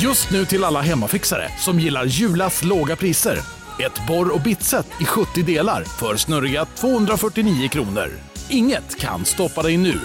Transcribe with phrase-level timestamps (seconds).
[0.00, 3.38] Just nu till alla hemmafixare som gillar Julas låga priser.
[3.80, 8.10] Ett borr och bitset i 70 delar för snurriga 249 kronor.
[8.48, 10.00] Inget kan stoppa dig nu.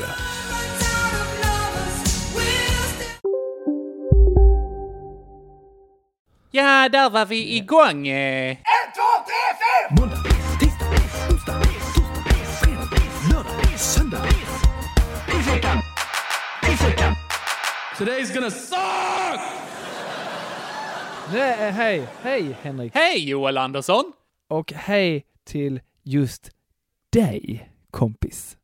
[6.51, 8.07] Ja, där var vi igång.
[8.07, 8.57] eh.
[9.99, 10.17] Måndag,
[10.59, 10.85] tisdag,
[11.31, 11.61] onsdag, torsdag,
[12.61, 14.27] fredag, lördag, söndag.
[17.97, 19.39] Today's gonna suck!
[21.31, 22.95] Nej, hej, hej Henrik.
[22.95, 24.13] Hej Joel Andersson!
[24.47, 26.51] Och hej till just
[27.09, 28.57] dig, kompis.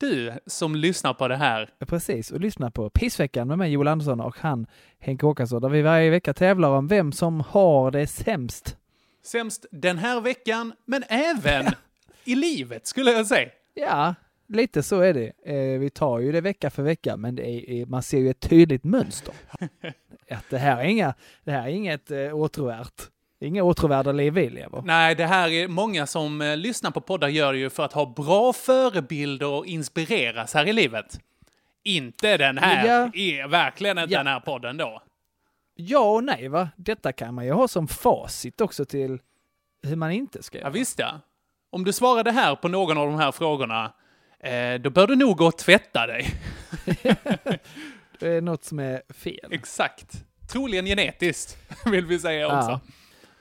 [0.00, 1.70] Du som lyssnar på det här.
[1.86, 4.66] Precis, och lyssna på Pissveckan med mig Joel Andersson och han
[4.98, 8.76] Henke Åkesson, där vi varje vecka tävlar om vem som har det sämst.
[9.24, 11.66] Sämst den här veckan, men även
[12.24, 13.48] i livet skulle jag säga.
[13.74, 14.14] Ja,
[14.48, 15.32] lite så är det.
[15.44, 18.40] Eh, vi tar ju det vecka för vecka, men är, är- man ser ju ett
[18.40, 19.34] tydligt mönster.
[20.30, 21.14] Att det här är, inga,
[21.44, 23.02] det här är inget eh, åtråvärt.
[23.40, 24.82] Inga åtråvärda liv vi lever.
[24.84, 27.92] Nej, det här är många som eh, lyssnar på poddar gör det ju för att
[27.92, 31.20] ha bra förebilder och inspireras här i livet.
[31.82, 33.10] Inte den här, Ja.
[33.14, 34.18] är verkligen inte Ja.
[34.18, 35.02] den här podden då.
[35.74, 36.68] Ja och nej va?
[36.76, 39.18] Detta kan man ju ha som facit också till
[39.82, 40.70] hur man inte ska Ja, göra.
[40.70, 41.20] visst ja.
[41.70, 43.92] Om du svarade här på någon av de här frågorna,
[44.44, 46.26] eh, då bör du nog gå och tvätta dig.
[48.18, 49.48] Det är något som är fel.
[49.50, 50.12] Exakt.
[50.52, 51.58] Troligen genetiskt,
[51.90, 52.70] vill vi säga också.
[52.70, 52.80] Ja.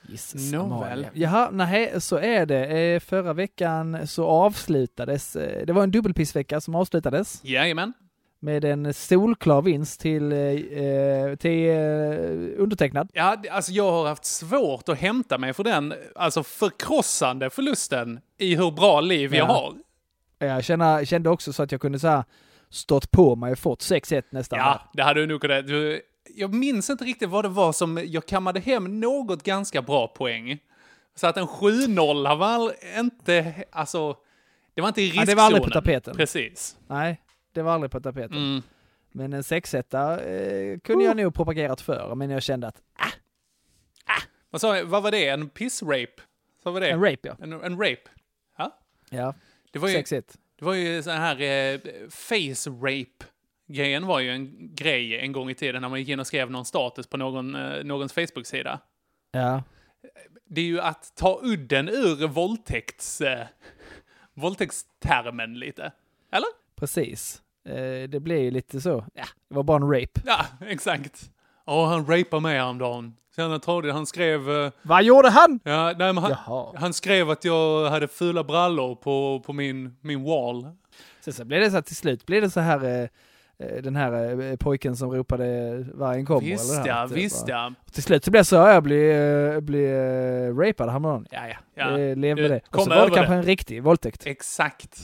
[0.09, 1.07] Jesus, Nåväl.
[1.13, 2.65] Jaha, nej, så är det.
[2.65, 7.93] Eh, Förra veckan så avslutades, eh, det var en dubbelpissvecka som avslutades Jajamän.
[8.39, 10.29] med en solklar vinst till,
[11.39, 11.69] till
[12.57, 13.09] undertecknad.
[13.13, 18.55] Ja, alltså jag har haft svårt att hämta mig för den alltså förkrossande förlusten i
[18.55, 19.53] hur bra liv jag Ja.
[19.53, 19.73] har.
[20.45, 22.23] Jag känner, kände också så att jag kunde så här
[22.69, 24.59] stått på mig och fått 6-1 nästan.
[24.59, 25.67] Ja, det hade du nog kunnat.
[25.67, 26.01] Du,
[26.35, 30.59] jag minns inte riktigt vad det var som jag kammade hem något ganska bra poäng.
[31.15, 34.17] Så att en 7-0 var inte, alltså,
[34.73, 35.27] det var inte i Ja, riskzonen.
[35.27, 36.15] det var aldrig på tapeten.
[36.15, 36.77] Precis.
[36.87, 37.21] Nej,
[37.53, 38.37] det var aldrig på tapeten.
[38.37, 38.61] Mm.
[39.11, 39.99] Men en 6 1 eh,
[40.83, 42.81] kunde jag nog propagerat för, men jag kände att
[44.49, 44.85] Vad, sa, jag?
[44.85, 45.27] vad var det?
[45.27, 46.21] En piss-rape?
[46.63, 46.89] Så var det?
[46.89, 47.35] en rape ja.
[47.41, 48.01] En, en rape?
[48.57, 48.79] Ja.
[49.09, 49.33] Ja,
[49.73, 50.37] Det var ju, 6-1.
[50.59, 51.79] det var ju sån här eh,
[52.09, 53.25] face rape.
[53.67, 56.51] Grejen var ju en grej en gång i tiden när man gick in och skrev
[56.51, 58.79] någon status på någon, eh, någons Facebook-sida.
[59.31, 59.63] Ja.
[60.45, 63.47] Det är ju att ta udden ur våldtäkts, eh,
[64.33, 65.91] våldtäktstermen lite.
[66.31, 66.47] Eller?
[66.75, 67.41] Precis.
[67.65, 69.05] Eh, det blev ju lite så.
[69.13, 70.21] Ja, det var bara en rape.
[70.25, 71.31] Ja, exakt.
[71.65, 73.15] Ja, han rapade mig häromdagen.
[73.35, 74.49] Sen jag trodde han skrev...
[74.51, 75.59] eh, Vad gjorde han?
[75.63, 76.35] Ja, nej, men han,
[76.75, 80.67] han skrev att jag hade fula brallor på, på min, min wall.
[81.21, 83.01] Sen så blev det så här till slut, blev det så här eh,
[83.67, 86.41] eh, den här eh, pojken som ropade vargen kommer.
[86.41, 87.71] Visst eller det ja, typ, visst ja.
[87.85, 91.27] Och Till slut så blev det så, ja, jag blev, blev rapad häromdagen.
[91.31, 91.55] Ja, ja.
[91.75, 92.61] Ja, Eh, Lev med det.
[92.69, 93.37] Och så var det kanske det.
[93.37, 94.25] en riktig våldtäkt.
[94.25, 94.97] Exakt.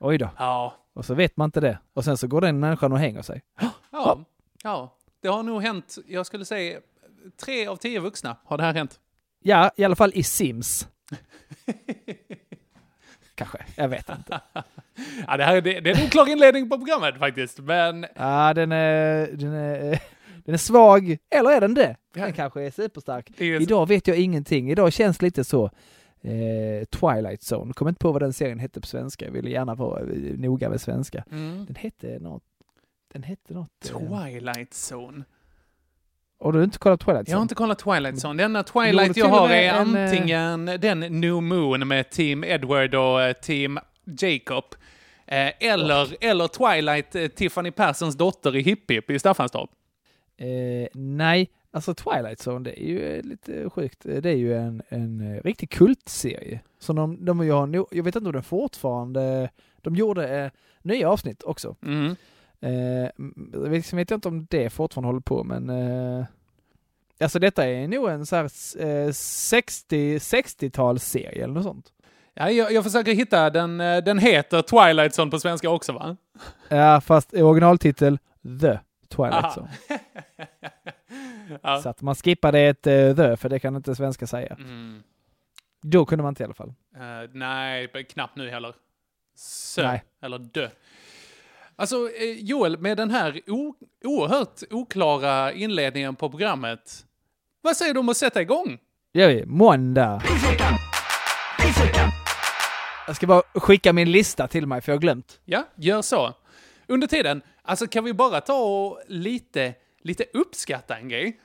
[0.00, 0.28] Oj då.
[0.38, 0.74] Ja.
[0.94, 1.78] Och så vet man inte det.
[1.94, 3.42] Och sen så går den människan och hänger sig.
[3.92, 4.18] Ja.
[4.62, 4.96] Ja.
[5.22, 6.78] Det har nog hänt, jag skulle säga,
[7.44, 9.00] tre av tio vuxna har det här hänt.
[9.42, 10.88] Ja, i alla fall i Sims.
[13.34, 14.40] kanske, jag vet inte.
[15.26, 18.54] Ja, det, här, är- det, det är en oklar inledning på programmet faktiskt, men Ja,
[18.54, 20.02] den är, den är,
[20.44, 21.16] den är svag.
[21.30, 21.96] Eller är den det?
[22.14, 23.40] Den kanske är superstark.
[23.40, 24.70] Idag vet jag ingenting.
[24.70, 25.64] Idag känns lite så
[26.20, 27.72] eh, Twilight Zone.
[27.72, 29.24] Kommer inte på vad den serien hette på svenska.
[29.24, 30.06] Jag ville gärna vara eh,
[30.38, 31.24] noga med svenska.
[31.30, 31.64] Mm.
[31.66, 32.42] Den hette något.
[33.12, 33.90] Den hette något.
[33.90, 35.24] eh, Twilight Zone.
[36.40, 37.30] Och du har inte kollat Twilight Zone?
[37.30, 38.42] Jag har inte kollat Twilight Zone.
[38.42, 42.94] Den enda Twilight jag har är en, eh, antingen den New Moon med Team Edward
[42.94, 44.64] och eh, Team Jacob.
[45.26, 49.70] Eh, eller, eller Twilight, Tiffany Perssons dotter i Hipp Hipp i Staffanstorp.
[50.36, 53.98] Eh, nej, alltså Twilight Zone, det är ju lite sjukt.
[54.02, 56.60] Det är ju en, en riktig kultserie.
[56.78, 60.50] Så de, de jag, jag vet inte om den fortfarande, de gjorde eh,
[60.82, 61.76] nya avsnitt också.
[61.82, 62.16] Mm.
[62.62, 66.24] Eh, m- jag vet, jag inte om det fortfarande håller på, men eh,
[67.20, 68.44] alltså detta är nog en så här
[68.78, 71.92] eh, 60, 60-talsserie eller något sånt.
[72.34, 73.80] Ja, jag, jag försöker hitta den.
[73.80, 76.16] eh, Den heter Twilight Zone på svenska också va?
[76.68, 78.18] Ja, fast originaltitel
[78.60, 78.78] The
[79.08, 79.54] Twilight Aha.
[79.56, 79.70] Zone.
[81.62, 81.82] Ja.
[81.82, 84.54] Så att man skippade ett uh, the, för det kan inte svenska säga.
[84.58, 85.02] Mm.
[85.82, 86.74] Då kunde man inte i alla fall.
[86.96, 88.74] Eh, nej, knappt nu heller.
[89.36, 90.02] Sö, Nej.
[90.22, 90.68] eller dö.
[91.80, 93.74] Alltså, eh, Joel, med den här o-
[94.04, 97.04] oerhört oklara inledningen på programmet.
[97.62, 98.78] Vad säger du om att sätta igång?
[99.12, 99.46] gör vi.
[99.46, 100.22] Måndag.
[103.06, 105.40] Jag ska bara skicka min lista till mig, för jag har glömt.
[105.44, 106.34] Ja, gör så.
[106.86, 111.40] Under tiden, alltså kan vi bara ta och lite, lite uppskatta en grej?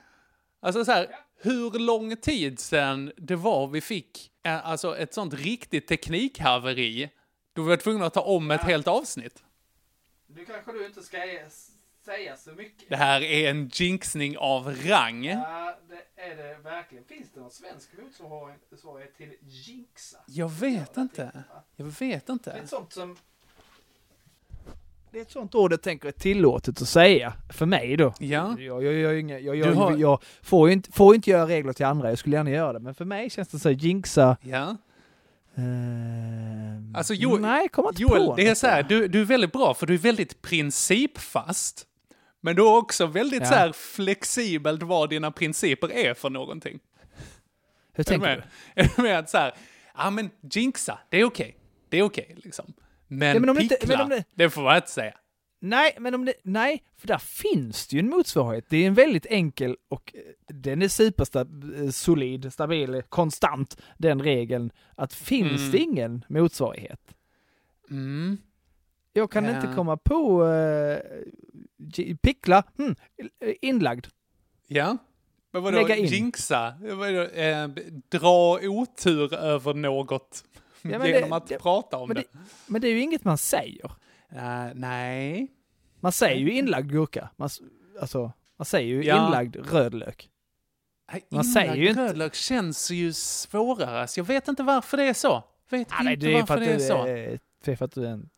[0.62, 1.06] Alltså så här,
[1.42, 7.10] hur lång tid sedan det var vi fick eh, alltså ett sånt riktigt teknikhaveri
[7.54, 9.42] då vi var tvungna att ta om ett helt avsnitt.
[10.36, 11.16] Nu kanske du inte ska
[12.04, 12.88] säga så mycket.
[12.88, 15.24] Det här är en jinxning av rang.
[15.24, 17.04] Ja, det är det verkligen.
[17.04, 20.18] Finns det någon svensk motsvarighet till jinxa?
[20.26, 21.44] Jag vet inte.
[21.76, 22.50] Jag vet Det är inte.
[22.50, 23.16] ett sånt som...
[25.10, 28.14] Det är ett sånt ord jag tänker är tillåtet att säga, för mig då.
[28.18, 28.56] Ja.
[28.58, 31.46] Jag, jag, jag, jag, jag, jag, har- jag får, ju inte, får ju inte göra
[31.46, 33.76] regler till andra, jag skulle gärna göra det, men för mig känns det så här,
[33.76, 34.36] jinxa...
[34.42, 34.76] Ja.
[35.56, 39.24] Ehm, Alltså, Joel- nej, kommer inte Joel, på det är så här, du, du är
[39.24, 41.86] väldigt bra för du är väldigt principfast.
[42.40, 43.48] Men du är också väldigt Ja.
[43.48, 46.78] så här flexibelt vad dina principer är för någonting.
[47.92, 48.42] Hur Är du tänker med?
[48.74, 48.82] du?
[48.82, 49.54] Är du med att så här,
[49.96, 51.56] ja men jinxa, det är okej.
[51.88, 52.72] Det är okej liksom.
[53.08, 54.24] Men, Ja, men om det inte- pickla, men om det...
[54.34, 55.14] det- får man inte säga.
[55.58, 58.64] Nej, men om det, nej, för där finns det ju en motsvarighet.
[58.68, 60.20] Det är en väldigt enkel och eh,
[60.54, 64.70] den är supersolid, solid, stabil, konstant, den regeln.
[64.94, 65.70] Att finns Mm.
[65.72, 67.00] det ingen motsvarighet?
[67.90, 68.38] Mm.
[69.12, 69.56] Jag kan Ja.
[69.56, 70.98] inte komma på uh,
[72.22, 72.94] pickla, hmm,
[73.62, 74.06] inlagd.
[74.66, 74.96] Ja.
[75.52, 76.06] Men vadå, Lägga in.
[76.06, 76.74] jinxa?
[76.80, 77.68] Vadå, eh,
[78.08, 80.44] dra otur över något
[80.82, 82.14] Ja, genom det- att det- prata om det?
[82.14, 82.24] det,
[82.66, 83.92] men det är ju inget man säger.
[84.32, 85.52] Eh, nej.
[86.00, 87.28] Man säger ju inlagd gurka.
[87.36, 87.48] Man,
[88.00, 89.26] alltså, man säger ju Ja.
[89.26, 90.30] inlagd rödlök.
[91.12, 94.00] Nej, Man säger ju inte- rödlök känns ju svårare.
[94.00, 94.20] alltså.
[94.20, 95.44] Jag vet inte varför det är så.
[95.70, 97.04] Vet nej, inte det varför det är så.
[97.04, 98.28] det är för att du är en...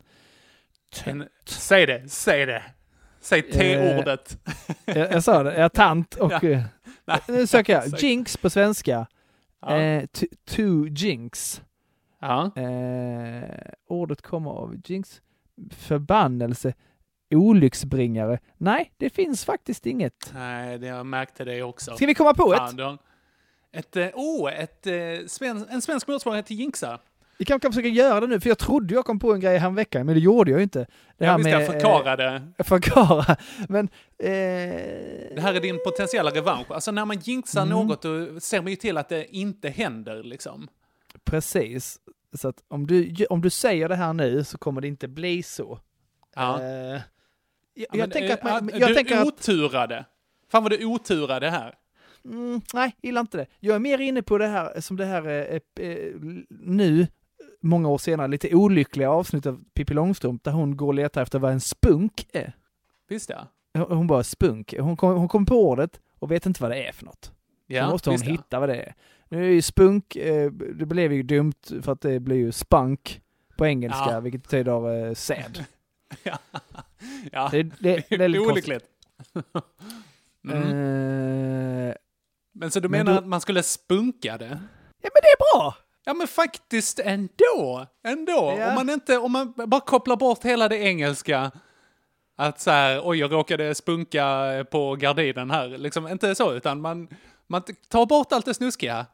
[1.04, 2.62] En, säg det, säg det.
[3.20, 4.38] Säg Eh, T-ordet.
[4.84, 6.32] Jag, jag sa det, jag tant och...
[6.42, 6.48] Ja.
[6.48, 6.62] eh,
[7.04, 7.86] Nej, Nu söker jag.
[8.02, 9.06] Jinx på svenska.
[9.60, 9.76] Ja.
[9.76, 10.04] Eh,
[10.44, 11.62] to jinx.
[12.20, 12.56] ja.
[12.56, 13.50] Eh,
[13.88, 15.20] ordet kommer av jinx.
[15.70, 16.74] Förbannelse.
[17.34, 18.38] Olycksbringare.
[18.56, 20.30] Nej, det finns faktiskt inget.
[20.34, 21.96] Nej, det, jag märkte det också.
[21.96, 23.00] Ska vi komma på Fan, ett?
[23.72, 24.92] Ett, eh, oh, ett, eh,
[25.26, 26.98] sven, en svensk motsvarighet till jinxa.
[27.38, 29.58] Vi kan, kan försöka göra det nu, för jag trodde jag kom på en grej
[29.58, 30.86] häromveckan, men det gjorde jag ju inte.
[31.18, 32.42] Det Ja, visst, jag förklara det.
[32.58, 33.36] Eh, förklara.
[33.68, 33.88] Men...
[34.18, 34.28] Eh,
[35.34, 36.70] Det här är din potentiella revansch.
[36.70, 37.86] Alltså när man jinxar Mm.
[37.86, 40.68] något då ser man ju till att det inte händer liksom.
[41.24, 41.98] Precis.
[42.36, 45.42] Så att om du, om du säger det här nu så kommer det inte bli
[45.42, 45.78] så.
[46.34, 46.62] Ja.
[46.62, 47.00] Eh, jag,
[47.78, 50.04] Ja, jag men, tänker att eh, man, att jag du tänker att, oturade.
[50.48, 51.74] Fan vad du oturade här.
[52.24, 53.46] mm, nej, gillar inte det.
[53.60, 56.14] Jag är mer inne på det här som det här eh, eh,
[56.50, 57.06] nu,
[57.60, 61.38] många år senare, lite olyckliga avsnitt av Pippi Långstrump där hon går och letar efter
[61.38, 62.52] vad en spunk är.
[63.08, 63.46] Visst ja.
[63.74, 64.74] Hon hon bara spunk.
[64.78, 67.32] Hon kom, hon kom på ordet och vet inte vad det är för något.
[67.66, 68.94] Ja, Då måste hon hitta vad det är.
[69.28, 71.52] Nu är ju spunk, eh, det blev ju dumt
[71.82, 73.20] för att det blir ju spunk
[73.56, 74.20] på engelska, Ja.
[74.20, 75.64] vilket betyder eh, säd.
[76.22, 76.38] Ja.
[77.32, 77.48] ja.
[77.52, 78.44] Det, det, det är lite.
[78.44, 78.84] Olyckligt.
[80.48, 80.62] Mm.
[81.88, 81.94] Eh,
[82.54, 84.60] Men så du men menar då- att man skulle spunka det?
[85.02, 85.74] ja men det är bra!
[86.04, 87.86] Ja men faktiskt ändå.
[88.04, 88.54] Ändå.
[88.58, 88.68] Ja.
[88.68, 91.50] Om, man inte, om man bara kopplar bort hela det engelska.
[92.36, 94.26] Att så här, oj jag råkade spunka
[94.70, 95.68] på gardinen här.
[95.68, 97.08] Liksom inte så, utan man,
[97.46, 99.06] man tar bort allt det snuskiga.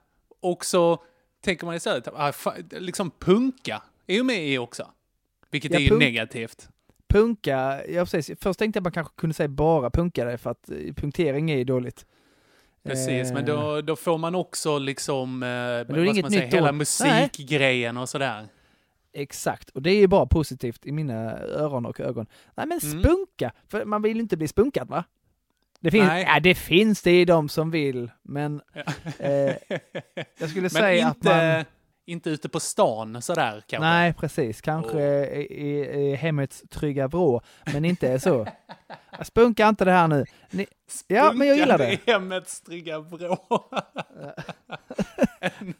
[0.44, 1.02] Och så
[1.40, 2.32] tänker man istället, ah,
[2.70, 4.86] liksom punka är ju med i också.
[5.50, 6.68] Vilket Ja, är ju negativt.
[7.08, 8.38] Punka, ja precis.
[8.40, 11.56] Först tänkte jag att man kanske kunde säga bara punkare för att eh, punktering är
[11.56, 12.06] ju dåligt.
[12.84, 16.30] Precis, men Eh, då, då får man också liksom, eh, är det vad ska man
[16.30, 16.74] säga, hela ord.
[16.74, 18.48] musikgrejen och sådär.
[19.12, 22.26] Exakt, och det är ju bara positivt i mina öron och ögon.
[22.54, 23.02] Nej men Mm.
[23.02, 25.04] spunka, för man vill ju inte bli spunkad va?
[25.84, 26.24] Det finns, Nej.
[26.28, 28.82] ja, det finns det i de som vill, men Ja.
[29.18, 29.54] eh,
[30.38, 31.64] jag skulle Men säga inte, att man...
[32.06, 33.88] inte ute på stan sådär kanske.
[33.88, 34.60] Nej, precis.
[34.60, 35.78] Kanske i, i,
[36.10, 38.46] i hemmets trygga vrå, men inte så.
[39.18, 40.24] Jag spunkar inte det här nu.
[40.50, 40.66] Ni,
[41.06, 41.98] ja, men jag gillar det.
[42.06, 43.38] Hemmets trygga vrå.
[45.40, 45.74] en,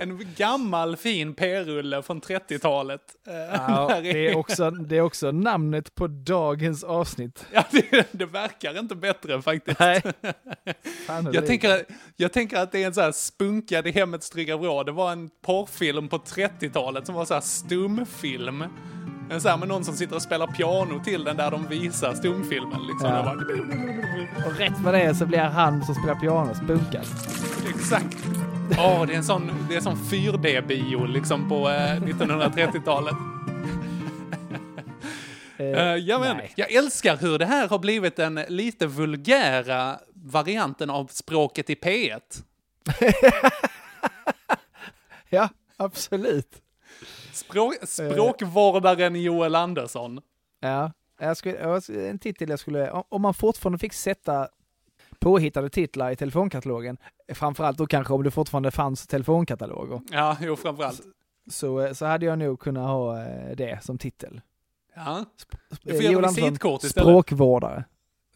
[0.00, 3.00] en gammal fin p-rulle från 30-talet.
[3.26, 7.46] Eh, Ja, det, är också, det är också namnet på dagens avsnitt.
[7.52, 9.80] Ja, det, det verkar inte bättre faktiskt.
[9.80, 10.02] Nej.
[11.32, 11.84] Jag tänker,
[12.16, 14.82] jag tänker att det är en så här spunkad i hemmets trygga vrå.
[14.82, 18.64] Det var en porrfilm på 30-talet som var så här stumfilm.
[19.30, 22.14] En sån här med någon som sitter och spelar piano till den där de visar
[22.14, 23.08] stumfilmen liksom.
[23.08, 23.22] Ja.
[23.22, 27.04] Bara, Och rätt vad det är så blir han som spelar piano spunkad.
[27.68, 28.16] Exakt.
[28.78, 33.14] Åh, det är en sån, det är en sån 4D-bio liksom på eh, 1930-talet.
[33.14, 33.20] Eh,
[35.60, 36.52] Uh, jag, men, nej.
[36.56, 42.20] jag älskar hur det här har blivit den lite vulgära varianten av språket i P1.
[45.32, 46.62] Ja, absolut.
[47.50, 50.20] Språk, språkvårdaren Joel Andersson.
[50.60, 54.48] Ja, jag skulle, en titel jag skulle, om- man fortfarande fick sätta
[55.18, 56.96] påhittade titlar i telefonkatalogen,
[57.34, 61.00] framförallt då kanske om det fortfarande fanns telefonkataloger, Ja, jo, framförallt.
[61.50, 64.40] så, så hade jag nog kunnat ha eh, det som titel.
[64.94, 65.24] Ja.
[65.82, 67.04] Du Eh, får göra visitkort istället.
[67.06, 67.84] Språkvårdare.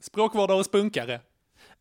[0.01, 1.21] Språkvårdare och spunkare.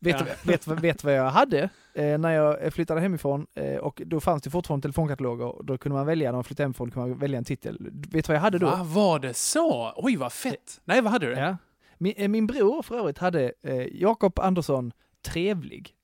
[0.04, 0.26] Vet, Ja.
[0.42, 3.46] vet, vet vad jag hade eh, när jag flyttade hemifrån?
[3.54, 5.44] Eh, och då fanns det fortfarande telefonkataloger.
[5.46, 7.78] och Då kunde man välja, när man flyttade hemifrån, kunde man välja en titel.
[7.92, 8.66] Vet du vad jag hade då?
[8.66, 9.92] Va, var det så?
[9.96, 10.80] Oj, vad fett.
[10.84, 11.32] Nej, vad hade du?
[11.32, 11.56] Ja.
[11.98, 14.92] Min, eh, min bror för övrigt hade eh, Jakob Andersson
[15.26, 15.94] Trevlig.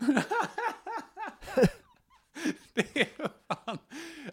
[2.74, 3.06] Det är
[3.54, 3.78] fan...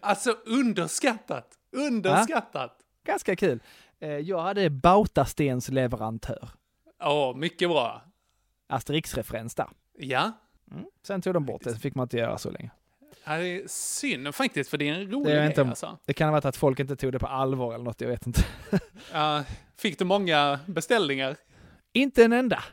[0.00, 1.48] Alltså underskattat.
[1.76, 2.78] Underskattat.
[3.06, 3.62] Ganska kul.
[4.00, 6.48] Eh, jag hade Bautastens leverantör.
[7.04, 8.02] Åh, mycket bra.
[8.72, 9.68] Asterix-referens där.
[9.98, 10.32] Ja.
[10.70, 10.84] Mm.
[11.06, 12.70] Sen tog de bort det, så fick man inte göra så länge.
[13.24, 15.98] Ja, Det är synd faktiskt, för det är en rolig Det är grej alltså.
[16.04, 18.26] Det kan ha varit att folk inte tog det på allvar eller något, jag vet
[18.26, 18.44] inte.
[19.12, 19.44] Ja,
[19.76, 21.36] fick du många beställningar?
[21.92, 22.64] inte en enda.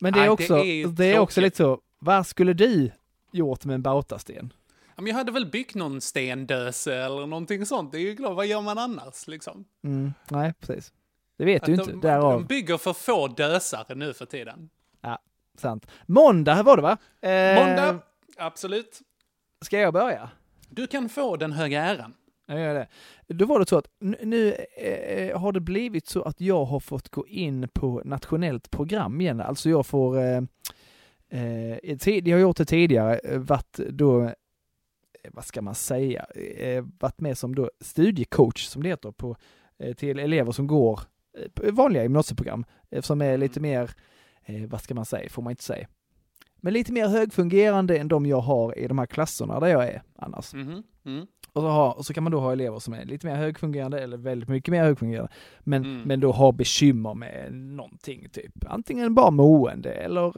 [0.00, 2.90] Men det är det också, är det är, också lite så, vad skulle du
[3.32, 4.52] gjort med en Bautasten?
[4.96, 7.92] Ja, jag hade väl byggt någon stendöse eller någonting sånt.
[7.92, 9.64] Det är ju klart, vad gör man annars liksom?
[9.84, 10.92] Mm, nej, precis.
[11.36, 12.46] Det vet Att du de, inte, de därav.
[12.46, 14.70] bygger för få dösare nu för tiden.
[15.60, 15.86] Sant.
[16.06, 16.98] Måndag var det va?
[17.20, 17.98] Eh, Måndag,
[18.36, 19.00] absolut.
[19.60, 20.30] Ska jag börja?
[20.68, 22.14] Du kan få den höga äran.
[22.46, 22.88] Jag gör det.
[23.34, 26.80] Då var det så att nu, nu eh, har det blivit så att jag har
[26.80, 29.40] fått gå in på nationellt program igen.
[29.40, 30.42] Alltså jag får, eh,
[31.28, 34.32] eh, jag har gjort det tidigare, eh, varit då, eh,
[35.32, 36.24] vad ska man säga,
[36.58, 39.36] eh, varit med som då studiecoach som det heter på,
[39.78, 41.00] eh, till elever som går
[41.62, 43.90] eh, vanliga gymnasieprogram, eh, som är lite mer,
[44.46, 45.86] eh, vad ska man säga, får man inte säga.
[46.56, 50.02] Men lite mer högfungerande än de jag har i de här klasserna där jag är
[50.16, 50.54] annars.
[50.54, 51.26] Mhm, Mm.
[51.52, 54.00] Och så, ha, och så kan man då ha elever som är lite mer högfungerande
[54.00, 55.32] eller väldigt mycket mer högfungerande.
[55.60, 56.02] Men, Mm.
[56.02, 60.34] men då har bekymmer med någonting, typ antingen bara mående eller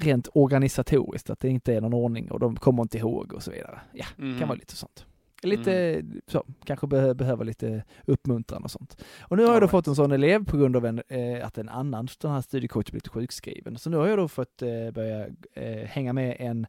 [0.00, 3.50] rent organisatoriskt, att det inte är någon ordning och de kommer inte ihåg och så
[3.50, 3.80] vidare.
[3.92, 4.38] Ja, Mhm.
[4.38, 5.06] kan vara lite sånt.
[5.42, 6.20] Lite Mm.
[6.26, 9.04] så, kanske behö, behöver lite uppmuntran och sånt.
[9.20, 11.46] Och nu har jag då All fått en sån elev på grund av en, eh,
[11.46, 13.78] att en annan sån här studiecoach blivit sjukskriven.
[13.78, 16.66] Så nu har jag då fått eh, börja eh, hänga med en,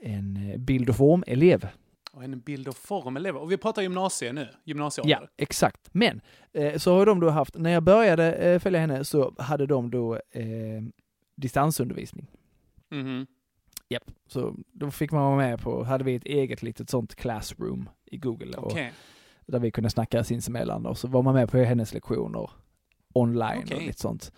[0.00, 1.68] en eh, bild och form-elev.
[2.12, 3.40] Och en bild och formelever.
[3.40, 5.28] Och vi pratar gymnasie nu, Ja, gymnasieålder.
[5.36, 5.88] exakt.
[5.92, 6.20] Men
[6.52, 9.90] eh, så har de då haft, när jag började eh, följa henne så hade de
[9.90, 10.20] då
[11.36, 12.26] distansundervisning.
[12.90, 13.26] Mhm.
[13.88, 14.10] Japp.
[14.26, 18.16] Så då fick man vara med på, hade vi ett eget litet sånt classroom i
[18.16, 18.56] Google.
[18.56, 18.92] Och, Okej.
[19.46, 22.50] där vi kunde snacka sinsemellan och så var man med på hennes lektioner
[23.14, 23.86] online och Okej.
[23.86, 24.32] lite sånt.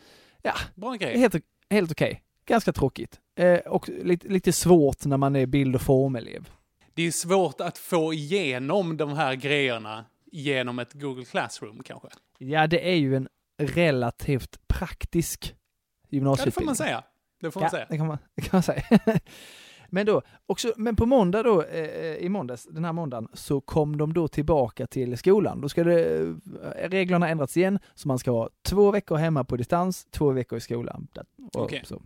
[0.74, 1.18] Bra grej.
[1.18, 1.34] Helt,
[1.70, 2.22] helt okej.
[2.46, 3.20] Ganska tråkigt.
[3.36, 6.48] Eh, och lite, lite svårt när man är bild och formelev.
[6.94, 12.08] Det är svårt att få igenom de här grejerna genom ett Google Classroom kanske.
[12.38, 16.62] Ja, det är ju en relativt praktisk Ja, det gymnasieutbildning.
[16.62, 17.04] får man säga.
[17.40, 17.86] Det får man ja, säga.
[17.90, 18.82] det kan man, det kan man säga.
[19.90, 23.96] men då, också, men på måndag då, eh, i måndags, den här måndagen, så kom
[23.96, 25.60] de då tillbaka till skolan.
[25.60, 26.34] Då ska det, eh,
[26.88, 30.60] reglerna ändrats igen, så man ska ha två veckor hemma på distans, två veckor i
[30.60, 31.08] skolan.
[31.52, 31.82] Och Okej.
[31.84, 32.02] så.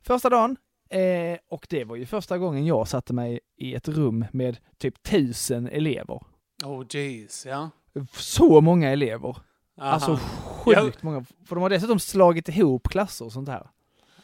[0.00, 0.56] Första dagen,
[0.90, 5.02] eh, och det var ju första gången jag satte mig i ett rum med typ
[5.02, 6.20] tusen elever.
[6.64, 7.70] Oh jeez, ja.
[8.12, 9.36] Så många elever.
[9.80, 9.90] Aha.
[9.90, 11.24] Alltså sjukt många.
[11.44, 13.66] För de har dessutom slagit ihop klasser och sånt här.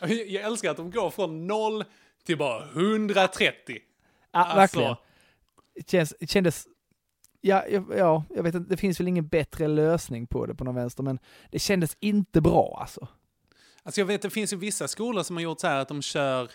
[0.07, 1.85] Jag älskar att de går från noll
[2.29, 3.79] till bara 130.
[4.33, 4.57] Ja, Alltså.
[4.57, 4.97] verkligen.
[5.75, 6.67] Det Känns, kändes...
[7.41, 10.65] Ja, ja, ja, jag vet inte, det finns väl ingen bättre lösning på det på
[10.65, 11.19] någon vänster, men
[11.51, 13.09] det kändes inte bra alltså.
[13.83, 16.03] Alltså jag vet, det finns ju vissa skolor som har gjort så här att de
[16.03, 16.51] kör,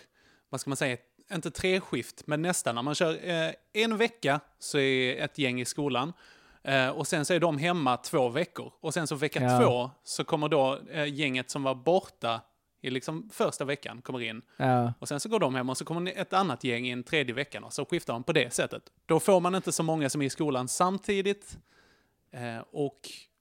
[0.50, 0.96] vad ska man säga,
[1.32, 2.74] inte treskift, men nästan.
[2.74, 6.12] När man kör eh, en vecka så är ett gäng i skolan.
[6.62, 8.72] Eh, och sen så är de hemma två veckor.
[8.80, 9.58] Och sen så vecka Ja.
[9.60, 12.40] två så kommer då eh, gänget som var borta
[12.84, 14.42] i liksom första veckan kommer in.
[14.56, 17.34] Ja, Och sen så går de hem och så kommer ett annat gäng in tredje
[17.34, 18.82] veckan och så skiftar de på det sättet.
[19.06, 21.58] Då får man inte så många som är i skolan samtidigt.
[22.32, 23.00] Eh, och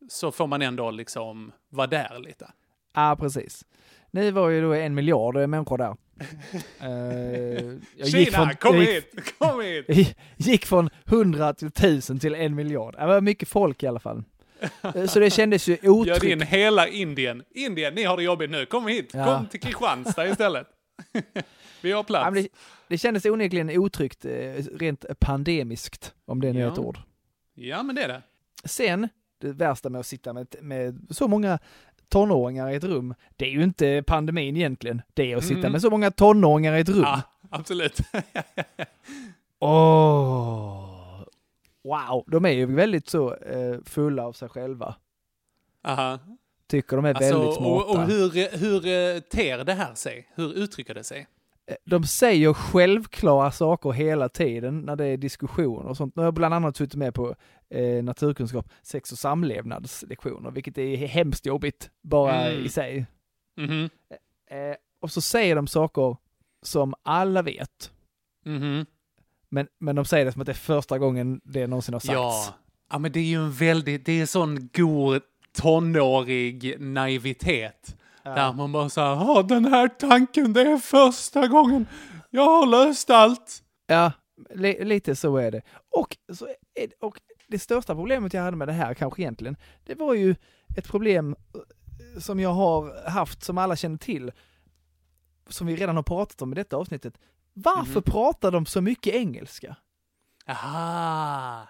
[0.10, 2.52] så får man ändå liksom vara där lite.
[2.94, 3.66] ja precis.
[4.12, 5.96] Ni var ju då en miljard människor där.
[6.80, 9.38] Eh, jag Kina, kom jag hit!
[9.40, 9.86] Kom hit!
[9.90, 12.96] gick, gick från 100 till 1000 till en miljard.
[12.96, 14.24] Det var mycket folk i alla fall.
[14.82, 16.24] Eh, Så det kändes ju otryggt.
[16.24, 17.44] in hela Indien.
[17.52, 18.66] Indien, ni har det jobbigt nu.
[18.66, 19.12] Kom hit.
[19.14, 19.26] Ja.
[19.26, 20.68] Kom till Kristianstad istället.
[21.82, 22.34] Vi har plats.
[22.36, 22.48] det,
[22.88, 24.32] det kändes onekligen otryggt, eh,
[24.76, 26.72] rent pandemiskt, om det är Ja.
[26.74, 26.98] ett ord.
[27.54, 28.22] Ja, men det är det.
[28.66, 29.10] Sen,
[29.42, 31.60] det värsta med att sitta med, med så många
[32.10, 35.02] tonåringar i ett rum, det är ju inte pandemin egentligen.
[35.14, 35.72] Det är att sitta Mm.
[35.72, 37.02] med så många tonåringar i ett rum.
[37.02, 37.98] Ja, absolut.
[39.60, 40.83] Åh!
[41.84, 44.96] Wow, de är ju väldigt så eh, fulla av sig själva.
[45.88, 46.20] Aha.
[46.68, 47.70] Tycker de är Alltså, väldigt smarta.
[47.72, 48.76] och, och hur, hur
[49.16, 50.30] eh, ter det här sig?
[50.36, 51.28] Hur uttrycker det sig?
[51.66, 56.16] Eh, De säger självklara saker hela tiden när det är diskussioner och sånt.
[56.16, 57.36] Nu har jag bland annat suttit med på
[57.70, 62.66] eh, naturkunskap, sex och samlevnadslektioner, vilket är hemskt jobbigt bara Mm.
[62.66, 63.06] i sig.
[63.58, 63.90] Mhm.
[64.50, 66.18] Eh, och så säger de saker
[66.62, 67.92] som alla vet,
[68.46, 68.86] Mhm.
[69.54, 72.14] Men, men de säger det som att det är första gången det någonsin har sagts.
[72.14, 72.54] Ja.
[72.92, 75.22] ja, men det är ju en väldigt, det är sån god
[75.56, 77.96] tonårig naivitet.
[78.24, 81.88] Där man bara säger, ja den här tanken, det är första gången
[82.30, 83.64] jag har löst allt.
[83.88, 84.12] Ja,
[84.56, 85.62] li, lite så är det.
[85.90, 86.96] Och, så är det.
[87.00, 90.36] och det största problemet jag hade med det här kanske egentligen, det var ju
[90.78, 94.32] ett problem eh, som jag har haft, som alla känner till,
[95.50, 97.18] som vi redan har pratat om i detta avsnittet.
[97.54, 98.02] Varför Mhm.
[98.04, 99.76] pratar de så mycket engelska?
[100.48, 101.68] Aha.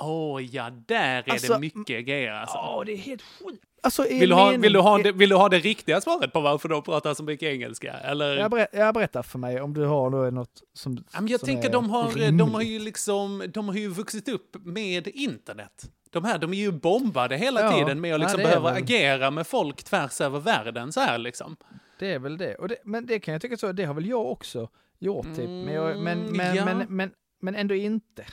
[0.00, 2.56] Åh ja, där är Alltså, det mycket grejer alltså.
[2.56, 3.64] Ja, det är helt sjukt.
[3.84, 6.32] Alltså, Vill du, ha, mening- vill, du ha det, vill du ha det riktiga svaret
[6.32, 7.92] på varför de pratar så mycket engelska?
[7.92, 8.36] Eller?
[8.36, 11.40] Jag, ber, jag berättar för mig om du har då något som Ja, men jag
[11.40, 15.08] som tänker är de har, de har ju liksom, de har ju vuxit upp med
[15.08, 15.90] internet.
[16.10, 18.82] De här, de är ju bombade hela Ja, tiden med att liksom är behöva väl.
[18.82, 21.56] agera med folk tvärs över världen så här liksom.
[22.02, 22.54] Det är väl det.
[22.54, 22.76] Och det.
[22.84, 24.68] Men det kan jag tycka så, det har väl jag också
[24.98, 25.48] gjort typ.
[25.48, 26.64] Men, jag, men, Mm, men, ja.
[26.64, 28.24] men, men, men ändå inte.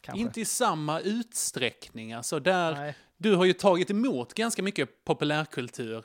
[0.00, 0.20] Kanske.
[0.20, 2.12] Inte i samma utsträckning.
[2.12, 2.94] Alltså där, Nej.
[3.16, 6.04] du har ju tagit emot ganska mycket populärkultur.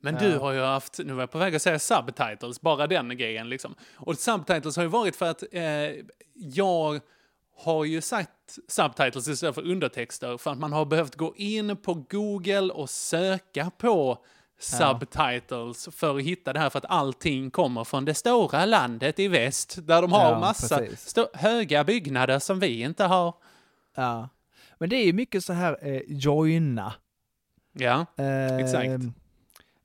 [0.00, 0.38] Men du Ja.
[0.40, 3.74] har ju haft, nu var jag på väg att säga subtitles, bara den grejen liksom.
[3.96, 5.62] Och subtitles har ju varit för att eh,
[6.34, 7.00] jag
[7.56, 11.94] har ju sagt subtitles istället för undertexter för att man har behövt gå in på
[11.94, 14.24] Google och söka på
[14.58, 19.28] subtitles för att hitta det här för att allting kommer från det stora landet i
[19.28, 20.82] väst där de har Ja, massa
[21.34, 23.34] höga byggnader som vi inte har.
[23.96, 24.28] Ja.
[24.78, 26.92] Men det är ju mycket så här eh, joina.
[27.72, 28.88] Ja, Eh, Exakt.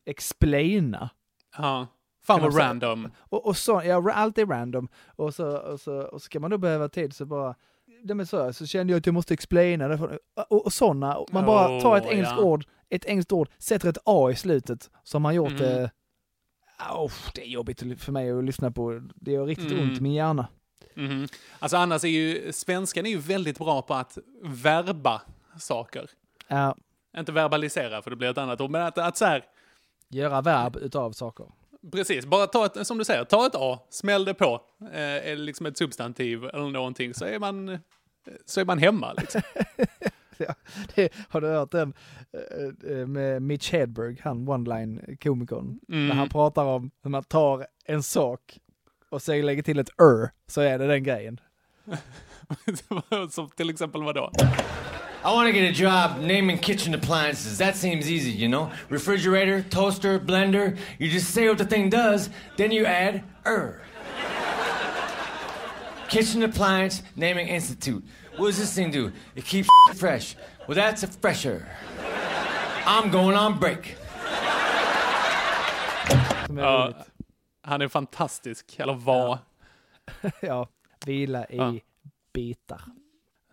[0.06, 1.10] Explaina.
[1.58, 1.88] ja.
[2.26, 3.12] Fan Kan vad random.
[3.18, 4.88] Och, och så, ja, allt är random.
[5.16, 7.56] Och så, och så, och så ska man då behöva tid så bara,
[8.04, 10.20] det med så, så kände jag att jag måste explaina det.
[10.50, 12.44] Och, och sådana, man bara tar ett Åh, engelskt ja.
[12.44, 15.62] ord, ett engelskt ord, sätter ett A i slutet, så har man gjort Mm.
[15.64, 15.92] det.
[16.92, 19.02] Oh, det är jobbigt för mig att lyssna på.
[19.16, 19.84] Det gör riktigt Mm.
[19.90, 20.48] ont i min hjärna.
[20.96, 21.28] Mhm.
[21.60, 25.22] Alltså annars är ju, svenskan är ju väldigt bra på att verba
[25.60, 26.10] saker.
[26.48, 26.76] Ja,
[27.18, 29.44] Inte verbalisera för det blir ett annat ord, men att, att så här,
[30.10, 31.46] göra verb utav saker.
[31.92, 34.62] precis, bara ta ett, som du säger, ta ett A, smäll det på,
[34.94, 35.00] eh,
[35.32, 37.80] är liksom ett substantiv eller någonting, så är man, eh,
[38.46, 39.42] så är man hemma liksom.
[40.96, 41.94] Det, har du hört den
[42.34, 46.08] eh, eh, med Mitch Hedberg, han one-line-komikern, Mm.
[46.08, 48.60] när han pratar om hur man tar en sak
[49.10, 51.40] och så lägger till ett er, så är det den grejen.
[53.30, 54.32] som till exempel vadå?
[55.26, 57.58] I want to get a job naming kitchen appliances.
[57.58, 58.68] That seems easy, you know?
[58.90, 60.78] Refrigerator, toaster, blender.
[61.00, 63.80] You just say what the thing does, then you add er.
[66.10, 68.04] kitchen appliance naming institute.
[68.38, 69.12] What does this thing do?
[69.36, 69.70] It keeps
[70.00, 70.36] fresh.
[70.68, 71.66] Well, that's a fresher.
[72.86, 73.96] I'm going on break.
[76.48, 77.12] Som är Ja, roligt.
[77.62, 79.40] han är fantastisk, eller var.
[80.42, 80.68] ja,
[81.06, 81.74] vila i Ja.
[82.34, 82.82] bitar.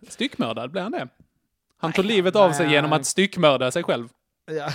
[0.07, 1.07] Styckmördad blev han det.
[1.77, 2.75] Han tog livet av sig nej.
[2.75, 4.09] genom att styckmörda sig själv.
[4.51, 4.69] Ja,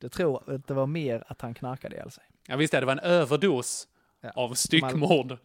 [0.00, 2.24] det tror jag att det var mer att han knarkade ihjäl sig.
[2.48, 3.88] Ja visst är det var en överdos
[4.20, 4.30] Ja.
[4.36, 5.36] av styckmord.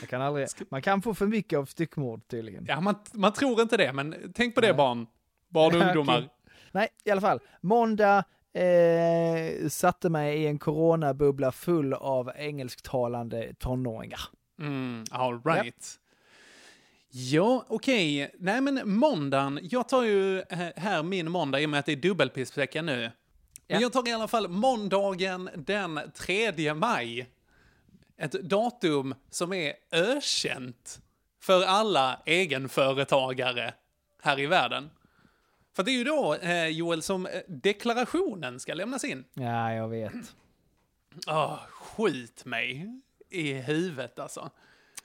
[0.00, 2.64] Jag kan aldrig, man kan få för mycket av styckmord tydligen.
[2.68, 4.76] Ja, man, man tror inte det, men tänk på det Nej.
[4.76, 5.06] barn.
[5.48, 6.18] Barn och Ja, ungdomar.
[6.18, 6.28] okej.
[6.72, 7.40] Nej, i alla fall.
[7.60, 14.20] Måndag eh, satte mig i en coronabubbla full av engelsktalande tonåringar.
[14.60, 15.98] Mm, all right.
[17.12, 18.30] Ja, okej.
[18.38, 19.58] Nej, men måndagen.
[19.62, 22.96] Jag tar ju eh, här min måndag i och med att det är dubbelpissvecka nu.
[23.00, 23.10] Men
[23.66, 23.80] Ja.
[23.80, 27.30] jag tar i alla fall måndagen den 3 maj.
[28.20, 31.00] Ett datum som är ökänt
[31.42, 33.74] för alla egenföretagare
[34.22, 34.90] här i världen.
[35.76, 39.24] För det är ju då, eh, Joel, som eh, deklarationen ska lämnas in.
[39.34, 40.12] Ja, jag vet.
[41.26, 42.90] Åh, skit mig
[43.30, 44.50] i huvudet alltså.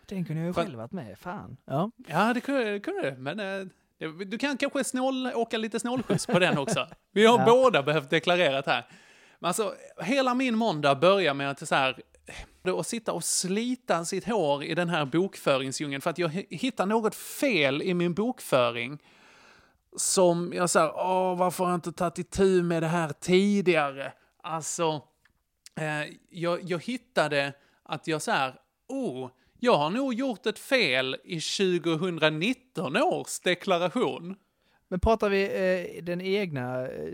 [0.05, 1.57] Den kunde jag ju För- själv varit med, fan.
[1.65, 1.91] Ja.
[2.07, 3.15] Ja, det kunde det, kunde det.
[3.17, 6.87] men eh, Det- Du kan kanske snål, åka lite snålskjuts på den också.
[7.11, 7.45] Vi har Ja.
[7.45, 8.87] båda behövt deklarera det här.
[9.39, 12.01] Men alltså, hela min måndag börjar med att så här,
[12.71, 17.15] att sitta och slita sitt hår i den här bokföringsdjungeln för att jag hittar något
[17.15, 18.99] fel i min bokföring.
[19.97, 24.13] Som jag säger, åh, varför har jag inte tagit itu med det här tidigare?
[24.43, 25.01] Alltså,
[25.75, 28.55] eh, jag, jag hittade att jag så här,
[28.87, 34.35] oh, jag har nog gjort ett fel i 2019 års deklaration.
[34.87, 37.13] Men pratar vi eh, den egna, eh,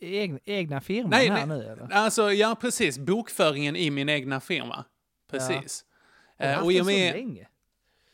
[0.00, 1.58] egna, egna firman Nej, här nej.
[1.58, 1.92] nu eller?
[1.92, 4.84] Alltså, ja precis, bokföringen i min egna firma.
[5.30, 5.84] Precis.
[6.38, 7.48] Har du Eh, haft och den så med, länge?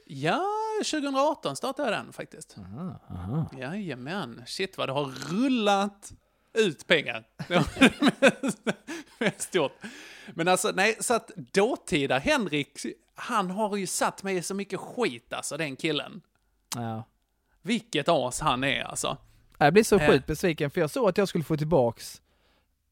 [0.06, 0.44] ja,
[0.78, 2.56] 2018 startade jag den faktiskt.
[2.58, 3.50] Aha, aha.
[3.58, 6.12] Jajamän, shit vad det har rullat
[6.52, 7.24] ut pengar.
[7.48, 8.58] Det har det mest-
[9.18, 9.72] mest gjort.
[10.34, 12.78] Men alltså, nej, så att dåtida Henrik,
[13.14, 16.20] han har ju satt mig i så mycket skit alltså, den killen.
[16.76, 17.04] Ja.
[17.62, 19.16] Vilket as han är alltså.
[19.64, 20.10] Jag blir så Eh.
[20.10, 22.22] sjukt besviken för jag såg att jag skulle få tillbaks,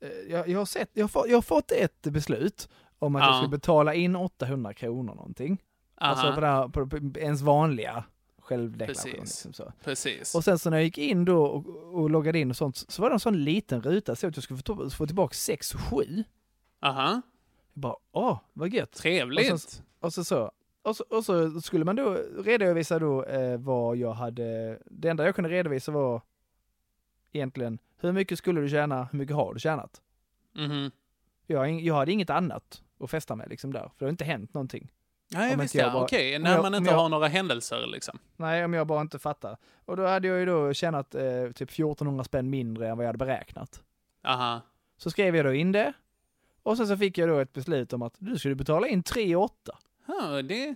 [0.00, 3.22] eh, jag, jag, har, sett, jag, har, fått, jag har fått ett beslut om att
[3.22, 3.26] Ja.
[3.28, 5.58] jag skulle betala in 800 kronor någonting.
[5.94, 8.04] Alltså Aha, på, det här, på, på ens vanliga
[8.38, 9.12] självdeklaration.
[9.20, 9.44] Precis.
[9.44, 9.72] Liksom så.
[9.84, 10.34] precis.
[10.34, 13.02] Och sen så när jag gick in då och, och loggade in och sånt så
[13.02, 15.80] var det en sån liten ruta så att jag skulle få, få tillbaka 6 och
[15.80, 16.24] 7.
[16.82, 17.20] Aha,
[17.74, 18.92] Jag bara, åh, vad gött.
[18.92, 19.52] trevligt.
[19.52, 20.50] Och sen- Och så, så,
[20.82, 25.24] och så, och så skulle man då redovisa då eh, vad jag hade, det enda
[25.24, 26.22] jag kunde redovisa var
[27.32, 30.00] egentligen, hur mycket skulle du tjäna, hur mycket har du tjänat?
[30.52, 30.90] Mhm.
[31.46, 34.54] Jag, jag hade inget annat att fästa med liksom där, för det har inte hänt
[34.54, 34.90] någonting.
[35.30, 38.18] Nej, visst ja, bara- okej, när jag- man inte jag- har några händelser liksom.
[38.36, 39.56] Nej, om jag bara inte fattar.
[39.84, 41.22] Och då hade jag ju då tjänat eh,
[41.54, 43.82] typ 1400 spänn mindre än vad jag hade beräknat.
[44.24, 44.60] Aha,
[44.96, 45.92] Så skrev jag då in det,
[46.62, 49.36] och sen så fick jag då ett beslut om att du skulle betala in 3
[49.36, 49.78] 8.
[50.06, 50.74] ja, det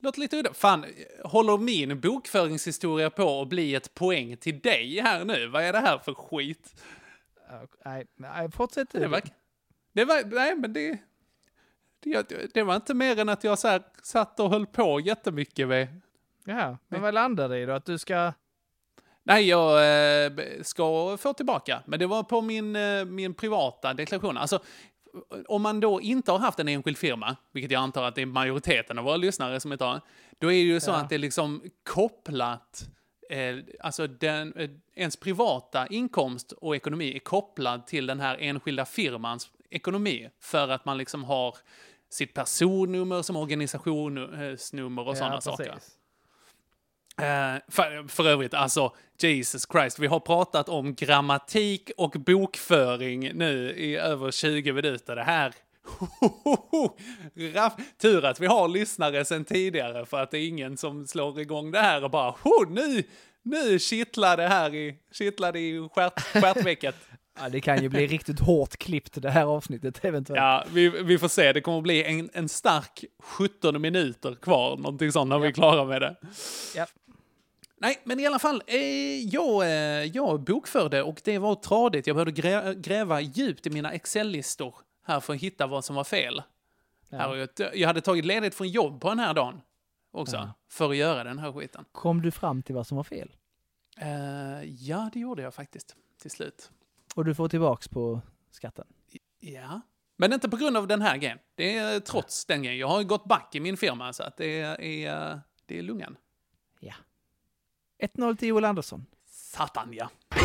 [0.00, 0.54] låter lite udda.
[0.54, 0.84] Fan,
[1.24, 5.46] håller min bokföringshistoria på att bli ett poäng till dig här nu?
[5.46, 6.82] Vad är det här för skit?
[7.84, 8.98] Nej, nej, fortsätt du.
[8.98, 9.22] Det var,
[9.92, 10.98] det var, nej men det,
[12.00, 15.68] det, det var inte mer än att jag så här satt och höll på jättemycket
[15.68, 16.00] med.
[16.44, 17.72] Ja, men vad landar det i då?
[17.72, 18.32] Att du ska...
[19.22, 20.32] Nej, jag eh,
[20.62, 24.36] ska få tillbaka, men det var på min, eh, min privata deklaration.
[24.36, 24.62] Alltså,
[25.48, 28.26] om man då inte har haft en enskild firma, vilket jag antar att det är
[28.26, 30.00] majoriteten av våra lyssnare som inte har,
[30.38, 30.94] då är det ju så Ja.
[30.96, 32.88] att det är liksom kopplat,
[33.30, 38.84] eh, alltså den, eh, ens privata inkomst och ekonomi är kopplad till den här enskilda
[38.84, 41.56] firmans ekonomi, för att man liksom har
[42.10, 45.74] sitt personnummer som organisationsnummer och sådana ja, saker.
[47.18, 53.74] Eh, för, för övrigt, alltså Jesus Christ, vi har pratat om grammatik och bokföring nu
[53.76, 55.16] i över 20 minuter.
[55.16, 55.52] Det här...
[57.54, 61.40] Raff, tur att vi har lyssnare sedan tidigare för att det är ingen som slår
[61.40, 63.02] igång det här och bara oh, nu,
[63.42, 66.94] nu kittlar det här i, kittlar det i stjärt, stjärtvecket.
[67.40, 70.40] Ja, det kan ju bli riktigt hårt klippt det här avsnittet eventuellt.
[70.40, 71.52] Ja, vi, vi får se.
[71.52, 75.84] Det kommer bli en, en stark 17 minuter kvar, någonting sånt, när vi är klara
[75.84, 76.16] med det.
[76.76, 76.86] Ja.
[77.80, 78.76] Nej, men i alla fall, eh,
[79.24, 82.06] jag, eh, jag bokförde och det var tradigt.
[82.06, 86.04] Jag behövde grä, gräva djupt i mina Excel-listor här för att hitta vad som var
[86.04, 86.42] fel.
[87.10, 89.60] Här, och jag, jag hade tagit ledigt från jobb på den här dagen
[90.12, 90.52] också, Ja.
[90.70, 91.84] för att göra den här skiten.
[91.92, 93.32] Kom du fram till vad som var fel?
[94.00, 96.70] Eh, ja, det gjorde jag faktiskt till slut.
[97.14, 98.86] Och du får tillbaks på skatten?
[99.40, 99.80] Ja.
[100.16, 101.38] Men inte på grund av den här grejen.
[101.54, 102.78] Det är trots den grejen.
[102.80, 106.16] Jag har ju gått back i min firma, så att det är, det är lungan.
[107.98, 108.06] Ja.
[108.08, 109.06] 1-0 till Joel Andersson.
[109.30, 110.10] Satan, ja.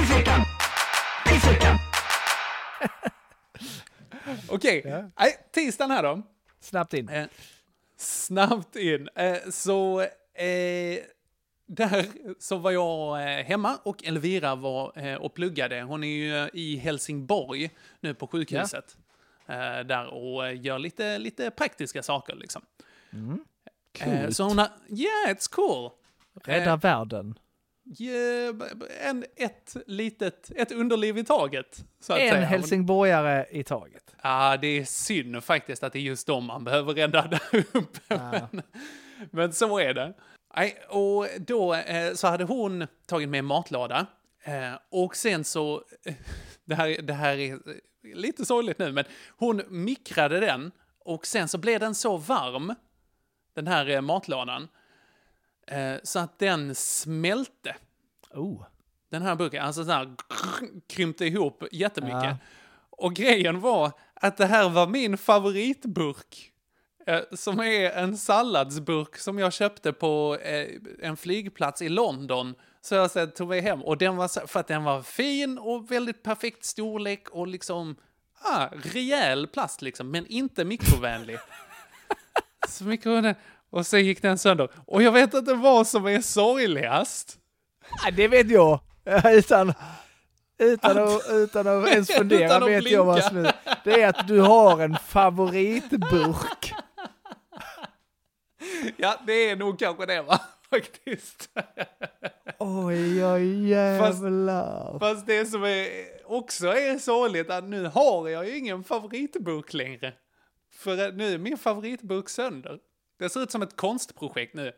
[4.50, 5.10] Okej, Ja.
[5.20, 6.22] Nej, tisdagen här då.
[6.60, 7.10] Snabbt in.
[7.10, 7.26] Eh,
[7.98, 9.10] snabbt in.
[9.16, 10.08] Eh, så eh,
[11.66, 12.06] där
[12.39, 15.82] så var jag eh, hemma och Elvira var eh, och pluggade.
[15.82, 18.98] Hon är ju eh, i Helsingborg nu på sjukhuset.
[19.48, 22.62] Eh, där och gör lite, lite praktiska saker liksom.
[24.00, 25.92] Eh, så hon har, yeah it's cool.
[26.44, 27.39] Rädda Eh, världen.
[29.01, 31.86] En, ett litet, ett underliv i taget.
[31.99, 32.45] Så att En säga.
[32.45, 34.15] helsingborgare i taget.
[34.23, 37.99] Ja, det är synd faktiskt att det är just dem man behöver rädda där uppe.
[38.08, 38.47] Ja.
[38.51, 38.62] Men,
[39.32, 40.13] men så är det.
[40.56, 44.06] Nej, och då eh, så hade hon tagit med en matlåda.
[44.43, 45.84] Eh, och sen så,
[46.65, 47.60] det här, det här är
[48.15, 49.06] lite sorgligt nu, men
[49.38, 52.75] hon mikrade den och sen så blev den så varm,
[53.56, 54.67] den här eh, matlådan,
[55.67, 57.76] eh, så att den smälte.
[58.34, 58.65] Oh.
[59.12, 60.15] Den här burken, alltså så här
[60.88, 62.23] krympte ihop jättemycket.
[62.23, 62.38] Ja.
[62.89, 66.54] Och grejen var att det här var min favoritburk
[67.08, 70.67] Eh, som är en salladsburk som jag köpte på eh,
[71.02, 72.56] en flygplats i London.
[72.82, 75.91] Så jag tog med hem och den var så, för att den var fin och
[75.91, 77.95] väldigt perfekt storlek och liksom
[78.41, 81.38] ah, rejäl plast liksom, men inte mikrovänlig.
[82.69, 83.36] så mikrovänlig.
[83.73, 84.69] Och sen gick den sönder.
[84.88, 87.38] Och jag vet inte vad som är sorgligast.
[88.05, 88.79] Ja, det vet jag.
[89.25, 89.73] Utan,
[90.57, 93.29] utan, att, utan att ens fundera Utan att vet jag vad blinka.
[93.29, 93.53] som är.
[93.83, 96.73] Det är att du har en favoritburk.
[98.97, 101.49] Ja, det är nog kanske det va, faktiskt.
[102.59, 104.99] Oj, oj, jävlar.
[104.99, 105.88] Fast det som är,
[106.25, 110.13] också är sorgligt att nu har jag ju ingen favoritburk längre.
[110.73, 112.79] För nu är min favoritburk sönder.
[113.23, 114.71] Det ser ut som ett konstprojekt nu.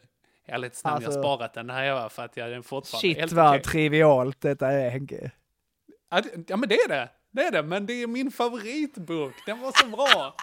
[0.45, 2.62] Jag är lite snabb, jag Alltså- har sparat den här jag för att jag är
[2.62, 3.63] fortfarande Shit helt vad okej.
[3.63, 5.31] trivialt detta är Henke.
[6.10, 7.10] Ja, Ja men det är det.
[7.31, 9.36] Det är det, men det är min favoritburk.
[9.45, 10.36] Den var så bra.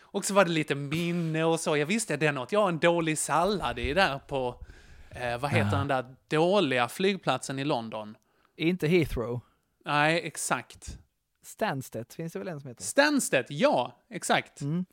[0.00, 1.76] Och så var det lite minne och så.
[1.76, 4.64] Jag visste den åt jag en dålig sallad i där på,
[5.10, 8.16] eh, vad heter den där dåliga flygplatsen i London?
[8.56, 9.40] Inte Heathrow.
[9.84, 10.98] Nej, exakt.
[11.44, 12.82] Stansted finns det väl en som heter?
[12.82, 14.60] Stansted, ja, exakt.
[14.60, 14.84] Mm.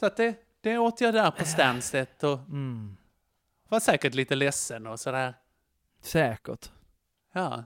[0.00, 2.96] Så att det, det åt jag där på Stansted och Mm.
[3.68, 5.34] var säkert lite ledsen och sådär.
[6.02, 6.70] Säkert.
[7.34, 7.64] Ja.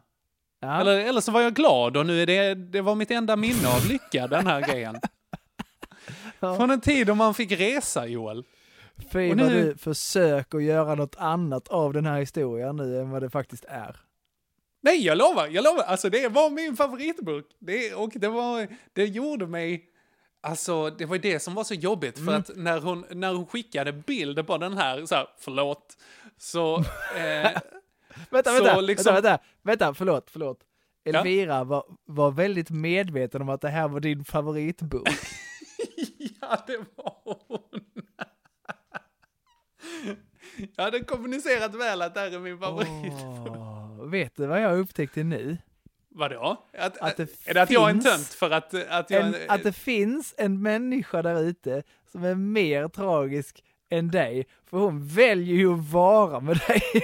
[0.61, 0.81] Ja.
[0.81, 3.69] Eller, eller så var jag glad och nu är det, det var mitt enda minne
[3.69, 4.97] av lycka, den här grejen.
[6.41, 6.57] Ja.
[6.57, 8.45] Från en tid då man fick resa, Joel.
[9.13, 13.11] Fy och vad nu- du försöker göra något annat av den här historien nu än
[13.11, 13.97] vad det faktiskt är.
[14.81, 15.83] Nej, jag lovar, jag lovar.
[15.83, 17.47] Alltså det var min favoritburk.
[17.59, 19.85] Det, och det var, det gjorde mig,
[20.43, 22.25] alltså det var ju det som var så jobbigt.
[22.25, 25.97] För att när hon, när hon skickade bilder på den här, så här, förlåt,
[26.39, 26.77] så,
[27.17, 27.51] eh,
[28.31, 30.59] Vänta, Så vänta, liksom- vänta, vänta, vänta, förlåt, förlåt.
[31.05, 31.19] Ja.
[31.19, 35.09] Elvira var, var väldigt medveten om att det här var din favoritburk.
[36.41, 37.81] ja det var hon.
[40.77, 43.13] Jag hade kommunicerat väl att det här är min favorit.
[43.13, 45.59] Åh, vet du vad jag upptäckte nu?
[46.15, 46.67] Vadå?
[46.79, 49.23] Att, Att det är det att jag är en tönt för att, att jag...
[49.23, 54.77] En, att det finns en människa där ute som är mer tragisk än dig, för
[54.77, 56.83] hon väljer ju att vara med dig.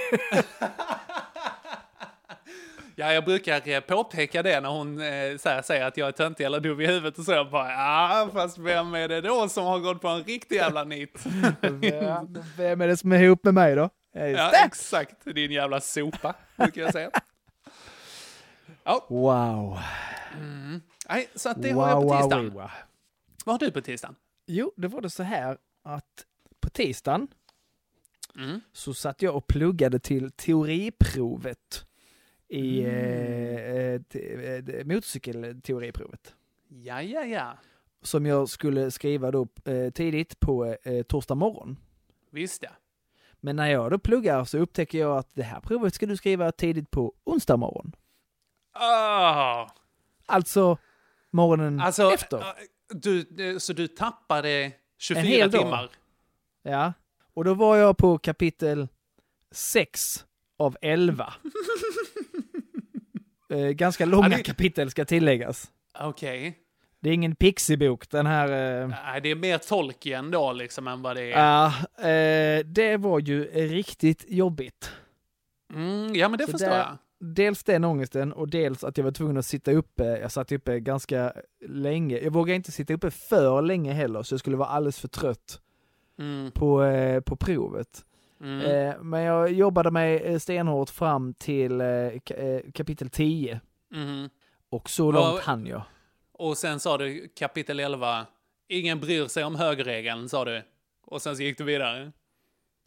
[2.95, 6.11] Ja, jag brukar eh, påpeka det när hon eh, så här, säger att jag är
[6.11, 9.49] töntig eller dum i huvudet och så jag bara ja, fast vem är det då
[9.49, 11.25] som har gått på en riktig jävla nit?
[12.57, 13.89] Vem- är det som är ihop med mig då?
[14.13, 17.09] Ja, exakt, din jävla sopa, brukar jag säga.
[18.83, 19.77] Ja, Wow.
[21.09, 22.49] nej, så att det har jag wow, på wow, tisdagen.
[22.53, 22.69] wow.
[23.45, 24.15] Vad har du på tisdagen?
[24.45, 26.25] Jo, det var det så här att
[26.59, 27.27] på tisdagen
[28.35, 28.61] Mm.
[28.73, 31.85] så satt jag och pluggade till teoriprovet
[32.47, 36.35] i eh, eh, te- eh, motorcykelteoriprovet.
[36.67, 37.57] Ja, ja, ja.
[38.01, 41.77] Som jag skulle skriva då eh, tidigt på eh, torsdag morgon.
[42.31, 42.69] Visst ja.
[43.39, 46.51] Men när jag då pluggar så upptäcker jag att det här provet ska du skriva
[46.51, 47.95] tidigt på onsdag morgon.
[48.79, 49.69] Oh.
[50.25, 50.77] Alltså
[51.31, 52.37] morgonen Alltså, efter.
[52.37, 52.43] eh,
[52.89, 55.61] du, eh, så du tappade 24 En hel dag.
[55.61, 55.89] timmar?
[56.63, 56.93] Ja.
[57.33, 58.87] Och då var jag på kapitel
[59.51, 60.25] 6
[60.57, 61.33] av 11.
[63.49, 65.71] eh, ganska långa det- kapitel ska tilläggas.
[65.99, 66.57] Okej.
[67.01, 68.81] Det är ingen pixibok den här.
[68.81, 71.39] Eh, Nej, det är mer Tolkien då liksom än vad det är.
[71.39, 71.65] Ja,
[72.09, 74.91] eh, det var ju riktigt jobbigt.
[75.73, 76.97] Mm, ja, men det Så förstår där- jag.
[77.19, 80.03] Dels den ångesten och dels att jag var tvungen att sitta uppe.
[80.03, 81.33] Jag satt uppe ganska
[81.67, 82.17] länge.
[82.19, 85.61] Jag vågade inte sitta uppe för länge heller så jag skulle vara alldeles för trött
[86.19, 88.05] Mm, på, eh, på provet.
[88.41, 88.61] mm.
[88.61, 93.59] Eh, men jag jobbade mig eh, stenhårt fram till eh, eh, kapitel 10
[93.91, 94.29] mhm.
[94.69, 95.81] och så långt hann jag.
[96.31, 98.25] Och sen sa du kapitel 11,
[98.67, 100.63] ingen bryr sig om högerregeln, sa du.
[101.05, 102.11] Och sen så gick du vidare.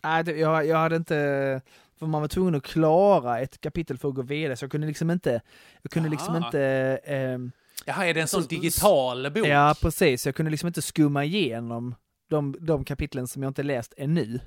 [0.05, 1.61] Nej, jag, jag hade inte,
[2.03, 4.87] för man var tvungen att klara ett kapitel för att gå vidare, så jag kunde
[4.87, 5.41] liksom inte,
[5.83, 6.47] jag kunde liksom Jaha.
[6.47, 6.61] inte,
[7.05, 7.53] ehm,
[7.87, 9.47] Jaha, är det en sån Så- digital bok?
[9.47, 11.95] ja precis, jag kunde liksom inte skumma igenom
[12.31, 14.41] de, de kapitlen som jag inte läst ännu.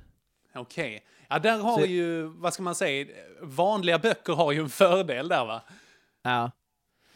[0.55, 1.03] Okej.
[1.29, 3.05] Ja, där har Så- ju, vad ska man säga,
[3.41, 5.61] vanliga böcker har ju en fördel där va?
[6.23, 6.51] Ja.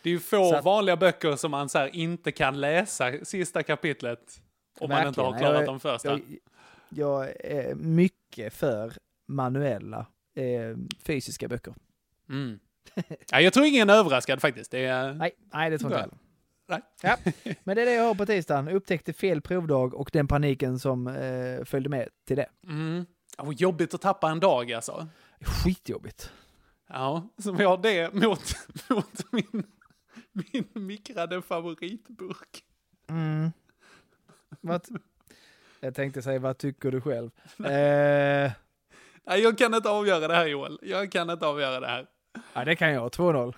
[0.04, 3.64] Det är ju få att- vanliga böcker som man så här inte kan läsa sista
[3.64, 4.42] kapitlet.
[4.80, 6.10] Om man inte har klarat Jag- de första.
[6.10, 6.22] Jag,
[6.90, 8.94] jag är mycket för
[9.28, 11.74] manuella, eh, fysiska böcker.
[12.30, 12.60] Mm.
[13.32, 14.72] Ja, jag tror ingen är överraskad faktiskt.
[14.72, 15.14] Det är...
[15.14, 16.08] Nej, nej det tror inte jag
[16.68, 16.82] Nej.
[17.02, 17.30] heller.
[17.46, 17.56] Ja.
[17.64, 18.68] Men det är det jag har på tisdagen.
[18.68, 22.50] Upptäckte fel provdag och den paniken som eh, följde med till det.
[22.64, 23.06] Mm.
[23.38, 25.08] Oh, jobbigt att tappa en dag alltså.
[25.42, 26.32] Skitjobbigt.
[26.88, 28.56] Ja, som jag har det mot,
[28.90, 29.64] mot min,
[30.54, 32.64] min mikrade favoritburk.
[33.10, 33.52] Mm.
[34.62, 34.86] Vad-
[35.80, 37.32] Jag tänkte säga, vad tycker du själv?
[37.66, 38.52] Eh,
[39.30, 40.80] Nej, jag kan inte avgöra det här Joel.
[40.82, 42.06] Jag kan inte avgöra det här.
[42.54, 43.10] ja, det kan jag.
[43.12, 43.54] 2-0.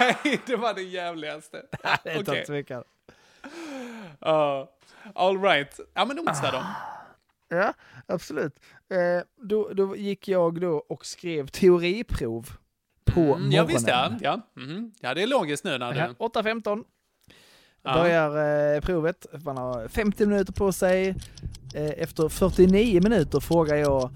[0.00, 1.62] Nej, det var det jävligaste.
[2.04, 2.44] Utan Okej.
[2.46, 2.84] tvekan.
[4.20, 4.70] Ja.
[5.14, 5.80] all right.
[5.94, 6.62] Ja, men onsdag då.
[7.56, 7.72] Ja,
[8.06, 8.58] absolut.
[8.90, 12.48] Eh, då, då gick jag då och skrev teoriprov
[13.04, 13.52] på Mm, morgonen.
[13.52, 14.10] ja, visst ja.
[14.20, 14.40] Ja.
[14.54, 14.92] Mhm.
[15.00, 16.14] ja, det är logiskt nu när Ja, du...
[16.14, 16.84] 8.15 Ja.
[17.94, 19.26] Börjar eh, provet.
[19.44, 21.08] Man har 50 minuter på sig.
[21.74, 24.10] Eh, efter 49 minuter frågar jag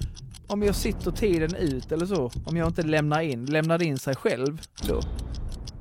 [0.46, 2.30] om jag sitter tiden ut eller så.
[2.44, 3.46] Om jag inte lämnar in.
[3.46, 5.00] Lämnar in sig själv då?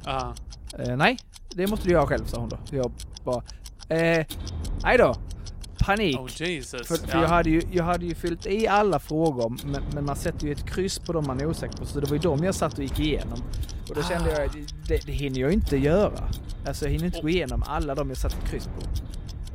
[0.06, 0.34] Ja.
[0.80, 1.18] Eh, nej,
[1.50, 2.58] det måste du göra själv, sa hon då.
[2.72, 2.92] Jag
[3.24, 3.44] bara,
[3.98, 4.26] eh,
[4.84, 5.16] nej då.
[5.80, 6.20] Panik.
[6.20, 6.88] Oh Jesus.
[6.88, 7.22] För, för ja.
[7.22, 10.52] jag, hade ju, jag hade ju fyllt i alla frågor, men, men man sätter ju
[10.52, 11.86] ett kryss på de man är osäker på.
[11.86, 13.40] Så det var ju de jag satt och gick igenom.
[13.90, 16.30] Och då kände jag, det, det hinner jag inte göra.
[16.68, 18.82] Alltså jag hinner inte gå igenom alla de jag satt kryss på.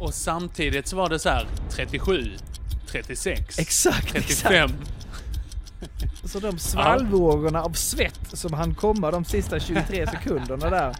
[0.04, 2.30] Och samtidigt så var det så här 37,
[2.86, 4.70] 36, Exakt, 35.
[6.24, 10.94] Så de svallvågorna av svett som han komma de sista 23 sekunderna där.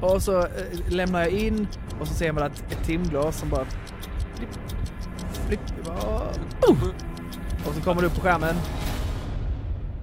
[0.00, 0.48] Och så eh,
[0.88, 1.68] lämnar jag in
[2.00, 3.66] och så ser man att ett timglas som bara...
[4.34, 4.50] Flipp,
[5.46, 6.28] flipp, bara!
[7.66, 8.54] Och så kommer det upp på skärmen.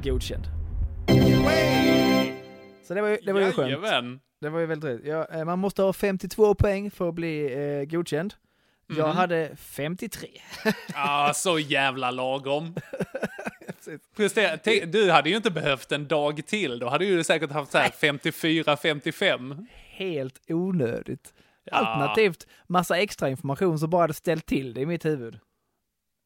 [0.04, 0.61] Godkänd.
[2.84, 4.22] Så det var ju, det var ju skönt.
[4.42, 5.06] Det var ju väldigt roligt.
[5.06, 8.34] Ja, eh, man måste ha 52 poäng för att bli eh, godkänd.
[8.88, 9.18] Jag Mhm.
[9.18, 10.30] hade 53.
[10.94, 12.76] Ja, så jävla lagom.
[14.18, 16.80] Just det, du hade ju inte behövt en dag till.
[16.80, 19.68] Då hade du säkert haft så här 54, 55.
[19.92, 21.34] Helt onödigt.
[21.64, 21.74] Ja.
[21.78, 25.40] Alternativt massa extra information som bara hade ställt till det i mitt huvud.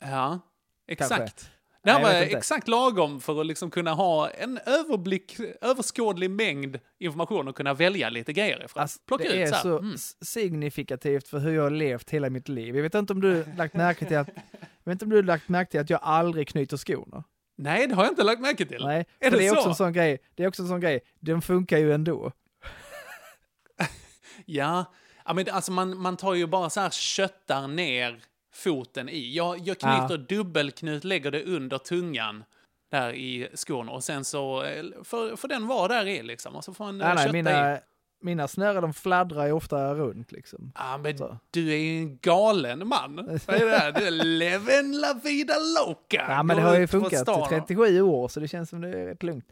[0.06, 0.40] Ja,
[0.88, 1.18] exakt.
[1.20, 1.48] Kanske.
[1.86, 6.80] Det här Nej, var exakt lagom för att liksom kunna ha en överblick, överskådlig mängd
[7.00, 8.82] information och kunna välja lite grejer ifrån.
[8.82, 9.96] Alltså, Plocka det ut är så Mm.
[10.22, 12.76] signifikativt för hur jag har levt hela mitt liv.
[12.76, 14.28] Jag vet inte om du lagt märke till att,
[14.84, 17.24] jag vet inte om du lagt märke till att jag aldrig knyter skorna.
[17.58, 18.86] Nej, det har jag inte lagt märke till.
[18.86, 19.58] Nej, är det, det är så?
[19.58, 20.18] också en sån grej.
[20.36, 21.00] Det är också en sån grej.
[21.20, 22.32] Den funkar ju ändå.
[24.46, 24.86] Ja,
[25.26, 28.20] ja men alltså man, man tar ju bara så här köttar ner
[28.56, 29.36] foten i.
[29.36, 32.44] Jag, jag knyter dubbelknut, lägger det under tungan
[32.92, 36.64] där i skon och sen så eh, får, får den vara där i liksom och
[36.64, 37.44] så får en Nej, nej, kötta i.
[37.44, 37.80] mina,
[38.22, 40.72] mina snören de fladdrar ju ofta runt liksom.
[40.76, 41.38] Ja, men Så.
[41.52, 43.16] du är ju en galen man.
[43.46, 43.92] Vad är det här?
[44.00, 46.26] Du är leven la vida loca.
[46.30, 48.82] Ja, men det Går har ju funkat i och- 37 år så det känns som
[48.82, 49.46] det är rätt lugnt.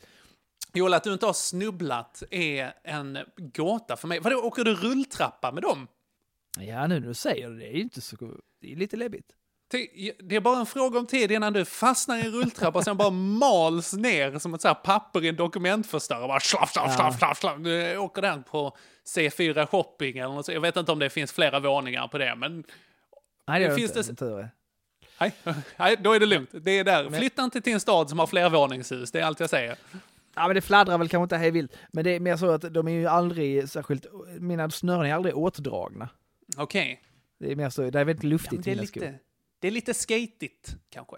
[0.75, 4.19] Joel, att du inte har snubblat är en gåta för mig.
[4.19, 5.87] Vadå, åker du rulltrappa med dem?
[6.59, 8.15] Ja, nu när du säger det, det är ju inte så...
[8.61, 9.25] Det är lite läbbigt.
[9.71, 12.97] Det- är bara en fråga om tid innan du fastnar i en rulltrappa och sen
[12.97, 16.27] bara mals ner som ett så papper i en dokumentförstörare.
[16.27, 17.57] Bara slaff, slaff, slaff, slaff, slaff.
[17.59, 18.77] Du åker den på
[19.15, 20.51] C4 shopping eller något så.
[20.51, 22.63] Jag vet inte om det finns flera våningar på det, men
[23.47, 24.11] Nej, det gör Finns inte.
[24.11, 24.49] det- tur
[25.77, 26.49] nej, då är det lugnt.
[26.53, 27.09] Det är där.
[27.09, 29.75] Flytta inte till en stad som har flervåningshus, det är allt jag säger.
[30.35, 31.77] Ja, men det fladdrar väl kanske inte hej vilt.
[31.91, 34.05] Men det är mer så att de är ju aldrig särskilt...
[34.39, 36.09] Mina snören är aldrig åtdragna.
[36.57, 37.01] Okej.
[37.39, 39.01] Det är mer så, det är väldigt Ja, luftigt men det, är mina skor.
[39.01, 39.19] lite,
[39.59, 41.15] det är lite skatigt, kanske.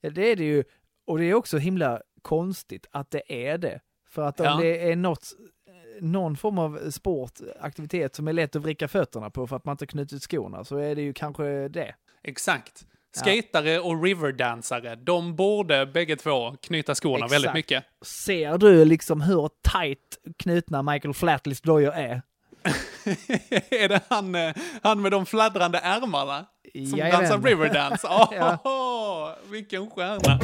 [0.00, 0.64] Ja, Det är det ju.
[1.06, 3.80] Och det är också himla konstigt att det är det.
[4.10, 4.56] För att om Ja.
[4.56, 5.28] det är något,
[6.00, 9.86] någon form av sportaktivitet som är lätt att vricka fötterna på för att man inte
[9.86, 11.94] knutit skorna så är det ju kanske det.
[12.22, 12.86] Exakt.
[13.16, 17.32] Skatare och riverdansare, de borde bägge två knyta skorna Exakt.
[17.32, 17.84] väldigt mycket.
[18.02, 22.22] Ser du liksom hur tight knutna Michael Flatleys dojor är?
[23.70, 26.46] är det han, eh, han med de fladdrande ärmarna?
[26.72, 27.20] Som Jajamän.
[27.30, 28.06] dansar riverdance?
[28.10, 29.36] Åh, Ja.
[29.50, 30.38] vilken stjärna!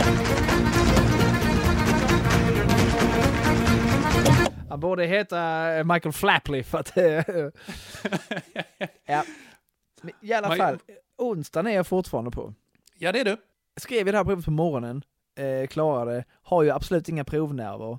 [4.69, 6.97] Han borde heta eh, Michael Flapley för att...
[6.97, 7.05] eh,
[9.07, 9.25] ja.
[10.03, 10.79] Men I alla fall,
[11.19, 12.55] onsdagen är jag fortfarande på.
[12.99, 13.37] Ja, det är du.
[13.81, 15.03] skrev jag det här provet på morgonen,
[15.39, 17.99] eh, klarade, har ju absolut inga provnerver.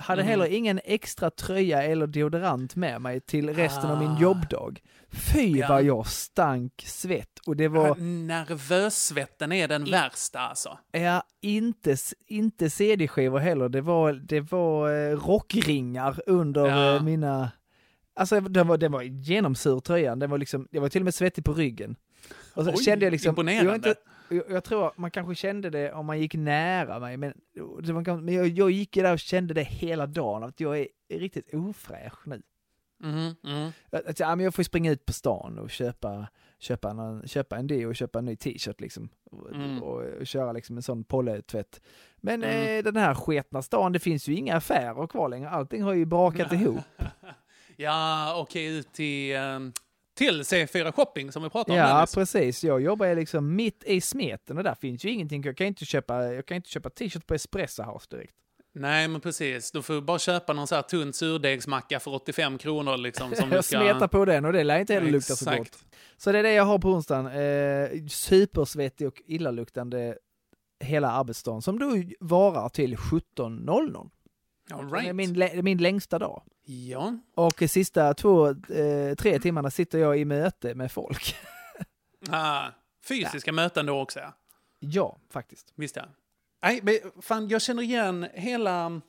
[0.00, 0.30] Hade Mhm.
[0.30, 4.20] heller ingen extra tröja eller deodorant med mig till resten av min Ah.
[4.20, 4.80] jobbdag.
[5.12, 5.68] Fy Ja.
[5.68, 10.78] vad jag stank svett och det var, Nervössvetten är den värsta alltså.
[10.92, 16.96] ja, inte, inte CD-skivor heller, det var, det var eh, rockringar under Ja.
[16.96, 17.50] eh, mina,
[18.14, 21.14] alltså den var, den var genomsur tröjan, den var liksom, jag var till och med
[21.14, 21.96] svettig på ryggen.
[22.54, 23.70] Och så Oj, kände jag liksom, imponerande.
[23.70, 23.94] Jag, inte,
[24.30, 27.34] jag, jag tror man kanske kände det om man gick nära mig, men,
[27.82, 30.88] ganska- men jag, jag gick ju där och kände det hela dagen, att jag är
[31.08, 32.42] riktigt ofräsch nu.
[33.02, 33.72] Mhm, mhm.
[33.92, 36.26] Att, ja, men jag får springa ut på stan och köpa,
[36.58, 39.08] köpa, någon, köpa en deo och köpa en ny t-shirt liksom.
[39.30, 39.82] Och, Mm.
[39.82, 41.80] och, och köra liksom en sån polletvätt.
[42.16, 42.78] Men Mm.
[42.78, 45.50] eh, den här sketna stan, det finns ju inga affärer kvar längre.
[45.50, 46.80] Allting har ju brakat ihop.
[47.76, 49.72] Ja, okej, ut till um,
[50.20, 51.88] till C4 Shopping som vi pratade om.
[51.88, 52.64] Ja, precis.
[52.64, 55.42] Jag jobbar ju liksom mitt i smeten och där finns ju ingenting.
[55.44, 58.34] Jag kan inte köpa, jag kan inte köpa t-shirt på Espresso House direkt.
[58.72, 59.72] Nej, men precis.
[59.72, 63.34] Du får bara köpa någon så här tunn surdegsmacka för 85 kronor liksom.
[63.34, 63.78] Som Jag ska...
[63.78, 65.78] smetar på den och det lär inte heller lukta så gott.
[66.16, 67.26] Så det är det jag har på onsdagen.
[67.26, 70.16] Eh, supersvettig och illaluktande
[70.84, 74.10] hela arbetsdagen som då varar till 17.00.
[74.72, 75.14] All right.
[75.16, 76.42] min, min längsta dag.
[76.64, 81.36] Ja, Och de sista två, eh, tre timmarna sitter jag i möte med folk.
[82.30, 82.68] ah,
[83.04, 84.18] fysiska möten då också.
[84.20, 84.32] ja.
[84.78, 85.72] ja, faktiskt.
[85.74, 86.02] Visst ja.
[86.62, 89.00] Nej, men fan, jag känner igen hela,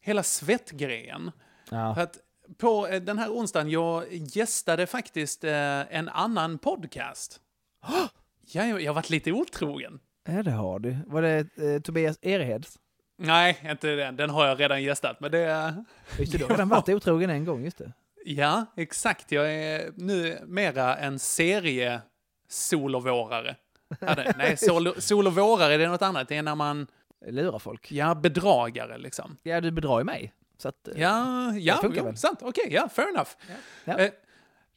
[0.00, 1.30] hela svettgrejen.
[1.70, 1.94] Ja.
[1.94, 2.18] För att
[2.58, 7.40] på eh, den här onsdagen, jag gästade faktiskt eh, en annan podcast.
[8.54, 10.00] Ja, jag, jag har varit lite otrogen.
[10.28, 10.96] ja, det har du.
[11.06, 12.78] Var det eh, Tobias Erheds?
[13.26, 14.16] Nej, inte den.
[14.16, 15.20] Den har jag redan gästat.
[15.20, 15.74] Men det...
[16.18, 17.92] Just det, du har redan varit otrogen en gång, just det.
[18.24, 19.32] Ja, exakt.
[19.32, 22.00] Jag är nu mera en serie
[22.48, 23.56] solovårare.
[24.00, 26.28] Ja, det- Nej, sol, solovårare det är något annat.
[26.28, 26.86] Det är när man,
[27.26, 27.92] Lurar folk.
[27.92, 29.36] ja, bedragare liksom.
[29.42, 30.32] Ja, du bedrar ju mig.
[30.58, 32.16] Så att, eh, Ja, ja, funkar jo, väl.
[32.16, 32.38] sant.
[32.42, 33.30] Okej, ja, fair enough.
[33.84, 33.98] Ja.
[33.98, 34.10] Eh,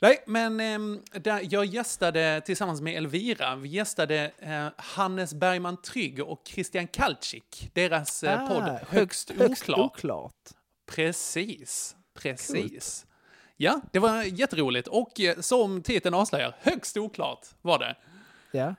[0.06, 6.20] nej, men ehm, där, jag gästade tillsammans med Elvira, vi gästade eh, Hannes Bergman Trygg
[6.24, 9.80] och Christian Kalczyk, deras eh, Ah, podd högst- Högst, oklart.
[9.92, 10.34] oklart.
[10.88, 13.06] Precis, precis.
[13.58, 17.96] Ja, det var jätteroligt och eh, som titeln avslöjar, högst oklart var det.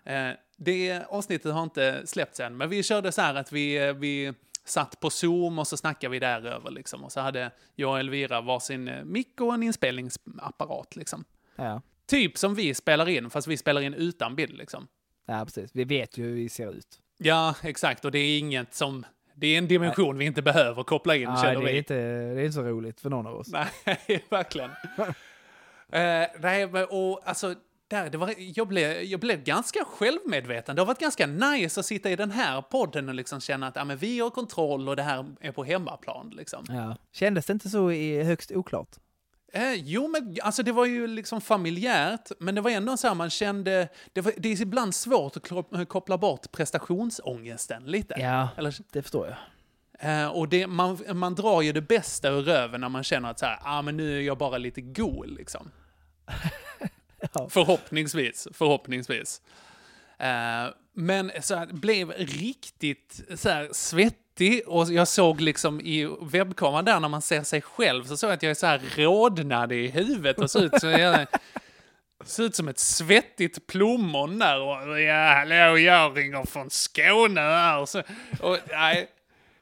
[0.04, 3.92] Eh, det avsnittet har inte släppts än, men vi körde så här att vi, eh,
[3.94, 4.32] vi
[4.68, 7.04] satt på Zoom och så snackade vi där över liksom.
[7.04, 11.24] Och så hade jag och Elvira varsin eh, mick och en inspelningsapparat liksom.
[11.56, 11.82] Ja.
[12.06, 14.86] Typ som vi spelar in, fast vi spelar in utan bild liksom.
[15.26, 15.70] ja, precis.
[15.74, 17.00] Vi vet ju hur vi ser ut.
[17.18, 18.04] Ja, exakt.
[18.04, 19.06] Och det är inget som...
[19.34, 21.78] Det är en dimension vi inte behöver koppla in, Nej, känner det, är vi.
[21.78, 23.48] inte, det är inte så roligt för någon av oss.
[23.86, 24.70] Nej, verkligen.
[25.92, 27.54] Eh, nej, men och alltså,
[27.88, 30.76] där, det var, jag, blev, jag blev ganska självmedveten.
[30.76, 33.76] Det har varit ganska nice att sitta i den här podden och liksom känna att
[33.76, 36.30] ja, men vi har kontroll och det här är på hemmaplan.
[36.36, 36.64] Liksom.
[36.68, 36.96] Ja.
[37.12, 38.88] Kändes det inte så i högst oklart?
[39.52, 43.14] Eh, jo, men alltså det var ju liksom familjärt, men det var ändå så här
[43.14, 43.88] man kände...
[44.12, 48.14] Det, var, det är ibland svårt att klo- koppla bort prestationsångesten lite.
[48.18, 49.36] Ja, Eller, det förstår jag.
[49.98, 53.38] Eh, och det, man, man drar ju det bästa ur röven när man känner att
[53.38, 55.70] så här, ah, men nu är jag bara lite god liksom.
[57.32, 57.48] Ja.
[57.50, 59.40] Förhoppningsvis, förhoppningsvis.
[60.18, 66.84] Eh, men så här, blev riktigt så här, svettig och jag såg liksom i webbkameran
[66.84, 69.72] där när man ser sig själv så såg jag att jag är så här rodnad
[69.72, 71.26] i huvudet och ser ut som jag
[72.24, 77.78] ser ut som ett svettigt plommon där och ja, hallå, jag ringer från Skåne här.
[77.78, 78.02] Och så,
[78.40, 79.08] och, nej,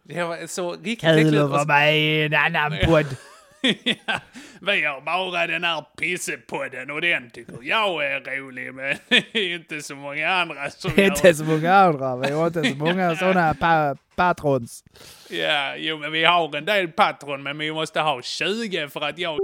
[0.02, 3.16] det var så riktigt Kul att vara med i en annan podd.
[3.84, 4.20] ja,
[4.64, 9.54] vi har bara den här pissepodden och den tycker jag är rolig men det är
[9.54, 12.16] inte så många andra som gör inte så många andra.
[12.16, 14.84] Vi har inte så många sådana pa patrons.
[15.30, 19.18] Ja, jo men vi har en del patron men vi måste ha 20 för att
[19.18, 19.38] jag...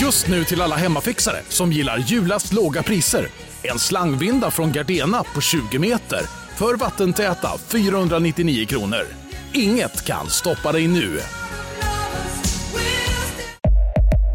[0.00, 3.26] Just nu till alla hemmafixare som gillar julast låga priser.
[3.62, 6.20] En slangvinda från Gardena på 20 meter
[6.58, 9.23] för vattentäta 499 kronor.
[9.56, 11.20] Inget kan stoppa dig nu.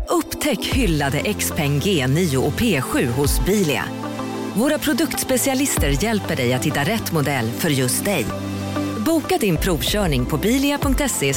[0.09, 3.83] Upptäck hyllade XPeng G9 och P7 hos Bilia.
[4.53, 8.25] Våra produktspecialister hjälper dig att hitta rätt modell för just dig.
[9.05, 11.33] Boka din provkörning på bilia.se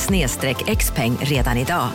[0.76, 1.89] xpeng redan idag.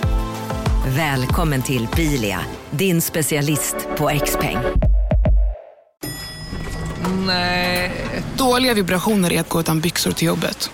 [0.88, 2.40] Välkommen till Bilia,
[2.72, 4.58] din specialist på XPeng.
[7.26, 7.92] Nej.
[8.38, 10.70] Dåliga vibrationer är att gå utan byxor till jobbet.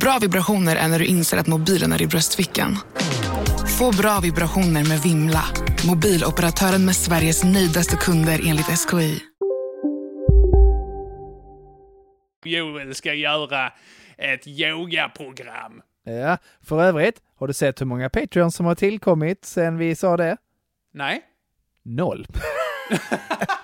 [0.00, 2.76] Bra vibrationer är när du inser att mobilen är i bröstfickan.
[3.78, 5.44] Få bra vibrationer med Vimla.
[5.88, 9.20] Mobiloperatören med Sveriges nöjdaste kunder enligt SKI.
[12.44, 13.72] Joel ska göra
[14.18, 15.82] ett yogaprogram.
[16.04, 20.16] Ja, för övrigt, har du sett hur många Patreons som har tillkommit sen vi sa
[20.16, 20.36] det?
[20.92, 21.22] Nej?
[21.84, 22.26] Noll.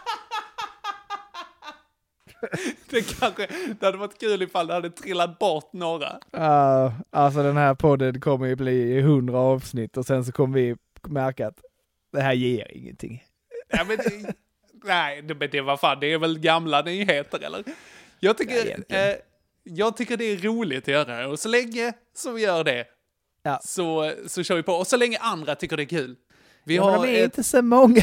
[2.91, 3.47] Det kanske...
[3.81, 6.21] Det hade varit kul ifall det hade trillat bort några.
[6.37, 10.77] Uh, alltså den här podden kommer ju bli hundra avsnitt och sen så kommer vi
[11.09, 11.59] märka att
[12.13, 13.25] det här ger ingenting.
[13.69, 14.35] Ja, men det,
[14.85, 17.65] nej, det, men det var fan, det är väl gamla nyheter eller?
[18.21, 19.11] Jag tycker, egentligen.
[19.11, 19.17] eh,
[19.63, 22.85] jag tycker det är roligt att göra och så länge som vi gör det
[23.43, 23.61] Ja.
[23.65, 24.73] så, så kör vi på.
[24.73, 26.17] Och så länge andra tycker det är kul.
[26.65, 28.03] Vi Ja, men har de är ett, inte så många.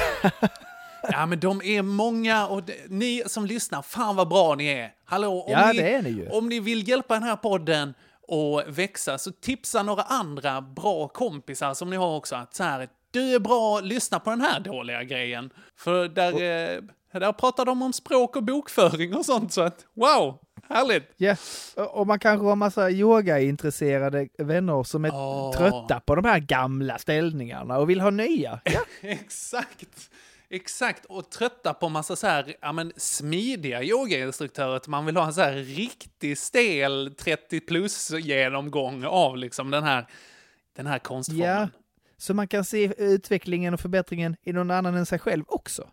[1.12, 4.92] Ja, men de är många och de, ni som lyssnar, fan vad bra ni är.
[5.06, 6.30] Hallå, om, Ja, ni, det är ni ju.
[6.30, 7.94] om ni vill hjälpa den här podden
[8.28, 12.88] och växa, så tipsa några andra bra kompisar som ni har också att så här,
[13.12, 15.50] du är bra, lyssna på den här dåliga grejen.
[15.78, 16.82] För där, eh,
[17.20, 20.38] där pratar de om språk och bokföring och sånt, så att wow,
[20.70, 21.12] härligt.
[21.18, 21.36] Ja,
[21.76, 25.52] och och man kanske har massa yogaintresserade vänner som är Åh.
[25.58, 28.60] trötta på de här gamla ställningarna och vill ha nya.
[28.64, 28.80] Ja,
[29.10, 30.10] Exakt.
[30.50, 34.82] Exakt, och trötta på massa så här, ja men smidiga yogainstruktörer.
[34.88, 40.08] Man vill ha en så här riktig stel 30 plus genomgång av liksom den här,
[40.76, 41.46] den här konstformen.
[41.46, 41.68] ja.
[42.18, 45.90] Så man kan se utvecklingen och förbättringen i någon annan än sig själv också.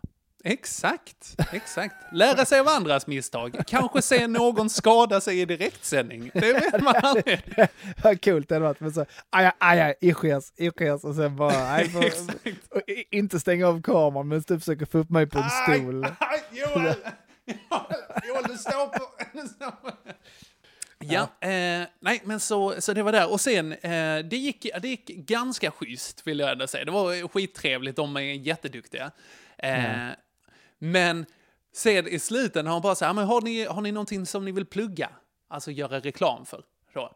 [0.47, 1.95] Exakt, exakt.
[2.11, 3.55] Lära sig av andras misstag.
[3.67, 6.31] Kanske se någon skada sig i direktsändning.
[6.33, 7.41] Det vet man aldrig.
[8.03, 8.79] Vad coolt det hade varit.
[8.79, 11.99] Men så, aj, aj, aj, ischias, ischias och sen bara, aj, så,
[12.75, 12.81] och
[13.11, 16.05] inte stänga av kameran men du försöker få upp mig på en stol.
[16.05, 16.95] Aj, Joel!
[18.27, 19.05] Joel, du står på...
[19.33, 19.91] Du står på.
[20.99, 23.31] Ja, eh, nej men så, så det var där.
[23.31, 26.85] Och sen, eh, det, gick, det gick ganska schysst vill jag ändå säga.
[26.85, 29.11] Det var skittrevligt, de är jätteduktiga.
[29.57, 30.09] Eh,
[30.77, 31.25] Men
[31.73, 34.45] sen i slutet har hon bara så här, men har ni, har ni någonting som
[34.45, 35.09] ni vill plugga?
[35.47, 36.63] Alltså göra reklam för.
[36.93, 37.11] Då.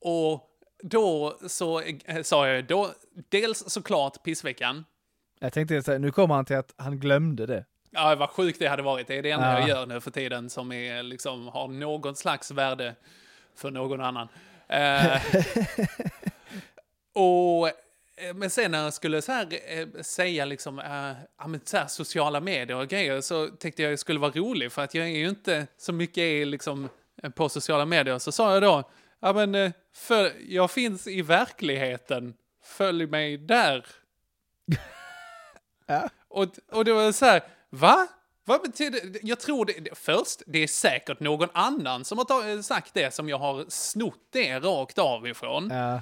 [0.00, 0.44] Och
[0.82, 2.90] då så eh, sa jag då,
[3.28, 4.84] dels såklart pissveckan.
[5.40, 7.64] Jag tänkte säga, nu kommer han till att han glömde det.
[7.90, 9.06] Ja, vad sjukt det hade varit.
[9.06, 9.58] Det är det enda Ja.
[9.60, 12.94] jag gör nu för tiden som är, liksom, har något slags värde
[13.54, 14.28] för någon annan.
[14.68, 15.22] Eh,
[17.12, 17.70] och,
[18.34, 22.40] men sen när jag skulle så här, eh, säga liksom, eh, men så här, sociala
[22.40, 25.28] medier och grejer så tänkte jag det skulle vara rolig för att jag är ju
[25.28, 26.88] inte så mycket i, liksom,
[27.22, 28.18] eh, på sociala medier.
[28.18, 28.90] Så sa jag då,
[29.20, 33.86] ja men eh, för, jag finns i verkligheten, följ mig där.
[36.30, 38.06] Och, och det var så här, va?
[38.44, 39.00] Vad betyder?
[39.22, 43.38] Jag tror det, först, det är säkert någon annan som har sagt det som jag
[43.38, 45.70] har snott det rakt av ifrån.
[45.70, 46.00] Ja.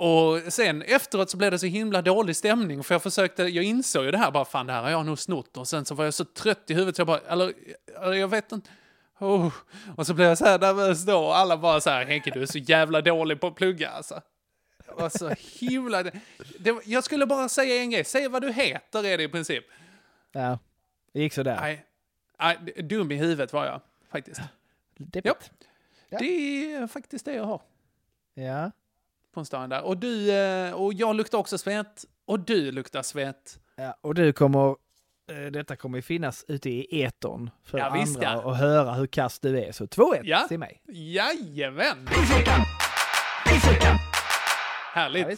[0.00, 4.04] Och sen efteråt så blev det så himla dålig stämning för jag försökte, jag insåg
[4.04, 6.04] ju det här bara, fan det här har jag nog snott och sen så var
[6.04, 7.52] jag så trött i huvudet så jag bara, eller,
[8.02, 8.70] eller jag vet inte.
[9.18, 9.52] Oh.
[9.96, 12.42] Och så blev jag så här nervös då och alla bara så här, Henke du
[12.42, 14.20] är så jävla dålig på att plugga alltså.
[14.86, 16.02] Det var så himla...
[16.58, 19.64] Det, jag skulle bara säga en grej, säg vad du heter är det i princip.
[20.32, 20.58] ja,
[21.12, 21.58] det gick sådär.
[21.60, 21.84] Nej,
[22.40, 23.80] nej, dum i huvudet var jag
[24.10, 24.40] faktiskt.
[24.96, 25.50] Deppigt.
[26.08, 27.62] Det är faktiskt det jag har
[28.34, 28.70] Ja.
[29.34, 29.82] På en stund där.
[29.82, 32.04] Och du, eh, och jag luktar också svett.
[32.26, 33.58] Och du luktar svett.
[33.76, 33.94] ja.
[34.00, 34.68] Och du kommer,
[35.30, 38.42] eh, detta kommer ju finnas ute i etern för Ja, visst, andra ja.
[38.42, 39.72] och höra hur kass du är.
[39.72, 40.44] Så 2-1 Ja.
[40.48, 40.82] till mig.
[40.88, 42.08] Jajamän!
[44.92, 45.28] Härligt.
[45.28, 45.36] Ja.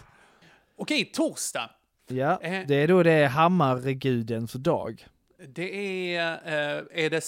[0.76, 1.70] Okej, torsdag.
[2.09, 2.66] Ja, Eh.
[2.66, 5.07] det är då det är Hammargudens dag.
[5.49, 6.38] Det är,
[6.93, 7.24] är det,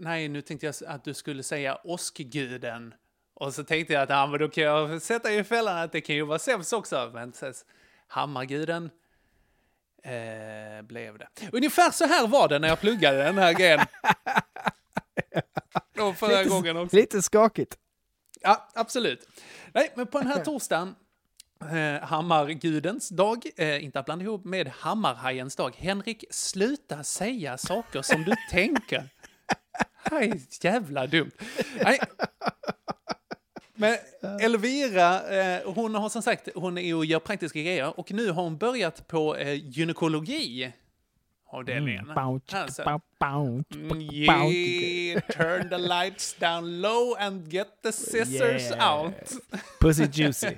[0.00, 2.94] nej nu tänkte jag att du skulle säga åskguden.
[3.40, 6.00] Och så tänkte jag att ja, men då kan jag sätta i fällan att det
[6.00, 7.10] kan ju vara Zeus också.
[7.14, 7.32] Men
[8.06, 8.90] Hammarguden
[10.04, 11.28] eh, blev det.
[11.52, 13.80] Ungefär så här var det när jag pluggade den här grejen.
[16.00, 16.96] Och förra Lite- gången också.
[16.96, 17.78] Lite skakigt.
[18.40, 19.28] Ja, absolut.
[19.74, 20.94] Nej, men på den här torsdagen,
[21.60, 25.74] eh, Hammargudens dag, eh, inte att blanda ihop med Hammarhajens dag.
[25.78, 29.08] Henrik, sluta säga saker som du tänker.
[30.04, 31.30] Det här är jävla dumt.
[31.84, 32.00] Nej.
[33.80, 33.96] Men
[34.40, 38.42] Elvira, eh, hon har som sagt, hon är och gör praktiska grejer och nu har
[38.42, 40.72] hon börjat på eh, gynekologi.
[41.52, 42.12] Avdelningen.
[42.14, 42.84] Bounce, Alltså.
[42.84, 43.88] bounce, bounce, Mm,
[44.26, 44.56] bounce.
[44.56, 49.00] Yeah, turn the lights down low and get the scissors Yeah.
[49.04, 49.14] out.
[49.80, 50.46] Pussy juicy.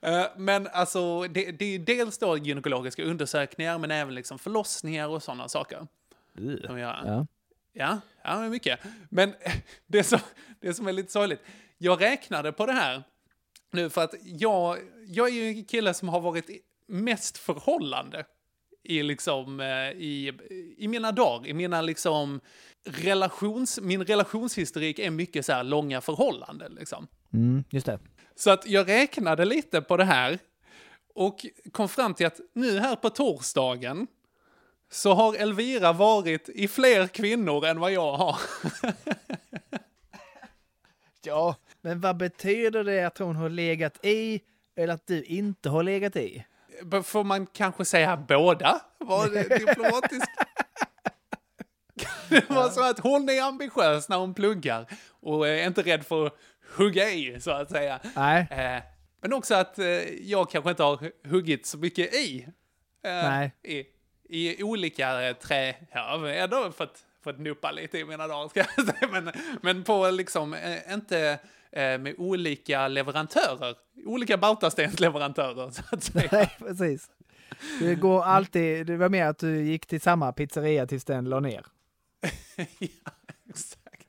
[0.00, 5.22] Eh, men alltså, det, det är dels då gynekologiska undersökningar, men även liksom förlossningar och
[5.22, 5.86] sådana saker.
[6.36, 6.76] Gör.
[6.78, 7.26] Ja.
[7.72, 8.80] Ja, ja, mycket.
[9.08, 9.34] Men
[9.86, 10.18] det som,
[10.60, 11.40] det som är lite sorgligt,
[11.78, 13.02] jag räknade på det här
[13.70, 16.50] nu för att jag, jag är ju en kille som har varit
[16.86, 18.24] mest förhållande
[18.82, 20.32] i liksom, eh, i,
[20.78, 22.40] i mina dagar, i mina liksom
[22.84, 27.08] relations, min relationshistorik är mycket så här långa förhållanden liksom.
[27.32, 27.98] Mm, just det.
[28.36, 30.38] Så att jag räknade lite på det här
[31.14, 34.06] och kom fram till att nu här på torsdagen
[34.90, 38.36] så har Elvira varit i fler kvinnor än vad jag har.
[41.22, 41.56] Ja,
[41.88, 44.40] men vad betyder det att hon har legat i
[44.76, 46.44] eller att du inte har legat i?
[47.04, 48.80] Får man kanske säga båda?
[48.98, 50.30] Var det diplomatiskt?
[52.28, 54.86] Det var så att hon är ambitiös när hon pluggar
[55.20, 56.34] och är inte rädd för att
[56.76, 58.00] hugga i, så att säga.
[58.16, 58.46] Nej.
[58.50, 58.82] Eh,
[59.20, 59.86] Men också att eh,
[60.30, 62.42] jag kanske inte har huggit så mycket i.
[63.04, 63.52] eh, Nej.
[63.62, 63.84] I,
[64.28, 65.74] i olika trä.
[65.92, 69.08] Ja, ändå fått, fått nuppa lite i mina dagar, ska jag säga.
[69.12, 69.32] Men,
[69.62, 71.38] men på liksom, eh, inte,
[71.72, 73.74] med olika leverantörer.
[74.06, 76.28] Olika Bautastensleverantörer, så att säga.
[76.32, 77.10] Nej, precis.
[77.80, 81.40] Det går alltid, det var mer att du gick till samma pizzeria tills den la
[81.40, 81.66] ner.
[82.78, 83.12] ja,
[83.50, 84.04] exakt.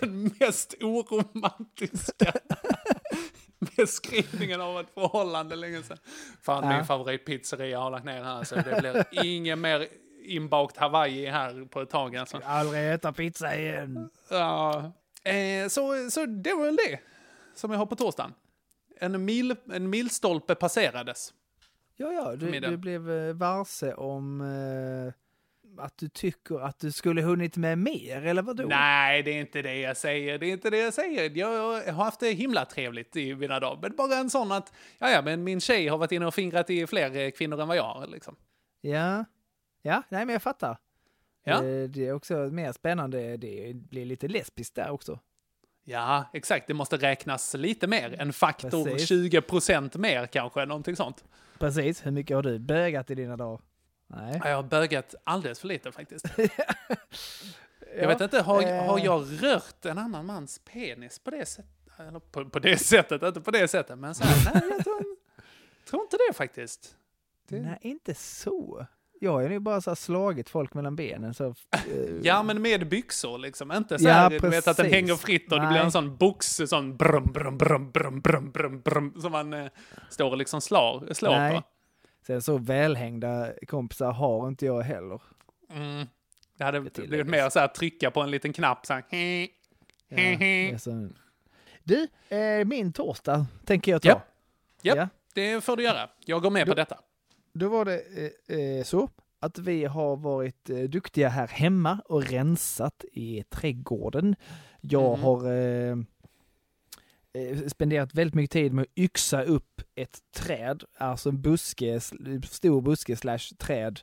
[0.00, 2.32] Den mest oromantiska
[3.76, 5.98] beskrivningen av ett förhållande länge sedan.
[6.42, 6.76] Fan, Ja.
[6.76, 8.78] min favoritpizzeria har lagt ner här, så det
[9.10, 9.86] blir ingen mer
[10.24, 12.40] inbakt Hawaii här på ett tag alltså.
[12.44, 14.10] Aldrig äta pizza igen.
[14.30, 14.92] Ja,
[15.24, 17.00] eh, så, så det var väl det
[17.54, 18.34] som jag har på torsdagen.
[19.00, 21.34] En, mil, en milstolpe passerades.
[21.96, 25.12] Ja, ja, du, du blev eh, varse om eh,
[25.84, 28.66] att du tycker att du skulle hunnit med mer, eller vadå?
[28.68, 30.38] Nej, det är inte det jag säger.
[30.38, 31.38] Det är inte det jag säger.
[31.38, 31.48] Jag
[31.92, 33.78] har haft det himla trevligt i mina dagar.
[33.82, 36.70] Men bara en sån att, ja, ja, men min tjej har varit inne och fingrat
[36.70, 38.06] i fler eh, kvinnor än vad jag har.
[38.06, 38.36] Liksom.
[38.80, 39.24] Ja,
[39.82, 40.76] ja, nej men jag fattar.
[41.44, 41.64] Ja.
[41.64, 45.18] Eh, Det är också mer spännande, det blir lite lesbiskt där också.
[45.86, 46.66] Ja, exakt.
[46.66, 48.16] Det måste räknas lite mer.
[48.20, 49.08] En faktor Precis.
[49.08, 51.24] 20 procent mer kanske, någonting sånt.
[51.58, 53.60] Precis, hur mycket har du bögat i dina dagar?
[54.06, 54.40] Nej.
[54.44, 56.26] Ja, Jag har bögat alldeles för lite faktiskt.
[56.36, 58.84] Jag Ja, vet inte, har, eh.
[58.84, 61.70] har jag rört en annan mans penis på det sättet?
[61.98, 65.04] Eller på, på det sättet, inte på det sättet, men så här, nej, jag tror,
[65.90, 66.96] tror inte det faktiskt.
[67.48, 68.86] Det- Nej, inte så.
[69.24, 71.44] Jag har ju nu bara så slagit folk mellan benen så...
[71.46, 71.80] eh,
[72.22, 73.72] Ja, men med byxor liksom.
[73.72, 75.84] Inte så Ja, här, du vet att den hänger fritt och det blir Nej.
[75.84, 79.66] en sån box, sån brum, brum, brum, brum, brum, brum, brum, som man eh,
[80.10, 81.56] står och liksom slår, slår Nej.
[81.56, 81.62] på.
[82.26, 85.22] Sen så välhängda kompisar har inte jag heller.
[85.70, 86.06] Mm.
[86.58, 87.08] Det hade tilläggas.
[87.08, 89.04] blivit mer så här trycka på en liten knapp så här.
[89.10, 91.08] Ja, det så...
[91.82, 94.08] Du, eh, min torsdag tänker jag ta.
[94.08, 94.28] Japp.
[94.82, 95.08] Japp, Ja.
[95.34, 96.08] det får du göra.
[96.24, 96.98] Jag går med på detta.
[97.54, 98.02] Då var det
[98.46, 99.08] eh, eh, så
[99.40, 104.36] att vi har varit eh, duktiga här hemma och rensat i trädgården.
[104.80, 105.22] Jag Mhm.
[105.22, 105.96] har eh,
[107.32, 112.00] eh, spenderat väldigt mycket tid med att yxa upp ett träd, alltså en buske,
[112.44, 114.00] stor buske slash träd.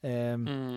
[0.00, 0.76] Eh, Mm.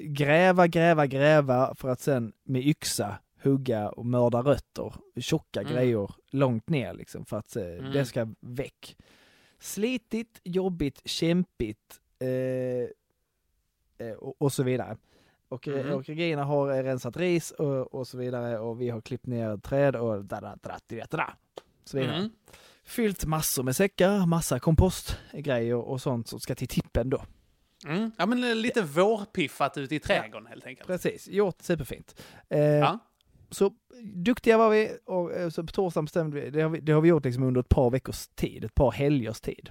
[0.00, 5.72] Gräva, gräva, gräva för att sen med yxa hugga och mörda rötter, tjocka Mm.
[5.72, 7.92] grejer långt ner liksom för att eh, Mm.
[7.92, 8.96] det ska väck.
[9.58, 12.28] Slitigt, jobbigt, kämpigt eh,
[14.06, 14.96] eh, och, och så vidare.
[15.48, 15.92] Och, Mhm.
[15.92, 19.56] och Regina har eh, rensat ris och, och så vidare och vi har klippt ner
[19.56, 21.32] träd och da, da, da, da, da,
[21.84, 22.16] så vidare.
[22.16, 22.30] Mm.
[22.84, 27.24] Fyllt massor med säckar, massa kompostgrejer och sånt som ska till tippen då.
[27.86, 28.10] Mm.
[28.18, 30.86] Ja, men lite vårpiffat ute i trädgården helt enkelt.
[30.86, 32.22] Precis, gjort superfint.
[32.48, 32.98] Eh, Ja.
[33.50, 33.72] Så
[34.02, 37.00] duktiga var vi och eh, så på torsdagen bestämde vi, det har vi, det har
[37.00, 39.70] vi gjort liksom under ett par veckors tid, ett par helgers tid.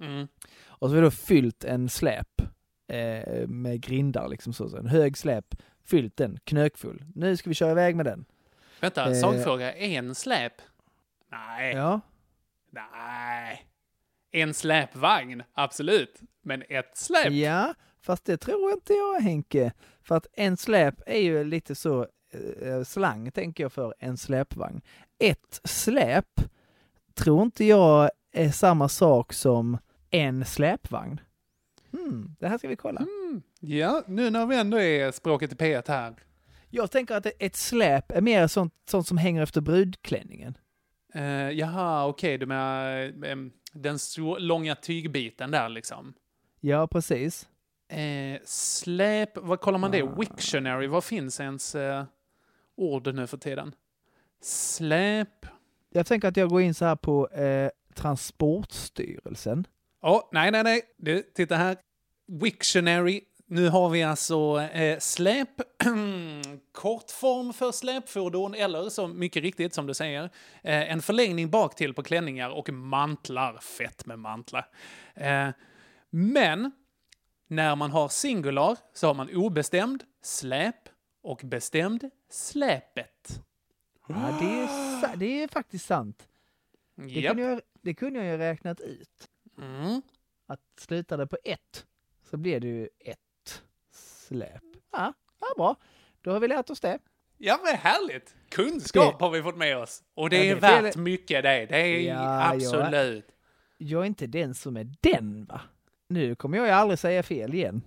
[0.00, 0.28] Mm.
[0.66, 2.42] Och så har vi då fyllt en släp
[2.88, 5.54] eh, med grindar, liksom så, så en hög släp,
[5.84, 7.04] fyllt den, knökfull.
[7.14, 8.24] Nu ska vi köra iväg med den.
[8.80, 9.20] Vänta, Eh.
[9.20, 9.72] sakfråga.
[9.72, 10.52] En släp?
[11.30, 11.74] Nej.
[11.74, 12.00] Ja,
[12.70, 13.66] Nej.
[14.30, 16.20] En släpvagn, absolut.
[16.42, 17.32] Men ett släp?
[17.32, 19.72] ja fast det tror inte jag Henke.
[20.02, 22.06] För att en släp är ju lite så
[22.84, 24.80] slang, tänker jag, för en släpvagn.
[25.18, 26.40] Ett släp
[27.14, 29.78] tror inte jag är samma sak som
[30.10, 31.20] en släpvagn.
[31.92, 33.00] Hmm, det här ska vi kolla.
[33.00, 33.42] Mm.
[33.60, 36.14] Ja, nu när vi ändå är språket i P1 här.
[36.70, 40.58] Jag tänker att ett släp är mer sånt, sånt som hänger efter brudklänningen.
[41.16, 43.98] Uh, jaha, okej, du menar em, den
[44.38, 46.14] långa tygbiten där liksom.
[46.60, 47.48] Ja, precis.
[47.88, 50.02] Eh, släp, vad kollar man det?
[50.02, 50.14] Ah.
[50.18, 52.04] Wiktionary, vad finns ens eh,
[52.76, 53.74] ord nu för tiden?
[54.42, 55.46] Släp.
[55.90, 59.66] Jag tänker att jag går in så här på eh, Transportstyrelsen.
[60.02, 60.82] Åh, nej, nej, nej.
[60.96, 61.76] Du, titta här.
[62.26, 63.20] Wiktionary.
[63.48, 65.48] Nu har vi alltså eh, släp,
[66.72, 70.24] kortform för släpfordon eller så mycket riktigt som du säger,
[70.62, 73.58] eh, en förlängning bak till på klänningar och mantlar.
[73.58, 74.68] Fett med mantlar.
[75.14, 75.48] Eh,
[76.10, 76.72] men
[77.48, 80.88] när man har singular så har man obestämd, släp
[81.22, 83.40] och bestämd, släpet.
[84.08, 86.28] Ja, det är, det är faktiskt sant.
[86.94, 87.36] Det, Japp.
[87.36, 89.28] kunde jag, det kunde jag ju räknat ut.
[89.58, 90.02] Mm.
[90.46, 91.86] Att slutar det på ett
[92.30, 93.62] så blir det ju ett
[93.92, 94.62] släp.
[94.92, 95.76] Ja, ja bra.
[96.20, 96.98] Då har vi lärt oss det.
[97.38, 98.34] Ja, men härligt!
[98.48, 100.02] Kunskap Det- har vi fått med oss.
[100.14, 101.66] Och det Ja, är det- värt det- mycket det.
[101.66, 103.26] Det är Ja, absolut.
[103.78, 105.60] Jag är inte den som är den va?
[106.08, 107.82] Nu kommer jag ju aldrig säga fel igen.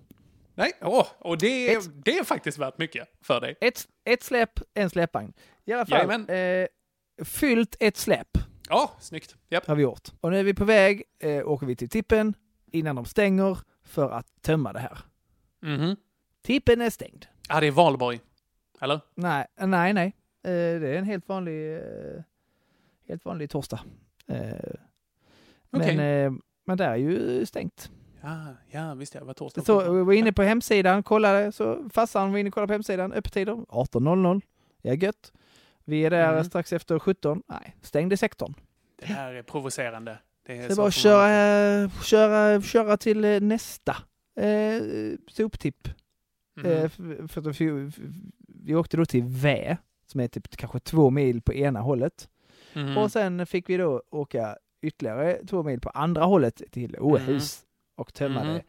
[0.60, 3.56] Nej, åh, och det är, Ett- det är faktiskt värt mycket för dig.
[3.60, 5.32] Ett, ett släp, en släpvagn.
[5.64, 6.66] I alla fall, eh,
[7.24, 8.28] fyllt ett släp
[8.68, 9.36] Ja, snyggt.
[9.48, 9.66] Japp.
[9.66, 10.08] har vi gjort.
[10.20, 12.34] Och nu är vi på väg, eh, åker vi till tippen
[12.72, 14.98] innan de stänger för att tömma det här.
[15.62, 15.96] Mhm.
[16.42, 17.26] Tippen är stängd.
[17.48, 18.20] Ja, det är valborg.
[18.80, 19.00] Eller?
[19.14, 20.06] Nej, nej, nej.
[20.44, 20.50] Eh,
[20.80, 21.76] det är en helt vanlig...
[21.76, 22.22] Eh,
[23.08, 23.80] helt vanlig torsdag.
[24.26, 24.36] Eh,
[25.72, 25.96] Okej.
[25.96, 26.32] Men, eh,
[26.66, 27.90] men där är ju stängt.
[28.22, 29.62] Ja, ja visst ja, det var torsdag.
[29.64, 33.12] Så vi var inne på hemsidan, kollade, så farsan var inne och kollade på hemsidan,
[33.12, 34.40] öppettider 18.00.
[34.82, 35.32] Ja, gött.
[35.84, 36.44] Vi är där Mm.
[36.44, 37.42] strax efter 17.
[37.46, 38.54] Nej, stängde sektorn.
[38.98, 40.18] Det här är provocerande.
[40.46, 43.96] Det är Det så var att får man- köra, köra, köra till eh, nästa
[44.40, 44.82] eh,
[45.30, 45.88] soptipp.
[46.56, 46.66] Mhm.
[46.66, 47.60] Eh, för, för att
[48.64, 52.28] vi, åkte då till Vä, som är typ kanske två mil på ena hållet.
[52.74, 52.98] Mhm.
[52.98, 57.62] Och sen fick vi då åka ytterligare två mil på andra hållet till Åhus
[58.00, 58.54] och tömma Mhm.
[58.54, 58.62] det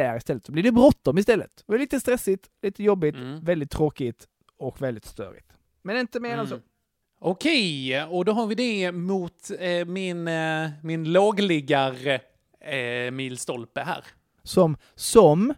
[0.00, 0.46] där istället.
[0.46, 1.56] Så blir det bråttom istället.
[1.56, 3.40] Det var lite stressigt, lite jobbigt, Mm.
[3.44, 5.52] väldigt tråkigt och väldigt störigt.
[5.82, 6.54] Men inte mer än så.
[6.54, 6.66] Mm.
[7.22, 12.20] Okej, och då har vi det mot eh, min, eh, min lågliggar
[12.60, 14.04] eh, milstolpe här.
[14.42, 15.54] Som, som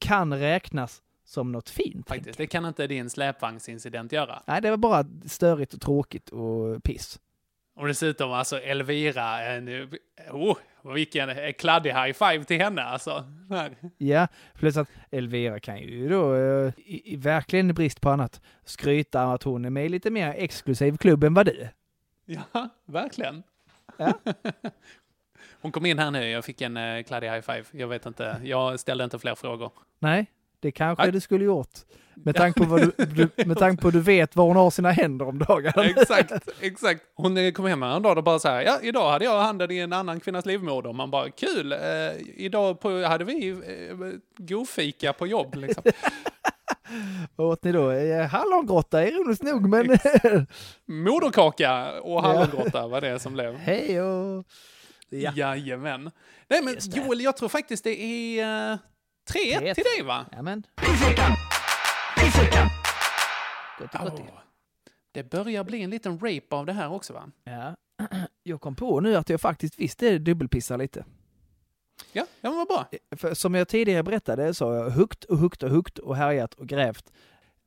[0.00, 2.08] kan räknas som något fint.
[2.08, 2.38] Faktiskt.
[2.38, 4.42] Det kan inte din släpvagnsincident göra.
[4.46, 7.20] Nej, det var bara störigt och tråkigt och piss.
[7.76, 9.68] Och dessutom alltså Elvira, en,
[10.30, 13.24] oh, vilken kladdig high five till henne alltså.
[13.50, 13.76] Här.
[13.98, 19.22] Ja, plus att Elvira kan ju då, eh, i, i verkligen brist på annat, skryta
[19.22, 21.68] att hon är med i lite mer exklusiv klubb än vad du.
[22.24, 23.42] Ja, verkligen.
[23.96, 24.12] Ja.
[25.60, 27.64] Hon kom in här nu, jag fick en uh, kladdig high five.
[27.70, 29.72] Jag vet inte, jag ställde inte fler frågor.
[29.98, 30.26] Nej,
[30.60, 31.12] det kanske Nej.
[31.12, 31.78] du skulle gjort.
[32.24, 33.04] Med tanke på vad du,
[33.36, 35.84] du, med tanke på du vet var hon har sina händer om dagarna.
[35.84, 37.02] exakt, exakt.
[37.14, 39.70] Hon eh, kom hem en dag och bara så här, ja, idag hade jag handen
[39.70, 40.92] i en annan kvinnas livmoder.
[40.92, 41.78] Man bara, kul, eh,
[42.36, 43.96] idag på, hade vi eh,
[44.36, 45.82] godfika på jobb liksom.
[47.36, 47.90] Vad åt ni då?
[47.90, 49.98] Eh, Hallongrotta, ironiskt nog, men...
[51.04, 53.56] Moderkaka och hallongrotta var det som blev.
[53.56, 54.44] Hej och...
[55.10, 55.32] Ja.
[55.34, 56.10] Jajamän.
[56.48, 58.00] Nej men Joel, jag tror faktiskt det
[58.40, 58.97] är 3
[59.28, 59.74] 3-1.
[59.74, 60.26] till dig va?
[60.32, 60.62] Jajamän.
[63.78, 64.22] Gott gott.
[65.12, 67.30] Det börjar bli en liten rape av det här också va?
[67.44, 67.74] Ja.
[68.42, 71.04] Jag kom på nu att jag faktiskt visste dubbelpissar lite.
[72.12, 72.88] Ja, ja men vad bra.
[73.16, 76.54] För som jag tidigare berättade så har jag hukt och hukt och hukt och härjat
[76.54, 77.12] och grävt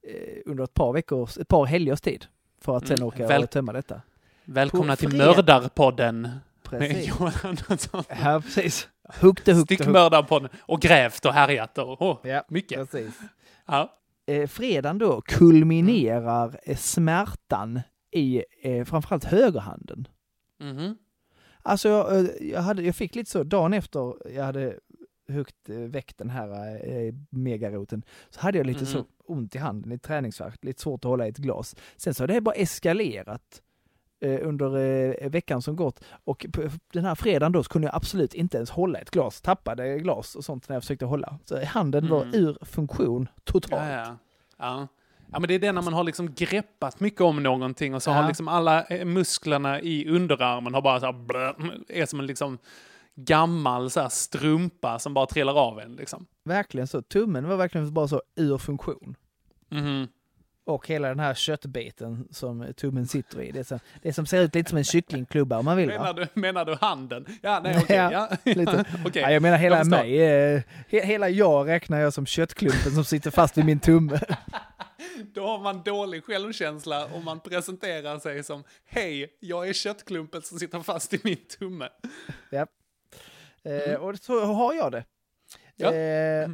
[0.08, 2.26] eh, under ett par veckors, ett par helgers tid.
[2.62, 4.02] För att sen Mm, åka väl- och tömma detta.
[4.44, 6.22] Välkomna till Mördarpodden.
[6.22, 7.08] Med Precis.
[7.08, 8.04] Johan Andersson.
[8.10, 8.88] Ja, precis.
[9.20, 9.66] Hukt och och hukt.
[9.66, 10.50] Stickmördarpodden.
[10.62, 12.78] Och grävt och härjat och oh, Ja, mycket.
[12.92, 13.20] precis.
[13.66, 13.98] Ja.
[14.26, 17.80] Eh, fredagen då kulminerar eh, smärtan
[18.12, 20.08] i eh, framförallt högerhanden.
[20.60, 20.98] Mhm.
[21.64, 24.76] Alltså jag, jag, hade, jag fick lite så, dagen efter jag hade
[25.28, 29.06] hukt eh, väck den här eh, megaroten, så hade jag lite så Mhm.
[29.26, 31.76] ont i handen, lite träningsvärk, lite svårt att hålla i ett glas.
[31.98, 33.62] Sen så har det bara eskalerat
[34.28, 34.76] under
[35.24, 36.46] eh, veckan som gått och
[36.94, 40.36] den här fredagen då så kunde jag absolut inte ens hålla ett glas, tappade glas
[40.36, 41.40] och sånt när jag försökte hålla.
[41.46, 42.36] Så handen var Mm.
[42.36, 43.82] ur funktion totalt.
[43.82, 44.18] Ja, ja.
[44.58, 44.88] ja.
[45.34, 48.10] Ja, men det är det när man har liksom greppat mycket om någonting och så
[48.10, 48.14] Ja.
[48.14, 51.54] har liksom alla eh, musklerna i underarmen har bara så här blö,
[51.90, 52.58] är som en liksom
[53.16, 56.26] gammal så strumpa som bara trillar av en liksom.
[56.44, 59.16] Verkligen så, tummen var verkligen bara så ur funktion.
[59.70, 60.08] Mhm.
[60.74, 63.52] Och hela den här köttbiten som tummen sitter i.
[63.52, 66.28] Det som, det som ser ut lite som en kycklingklubba om man vill Menar du,
[66.34, 67.26] menar du handen?
[67.42, 67.96] Ja, nej okej.
[67.96, 68.38] Ja, ja.
[68.54, 68.86] lite.
[69.06, 70.22] Okej, Ja, jag menar hela jag mig.
[70.22, 74.20] eh, he, hela jag räknar jag som köttklumpen som sitter fast vid min tumme.
[75.34, 80.60] Då har man dålig självkänsla om man presenterar sig som Hej, jag är köttklumpen som
[80.60, 81.90] sitter fast i min tumme.
[82.50, 82.68] ja.
[83.64, 85.06] eh, och så har jag det.
[85.76, 85.94] Ja.
[85.94, 86.50] Eh,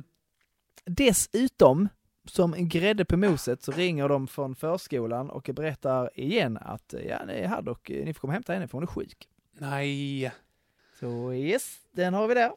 [0.86, 1.90] dessutom,
[2.28, 7.02] som en grädde på moset, så ringer de från förskolan och berättar igen att eh,
[7.02, 8.88] ja, ni är här och eh, ni får komma och hämta henne för hon är
[8.88, 9.28] sjuk.
[9.60, 10.32] Nej,
[11.00, 12.52] Så yes, den har vi där.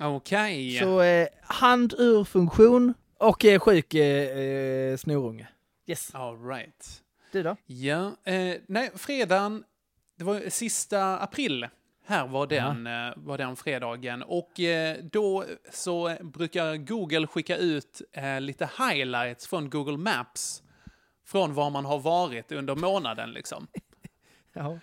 [0.00, 0.78] okej.
[0.78, 5.48] Så eh, hand ur funktion och eh, sjuk eh, eh, snorunge.
[5.86, 6.14] Yes.
[6.14, 7.02] All right.
[7.32, 7.56] Du då?
[7.66, 9.64] Ja, eh, nej, fredagen,
[10.18, 11.66] det var sista april.
[12.08, 14.22] Här var den, eh, var den fredagen.
[14.22, 20.62] Och eh, då så brukar Google skicka ut eh, lite highlights från Google Maps.
[21.26, 23.66] Från var man har varit under månaden liksom.
[24.52, 24.78] Ja.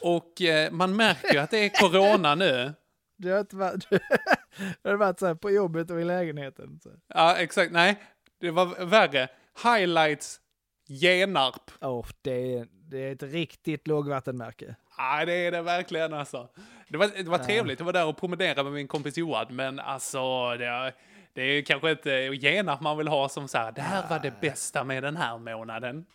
[0.00, 0.32] Och
[0.70, 2.72] man märker att det är corona nu.
[3.16, 3.86] Du har inte varit,
[4.82, 6.80] du har varit så här på jobbet och i lägenheten.
[6.82, 6.90] Så.
[7.08, 7.72] Ja, exakt.
[7.72, 7.96] Nej,
[8.40, 9.28] det var värre.
[9.64, 10.40] Highlights
[10.88, 11.70] Genarp.
[11.80, 14.76] Oh, det, är, det är ett riktigt lågvattenmärke.
[14.96, 16.48] Ja, det är det verkligen alltså.
[16.88, 17.44] Det var, det var Ja.
[17.44, 20.94] trevligt, jag var där och promenerade med min kompis Johan, men alltså det,
[21.32, 24.40] det är kanske inte Genarp man vill ha som så här, det här var det
[24.40, 26.06] bästa med den här månaden.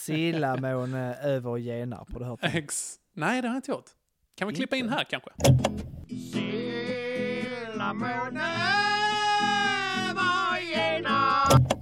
[0.00, 2.46] Sillamåne över Genarp, har du hört det?
[2.48, 2.94] Ex.
[3.12, 3.90] Nej, det har jag inte gjort.
[4.38, 5.30] Kan vi klippa in här kanske?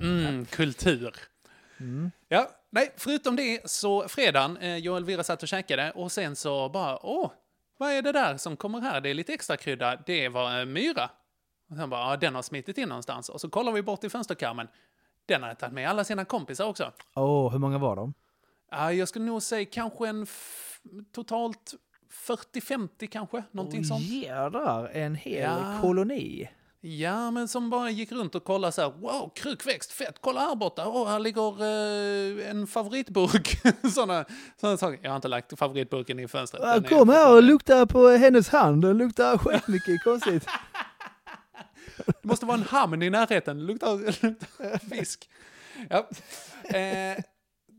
[0.00, 1.14] Mm, kultur.
[1.80, 2.10] Mm.
[2.28, 6.36] Ja, nej, förutom det så fredagen, eh, jag och Elvira satt och käkade och sen
[6.36, 7.30] så bara, åh,
[7.78, 9.00] vad är det där som kommer här?
[9.00, 9.96] Det är lite extra krydda.
[10.06, 11.10] Det var en myra.
[11.70, 13.28] Och sen bara, ja, den har smitit in någonstans.
[13.28, 14.68] Och så kollar vi bort i fönsterkarmen.
[15.26, 16.92] Den har tagit med alla sina kompisar också.
[17.14, 18.14] Åh, hur många var de?
[18.70, 20.26] Ja, jag skulle nog säga kanske en
[21.12, 21.74] totalt
[22.26, 24.02] 40-50 kanske, någonting Åh, sånt.
[24.02, 25.78] Jädrar, en hel Ja.
[25.80, 26.48] koloni.
[26.86, 30.54] Ja, men som bara gick runt och kollade så här, wow, krukväxt, fett, kolla här
[30.54, 33.60] borta, åh, här ligger eh, en favoritburk.
[33.94, 34.24] sådana,
[34.60, 34.98] sådana saker.
[35.02, 36.62] Jag har inte lagt favoritburken i fönstret.
[36.62, 40.46] Ja, är kom här och lukta på hennes hand, den luktar skitmycket konstigt.
[42.06, 45.30] Det måste vara en hamn i närheten, det luktar, luktar fisk.
[45.90, 46.08] Ja.
[46.78, 47.18] Eh,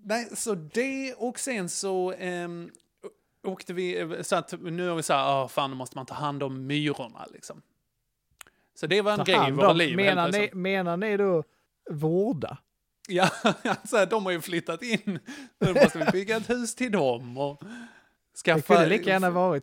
[0.03, 2.70] nej, så det och sen så ehm,
[3.43, 6.14] åkte vi, så att nu har vi så här, oh, fan nu måste man ta
[6.14, 7.62] hand om myrorna liksom.
[8.76, 9.95] Så det var en Ta grej i våra liv.
[9.95, 11.43] Menar ni, menar ni då
[11.91, 12.57] vårda?
[13.07, 13.30] Ja,
[13.84, 15.19] så här, de har ju flyttat in.
[15.59, 17.61] Nu måste vi bygga ett hus till dem och
[18.45, 18.61] skaffa...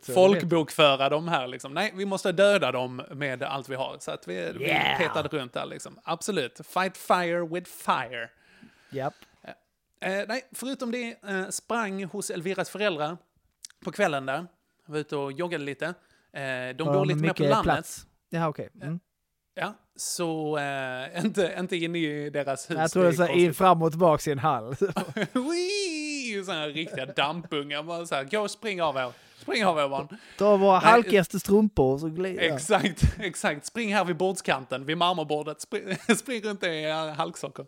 [0.05, 0.13] Så.
[0.13, 1.73] Folkbokföra dem här liksom.
[1.73, 3.97] Nej, vi måste döda dem med allt vi har.
[3.99, 4.99] Så att vi, Yeah.
[4.99, 5.99] vi petade runt där liksom.
[6.03, 6.61] Absolut.
[6.67, 8.29] Fight fire with fire.
[8.89, 9.13] Japp.
[10.01, 13.17] Eh, nej, förutom det eh, sprang hos Elviras föräldrar
[13.83, 14.47] på kvällen där.
[14.85, 15.85] Var ute och joggade lite.
[15.85, 17.63] Eh, de bor lite mer på landet.
[17.63, 18.05] Plats.
[18.33, 18.69] Ja, okej.
[18.81, 18.99] Mm.
[19.55, 22.77] Ja, så eh, inte, inte inne i deras hus.
[22.77, 24.75] Jag tror det är in fram och tillbaka i en hall.
[26.45, 27.83] Sådana riktiga dampungar.
[27.83, 29.11] Bara så här, gå och spring av er.
[29.37, 30.07] Spring av er barn.
[30.37, 33.65] Ta våra Nej, halkigaste strumpor och så glider Exakt, exakt.
[33.65, 35.61] Spring här vid bordskanten, vid marmorbordet.
[35.61, 37.65] Spring, spring runt i halksockor.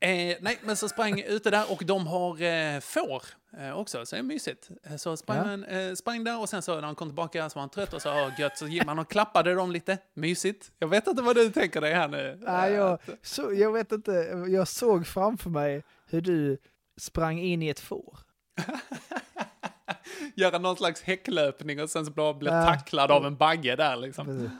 [0.00, 3.22] Eh, nej, men så sprang ute där och de har eh, får
[3.58, 4.70] eh, också, så det är mysigt.
[4.82, 5.42] Eh, Så sprang, Ja.
[5.44, 7.92] han, eh, sprang där och sen så när han kom tillbaka så var han trött
[7.94, 9.98] och så oh, gött, så gick man och klappade dem lite.
[10.14, 10.72] Mysigt.
[10.78, 12.38] Jag vet inte vad du tänker dig här nu.
[12.40, 14.12] Nej, jag, så, jag vet inte,
[14.48, 16.58] jag såg framför mig hur du
[16.96, 18.18] sprang in i ett får.
[20.34, 22.64] Göra någon slags häcklöpning och sen så bara bli Ja.
[22.66, 24.50] tacklad av en bagge där liksom.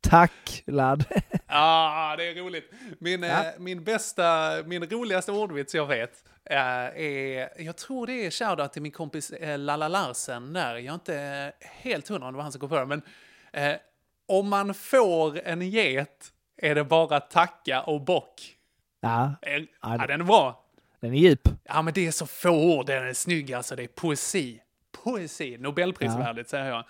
[0.00, 1.04] Tack, ladd.
[1.48, 2.72] Ja, det är roligt.
[2.98, 3.44] Min, Ja.
[3.44, 8.72] eh, min bästa, min roligaste ordvits jag vet eh, är, jag tror det är shoutout
[8.72, 10.74] till min kompis eh, Lalla Larsen där.
[10.76, 11.16] Jag är inte
[11.60, 13.02] eh, helt hundra om det var han som kom på det, men
[13.52, 13.76] eh,
[14.28, 16.32] om man får en get
[16.62, 18.54] är det bara tacka och bock.
[19.00, 19.66] Ja, Eh, Ja,
[19.98, 20.64] Ja, den är bra.
[21.00, 21.48] den är djup.
[21.64, 24.60] Ja, men det är så få ord, den är snygg alltså, det är poesi.
[25.04, 26.84] Poesi, Nobelprisvärdigt säger jag.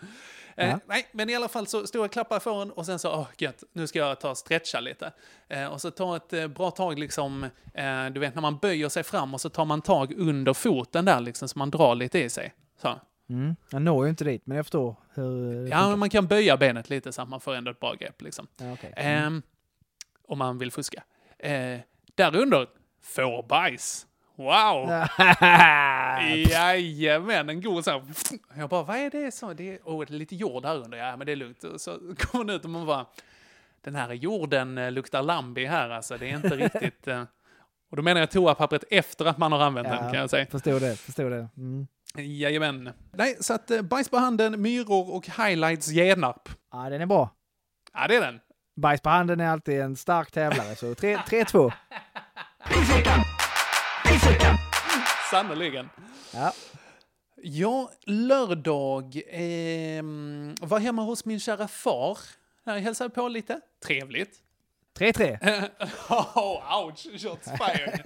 [0.58, 0.76] Eh.
[0.86, 3.64] Nej, men i alla fall så stod jag och klappade och sen så, åh gött,
[3.72, 5.12] nu ska jag ta och stretcha lite.
[5.48, 7.44] Eh, och så ta ett eh, bra tag liksom,
[7.74, 11.04] eh, du vet när man böjer sig fram och så tar man tag under foten
[11.04, 12.54] där liksom så man drar lite i sig.
[12.82, 13.00] Så.
[13.28, 13.56] Mm.
[13.70, 16.90] Jag når ju inte dit, men jag förstår hur Ja, men man kan böja benet
[16.90, 18.46] lite så att man får ändå ett bra grepp liksom.
[18.56, 18.92] Ja, okej.
[18.96, 19.42] Ehm,
[20.28, 21.02] om man vill fuska.
[21.38, 21.78] Eh,
[22.14, 22.66] där under,
[23.02, 24.06] fårbajs.
[24.38, 24.88] Wow!
[26.50, 28.02] Jajamän, en god så här.
[28.56, 29.52] Jag bara, vad är det så?
[29.52, 30.98] Det är, oh, det är lite jord här under.
[30.98, 31.64] Ja, men det är lugnt.
[31.76, 33.06] Så kommer man ut och man bara,
[33.80, 36.18] den här jorden eh, luktar Lambi här alltså.
[36.18, 37.08] Det är inte riktigt...
[37.08, 37.22] Eh,
[37.90, 40.46] och då menar jag toapappret efter att man har använt den kan jag säga.
[40.46, 41.48] Förstår det, förstår det.
[41.56, 41.86] Mm.
[42.16, 42.90] Jajamän.
[43.12, 46.48] Nej, så att eh, bajs på handen, myror och highlights Genarp.
[46.72, 47.30] Ja, den är bra.
[47.92, 48.40] Ja, det är den.
[48.76, 51.72] Bajs på handen är alltid en stark tävlare, så 3-2.
[55.30, 55.88] Sannerligen.
[56.34, 56.52] Ja.
[57.42, 62.18] Ja, lördag ehm, var hemma hos min kära far.
[62.64, 63.60] Jag hälsade på lite.
[63.86, 64.30] Trevligt.
[64.98, 65.38] 3-3.
[66.08, 68.00] oh, ouch, shots fired.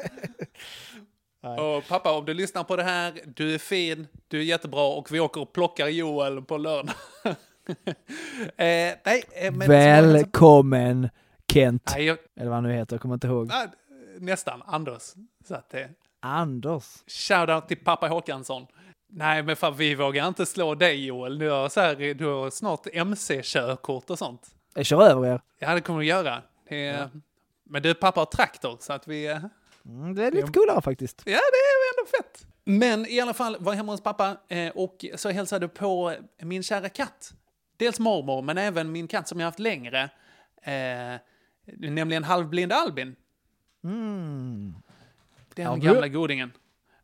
[1.59, 5.13] och pappa, om du lyssnar på det här, du är fin, du är jättebra och
[5.13, 6.95] vi åker och plockar Joel på lördag.
[8.57, 9.69] eh, nej, eh, men...
[9.69, 11.09] Välkommen
[11.53, 11.93] Kent.
[11.95, 13.51] Nej, jag, Eller vad han nu heter, jag kommer inte ihåg.
[14.19, 15.03] nästan, Anders.
[15.49, 15.87] Så att, eh,
[16.23, 16.85] Anders.
[17.07, 18.67] Shoutout till pappa Håkansson.
[19.09, 21.39] Nej, men fan, vi vågar inte slå dig Joel.
[21.39, 24.51] Du har, så här, du har snart MC-körkort och sånt.
[24.75, 25.41] Jag kör över er.
[25.59, 26.43] Ja, det kommer du göra.
[26.69, 27.11] Det är,
[27.65, 29.27] Men du, pappa har traktor, så att vi...
[29.27, 29.39] eh,
[29.85, 31.23] Mm, det är lite coolare faktiskt.
[31.25, 32.47] Ja, det är ändå fett.
[32.65, 36.89] Men i alla fall var hemma hos pappa eh, och så hälsade på min kära
[36.89, 37.33] katt.
[37.77, 40.11] Dels mormor, men även min katt som jag haft längre.
[40.63, 41.21] Eh,
[41.65, 43.17] nämligen halvblind Albin.
[43.85, 44.75] Mm.
[45.57, 46.53] Den Ja, gamla godingen.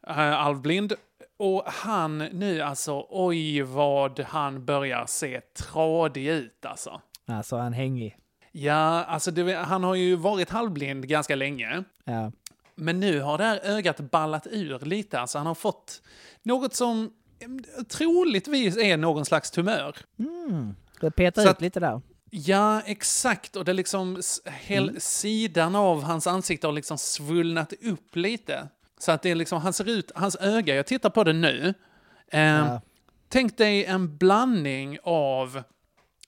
[0.08, 0.92] Uh, halvblind.
[1.36, 7.00] Och han nu alltså, oj vad han börjar se tradig ut alltså.
[7.26, 8.16] Alltså, han hängig.
[8.52, 11.84] Ja, alltså det, han har ju varit halvblind ganska länge.
[12.04, 12.32] Ja.
[12.74, 15.20] Men nu har det här ögat ballat ur lite.
[15.20, 16.02] Alltså han har fått
[16.42, 19.96] något som eh, troligtvis är någon slags tumör.
[20.18, 20.74] Mm.
[21.00, 22.00] Det petar Så ut lite där.
[22.30, 23.56] Ja, exakt.
[23.56, 28.68] Och det liksom, hel, sidan av hans ansikte har liksom svullnat upp lite.
[28.98, 31.74] Så att det är liksom, han ser ut, hans öga, jag tittar på det nu.
[32.32, 32.80] Eh, Ja.
[33.30, 35.62] Tänk dig en blandning av,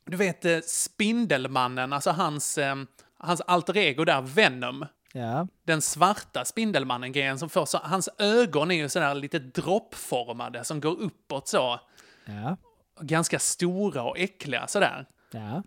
[0.04, 2.76] du vet eh, Spindelmannen, alltså hans, eh,
[3.18, 4.86] hans alter ego där, Venom.
[5.12, 5.46] Ja.
[5.66, 11.00] Den svarta Spindelmannen-grejen som får så, hans ögon är ju sådär lite droppformade som går
[11.00, 11.80] uppåt så.
[12.24, 12.56] Ja.
[13.00, 15.06] Ganska stora och äckliga sådär.
[15.30, 15.62] Ja.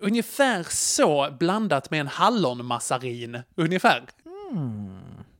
[0.00, 4.04] Ungefär så blandat med en hallonmassarin, ungefär.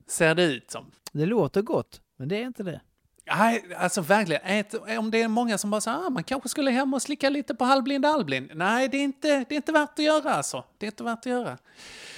[0.06, 0.90] Ser det ut som.
[1.12, 2.80] Det låter gott, men det är inte det.
[3.26, 4.42] Nej, alltså verkligen.
[4.44, 7.30] Ät, om det är många som bara säger ah, man kanske skulle hem och slicka
[7.30, 8.50] lite på halvblind Albin.
[8.54, 10.64] Nej, det är, inte, det är inte värt att göra alltså.
[10.78, 11.58] Det är inte värt att göra.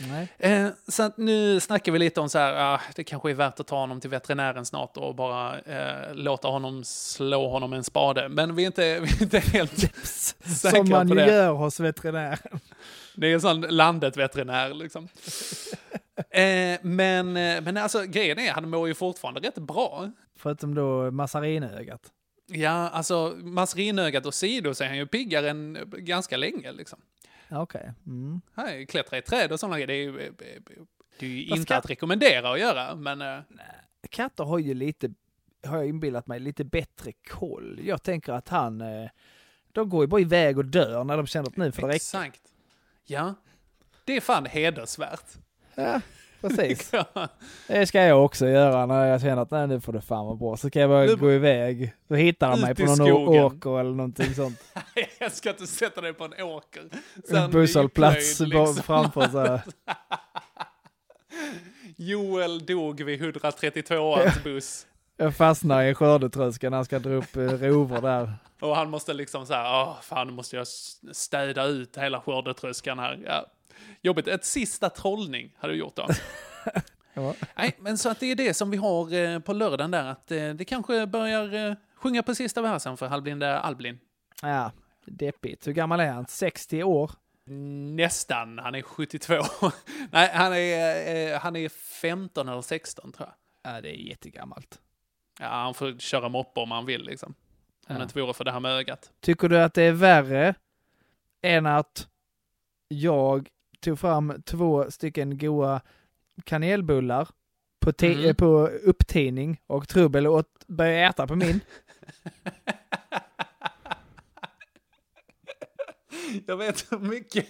[0.00, 0.28] Nej.
[0.38, 3.60] Eh, så att nu snackar vi lite om så här, ah, det kanske är värt
[3.60, 7.84] att ta honom till veterinären snart och bara eh, låta honom slå honom med en
[7.84, 8.28] spade.
[8.28, 11.26] Men vi är inte, vi är inte helt säkra Som man på det.
[11.26, 12.60] gör hos veterinären.
[13.14, 15.04] Det är en sån landet-veterinär liksom.
[16.30, 20.10] eh, men, eh, men alltså grejen är, han mår ju fortfarande rätt bra.
[20.38, 22.12] Förutom då massarinögat.
[22.46, 26.98] Ja, alltså masrinögat åsido så är han ju piggare än ganska länge liksom.
[27.50, 27.92] Okej.
[28.06, 28.40] Mm.
[28.54, 30.12] Han klättrar i träd och sådana grejer.
[30.12, 30.86] Det är ju,
[31.18, 33.22] det är ju inte katt- att rekommendera att göra, men...
[33.22, 33.38] eh,
[34.10, 35.10] Katter har ju lite,
[35.66, 37.80] har jag inbillat mig, lite bättre koll.
[37.84, 39.10] Jag tänker att han, eh,
[39.72, 41.96] de går ju bara iväg och dör när de känner att nu får det räcka.
[41.96, 42.42] Exakt.
[43.04, 43.34] Ja.
[44.04, 45.26] Det är fan hedersvärt.
[45.74, 46.00] Ja,
[46.40, 46.90] precis.
[47.66, 50.36] Det ska jag också göra när jag känner att nej, nu får det fan vara
[50.36, 50.56] bra.
[50.56, 51.94] Så kan jag bara Nu- gå iväg.
[52.08, 53.44] Så hittar Ut mig på någon skogen.
[53.44, 54.60] åker eller någonting sånt.
[55.18, 56.82] jag ska inte sätta dig på en åker.
[57.30, 59.60] En busshållplats bara framför så här.
[61.96, 64.86] Joel dog vid 132ans buss.
[65.16, 68.32] Jag fastnar i skördetröskan när han ska dra upp eh, rovor där.
[68.60, 70.66] Och han måste liksom så här, åh fan nu måste jag
[71.12, 73.18] städa ut hela skördetröskan här.
[73.26, 73.46] Ja.
[74.02, 74.28] Jobbigt.
[74.28, 76.06] Ett sista trollning hade du gjort då.
[77.14, 77.34] Ja.
[77.56, 80.30] Nej, men så att det är det som vi har eh, på lördagen där, att
[80.30, 83.98] eh, det kanske börjar eh, sjunga på sista versen för halvblinda Albin.
[84.42, 84.72] Ja,
[85.04, 85.66] deppigt.
[85.66, 86.26] Hur gammal är han?
[86.26, 87.10] 60 år?
[87.96, 89.34] Nästan, han är 72.
[90.10, 93.28] Nej, han är, han är 15 eller 16 tror
[93.62, 93.74] jag.
[93.74, 94.78] Ja, det är jättegammalt.
[95.40, 97.28] Ja, han får köra moppe om han vill liksom.
[97.28, 97.34] Om
[97.88, 97.94] Ja.
[97.98, 99.10] det inte vore för det här med ögat.
[99.20, 100.54] Tycker du att det är värre
[101.42, 102.08] än att
[102.88, 103.48] jag
[103.80, 105.80] tog fram två stycken goa
[106.44, 107.28] kanelbullar
[107.80, 108.34] på, te- Mm.
[108.34, 111.60] på upptining och trubbel och åt- började äta på min?
[116.46, 117.46] Jag vet hur mycket,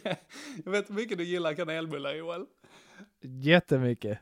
[0.64, 2.46] jag vet hur mycket du gillar kanelbullar Joel.
[3.20, 4.18] Jättemycket.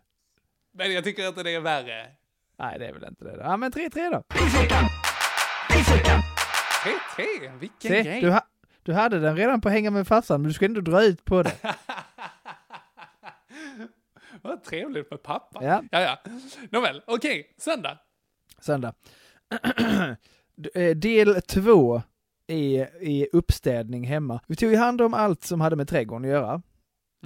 [0.72, 2.07] Men jag tycker inte det är värre.
[2.59, 3.36] Nej, det är väl inte det.
[3.40, 4.22] Ja, men 3-3 då.
[7.16, 8.20] 3-3, vilken Se, grej.
[8.20, 8.46] du, ha-
[8.87, 11.43] du hade den redan på hänga med farsan, men du ska ändå dra ut på
[11.43, 11.53] det.
[14.43, 15.64] Vad trevligt med pappa.
[15.64, 15.82] Ja.
[15.91, 16.18] ja, ja.
[16.70, 17.99] Nåväl, okej, söndag.
[18.61, 18.95] Söndag.
[20.57, 22.03] D- eh, Del två
[22.47, 24.41] i, i uppstädning hemma.
[24.47, 26.62] Vi tog ju hand om allt som hade med trädgården att göra.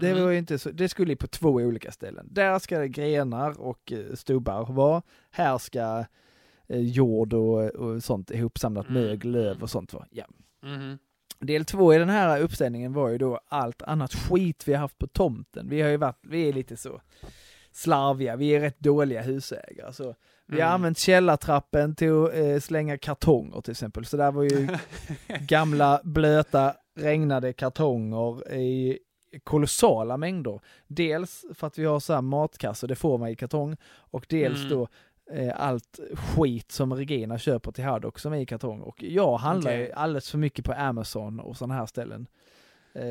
[0.01, 0.25] Det, Mhm.
[0.25, 2.29] var inte så, det skulle på två olika ställen.
[2.31, 5.03] Där ska det grenar och eh, stubbar vara.
[5.31, 6.05] Här ska
[6.69, 9.03] eh, jord och, och sånt ihopsamlat Mm.
[9.03, 10.07] mög, löv och sånt vara.
[10.11, 10.25] Ja.
[10.63, 10.99] Mhm.
[11.41, 14.99] Del två i den här uppställningen var ju då allt annat skit vi har haft
[14.99, 15.69] på tomten.
[15.69, 17.01] Vi har ju varit, vi är lite så
[17.73, 19.93] slarviga, vi är rätt dåliga husägare.
[19.93, 20.15] Så
[20.47, 20.75] vi har Mm.
[20.75, 24.05] använt källartrappen till att eh, slänga kartonger till exempel.
[24.05, 24.69] Så där var ju
[25.41, 28.99] gamla blöta regnade kartonger i
[29.45, 30.61] kolossala mängder.
[30.87, 34.59] Dels för att vi har så här matkassar, det får man i kartong, och dels
[34.59, 34.69] Mm.
[34.71, 34.89] då
[35.55, 38.81] allt skit som Regina köper till Haddock som är i kartong.
[38.81, 42.27] Och jag handlar ju alldeles för mycket på Amazon och sådana här ställen.
[42.95, 43.03] Eh,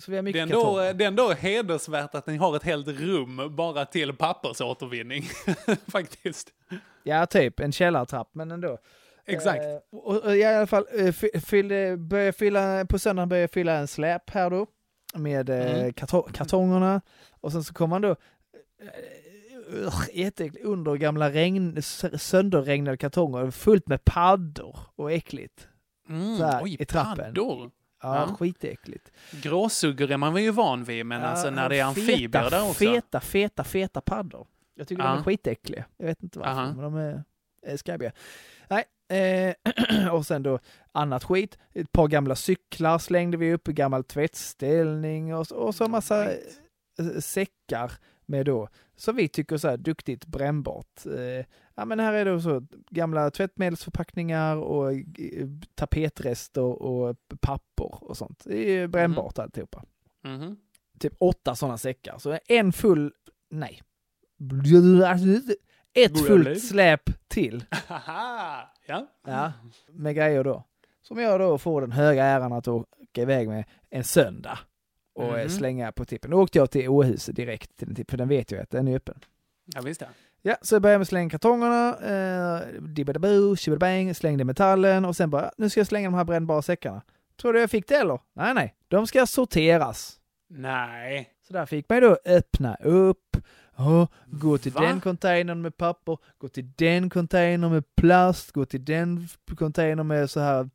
[0.00, 0.94] så vi har Det är, mycket ändå, kartonger.
[0.94, 5.22] det är ändå hedersvärt att ni har ett helt rum bara till pappersåtervinning.
[5.88, 6.52] Faktiskt.
[7.02, 8.78] Ja, typ en källartrapp, men ändå.
[9.26, 9.64] Exakt.
[9.64, 13.50] Eh, och, och i alla fall, eh, fy- fyllde, började fylla, på söndagen började jag
[13.50, 14.66] fylla en släp här då,
[15.14, 15.92] med eh, Mm.
[15.92, 17.00] karto- kartongerna.
[17.40, 18.16] Och sen så kom man då, eh,
[19.72, 21.82] uh, jätteäckligt, under gamla regn,
[22.18, 25.68] sönderregnade kartonger, fullt med paddor och äckligt.
[26.08, 27.16] Mm, här, oj, i trappen.
[27.34, 27.70] paddor.
[28.02, 28.36] Ja, Ja.
[28.38, 29.10] skitäckligt.
[29.42, 32.62] Gråsuggor är man ju van vid, men Ja, alltså när det är feta, amfibier där
[32.68, 32.74] också.
[32.84, 34.46] Feta, feta, feta paddor.
[34.74, 35.18] Jag tycker de Ja.
[35.18, 35.84] är skitäckliga.
[35.96, 36.66] Jag vet inte varför, Aha.
[36.72, 37.24] men de är,
[37.66, 38.12] är skabbiga.
[38.68, 40.58] Nej, eh, och sen då
[40.92, 41.58] annat skit.
[41.74, 46.58] Ett par gamla cyklar slängde vi upp, gammal tvättställning och, så- och så massa Right.
[46.98, 47.92] eh, säckar
[48.26, 51.06] med då, som vi tycker så här duktigt brännbart.
[51.06, 51.44] Eh,
[51.74, 55.02] ja men här är det så gamla tvättmedelsförpackningar och eh,
[55.74, 58.42] tapetrester och papper och sånt.
[58.44, 59.82] Det är ju brännbart alltihopa
[60.24, 60.56] Mhm.
[60.98, 62.18] typ åtta sådana säckar.
[62.18, 63.12] Så en full,
[63.50, 63.82] nej,
[65.94, 67.64] ett fullt släp till.
[68.88, 69.06] Ja.
[69.26, 69.52] Ja,
[69.92, 70.64] med grejer då.
[71.02, 74.58] Som jag då får den höga äran att åka iväg med en söndag
[75.16, 75.48] och Mhm.
[75.48, 76.30] slänga på tippen.
[76.30, 78.88] Då åkte jag till Åhus direkt till den tippen, för den vet jag att den
[78.88, 79.14] är öppen.
[79.74, 80.06] Ja, visst ja.
[80.42, 85.50] Ja, så jag började med att slänga kartongerna, eh, shibbadabang, slängde metallen och sen bara,
[85.56, 87.02] nu ska jag slänga de här brännbara säckarna.
[87.40, 88.18] Tror du jag fick det eller?
[88.32, 90.18] Nej, nej, de ska sorteras.
[90.48, 91.30] Nej.
[91.48, 93.36] Så där fick man då öppna upp,
[93.78, 94.80] och gå till Va?
[94.80, 100.30] den containern med papper, gå till den containern med plast, gå till den containern med
[100.30, 100.70] så här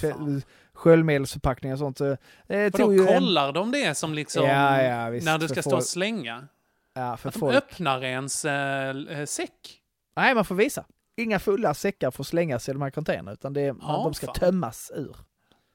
[0.00, 0.42] fan.
[0.80, 1.98] Sköljmedelsförpackningar och sånt.
[1.98, 2.16] Så,
[2.48, 5.48] eh, tog Vadå, ju en, kollar de det som liksom Ja, ja, visst, när du
[5.48, 6.48] ska stå och slänga?
[6.94, 7.56] ja, för Att de folk.
[7.56, 9.80] öppnar ens äh, äh, säck?
[10.16, 10.84] Nej, man får visa.
[11.16, 13.74] Inga fulla säckar får slängas i de här containrarna, utan det Ja,
[14.04, 14.34] de ska fan.
[14.34, 15.16] tömmas ur.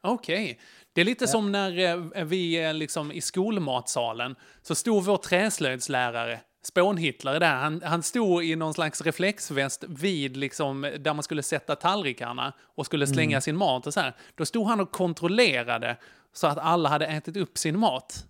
[0.04, 0.60] Okej.
[0.94, 1.28] Det är lite Ja.
[1.28, 1.80] som när
[2.18, 8.44] eh, vi eh, liksom i skolmatsalen så stod vår träslöjdslärare Spån-Hitler där, han, han stod
[8.44, 13.42] i någon slags reflexväst vid liksom där man skulle sätta tallrikarna och skulle slänga Mm.
[13.42, 14.14] sin mat och så här.
[14.36, 15.98] Då stod han och kontrollerade
[16.34, 18.26] så att alla hade ätit upp sin mat.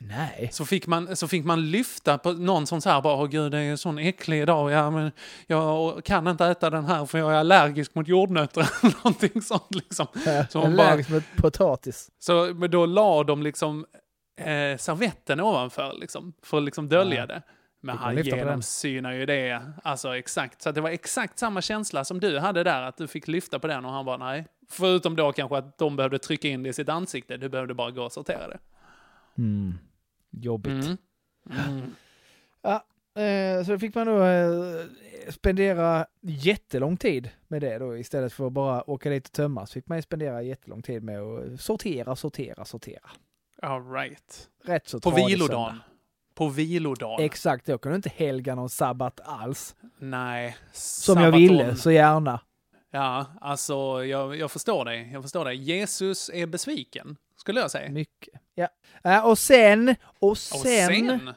[0.00, 0.48] Nej.
[0.52, 3.52] Så fick man, så fick man lyfta på någon som så här bara, åh gud
[3.52, 5.12] det är en sån äcklig idag, ja men
[5.46, 9.74] jag kan inte äta den här för jag är allergisk mot jordnötter eller någonting sånt
[9.74, 10.06] liksom.
[10.50, 12.10] Så man bara, Allergisk mot potatis.
[12.18, 13.86] så men då la de liksom
[14.40, 17.26] eh, servetten ovanför liksom, för att liksom dölja Ja.
[17.26, 17.42] det.
[17.84, 20.62] Men han genomsynar ju det, alltså exakt.
[20.62, 23.66] Så det var exakt samma känsla som du hade där, att du fick lyfta på
[23.66, 24.46] den och han bara nej.
[24.68, 27.90] Förutom då kanske att de behövde trycka in det i sitt ansikte, du behövde bara
[27.90, 28.58] gå och sortera det.
[29.38, 29.74] Mm.
[30.30, 30.84] Jobbigt.
[30.84, 30.96] Mm.
[31.68, 31.94] Mm.
[32.62, 32.84] Ja,
[33.22, 34.84] eh, så fick man då eh,
[35.28, 39.66] spendera jättelång tid med det då istället för att bara åka dit och tömma.
[39.66, 43.10] Så fick man ju spendera jättelång tid med att sortera, sortera, sortera.
[43.62, 44.48] All right.
[44.64, 45.48] Rätt så På vilodagen.
[45.48, 45.84] söndag.
[46.34, 47.24] På vilodagen.
[47.26, 49.76] Exakt, jag kunde inte helga någon sabbat alls.
[49.98, 50.56] Nej.
[50.72, 52.40] Som jag ville, så gärna.
[52.90, 55.10] Ja, alltså jag, jag förstår dig.
[55.12, 55.56] Jag förstår dig.
[55.56, 57.90] Jesus är besviken, skulle jag säga.
[57.90, 58.34] Mycket.
[58.54, 58.68] Ja.
[59.04, 61.30] Eh, och sen, och Och sen, sen?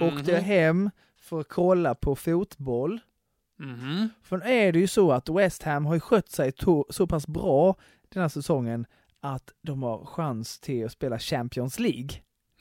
[0.00, 0.44] åkte jag Mhm.
[0.50, 0.90] hem
[1.20, 3.00] för att kolla på fotboll.
[3.58, 4.08] Mhm.
[4.22, 6.52] För nu är det ju så att West Ham har ju skött sig
[6.90, 7.76] så pass bra
[8.08, 8.86] den här säsongen
[9.20, 12.08] att de har chans till att spela Champions League.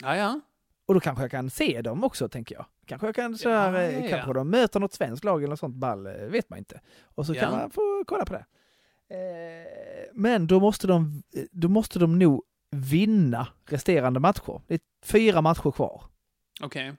[0.04, 0.40] Ja, ja.
[0.86, 2.66] Och då kanske jag kan se dem också, tänker jag.
[2.86, 4.10] Kanske jag kan så här, Ja, eh, ja, ja.
[4.10, 6.82] kanske de möter något svenskt lag eller något sånt ball, eh, vet man inte.
[7.04, 8.46] Och så kan man få kolla på det.
[9.10, 14.62] Eh, Men då måste de, då måste de nog vinna resterande matcher.
[14.68, 16.04] Det är fyra matcher kvar.
[16.62, 16.94] Okej.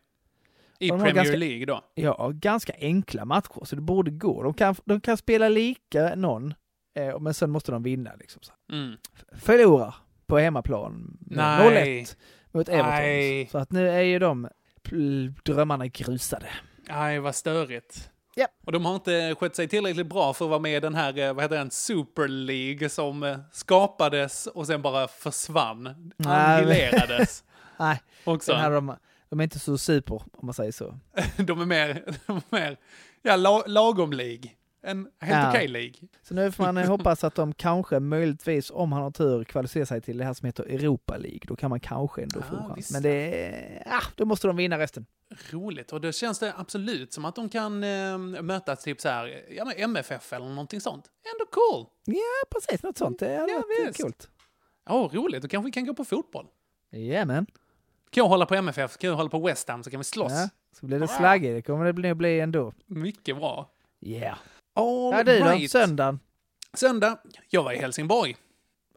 [0.79, 1.81] I De har Premier ganska- League då?
[1.95, 4.43] Ja, ganska enkla matcher, så det borde gå.
[4.43, 6.55] De kan, de kan spela lika någon,
[6.95, 8.11] eh, men sen måste de vinna.
[8.19, 8.43] Liksom.
[8.43, 8.53] så.
[8.73, 8.97] Mm.
[9.33, 9.95] Förlorar
[10.27, 12.01] på hemmaplan med Nej.
[12.03, 12.17] 0-1
[12.53, 12.91] mot Everton.
[12.91, 13.49] Nej.
[13.53, 14.49] Så att nu är ju de
[15.45, 16.49] drömmarna grusade.
[16.89, 18.11] Nej, vad störigt.
[18.35, 18.47] Ja.
[18.65, 21.19] Och de har inte skött sig tillräckligt bra för att vara med i den här,
[21.19, 26.13] eh, vad heter den, Super League som eh, skapades och sen bara försvann.
[26.25, 27.45] Annihilerades.
[27.79, 28.53] Nej, Också.
[28.53, 28.97] den här, de,
[29.29, 30.99] de är inte så super, om man säger så.
[31.37, 32.77] De är mer, de är mer
[33.23, 34.51] ja, la, lagom League.
[34.85, 35.51] En helt Ja.
[35.51, 35.95] okej League.
[36.23, 40.01] Så nu får man hoppas att de kanske, möjligtvis, om han har tur, kvalificerar sig
[40.01, 41.41] till det här som heter Europa League.
[41.43, 42.79] Då kan man kanske ändå få Ja, en chans.
[42.79, 42.91] visst.
[42.93, 45.07] Men det ah, då måste de vinna resten.
[45.51, 45.93] Roligt.
[45.93, 49.65] Och då känns det absolut som att de kan eh, mötas typ så här, ja
[49.65, 51.05] men MFF eller någonting sånt.
[51.35, 51.87] Ändå cool.
[52.05, 52.83] Ja, precis.
[52.83, 53.19] Något sånt.
[53.19, 54.29] Det hade Ja, varit coolt.
[54.87, 55.43] Ja, roligt.
[55.43, 56.47] Då kanske vi kan gå på fotboll.
[56.91, 57.47] Jajamän.
[58.11, 60.33] Kan jag hålla på MFF, kan jag hålla på West Ham så kan vi slåss.
[60.33, 60.49] Ja,
[60.81, 61.55] så blir det slaggigt.
[61.57, 62.73] Det kommer det bli, bli ändå.
[62.87, 63.71] Mycket bra.
[64.01, 64.39] Yeah.
[64.75, 65.45] All Ja, du då?
[65.45, 65.71] right.
[65.71, 66.19] Söndagen?
[66.75, 67.19] Söndag,
[67.51, 68.37] jag var i Helsingborg.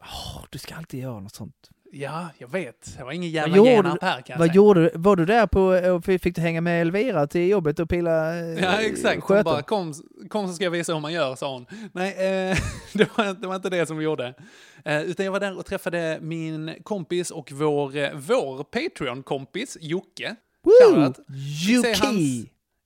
[0.00, 1.70] Åh, du ska alltid göra något sånt.
[1.92, 2.94] Ja, jag vet.
[2.98, 4.54] Jag var ingen jävla genamp här kan jag vad säga.
[4.56, 4.90] gjorde du?
[4.94, 5.60] Var du där på,
[5.94, 9.22] och fick du hänga med Elvira till jobbet och pilla eh, Ja, exakt.
[9.22, 9.94] Hon bara, kom,
[10.28, 11.66] kom så ska jag visa hur man gör, sa hon.
[11.92, 12.56] Nej, eh,
[12.92, 14.34] det, var, det var inte det som vi gjorde.
[14.84, 20.36] Eh, utan jag var där och träffade min kompis och vår, eh, vår Patreon-kompis, Jocke.
[20.62, 21.12] Woo!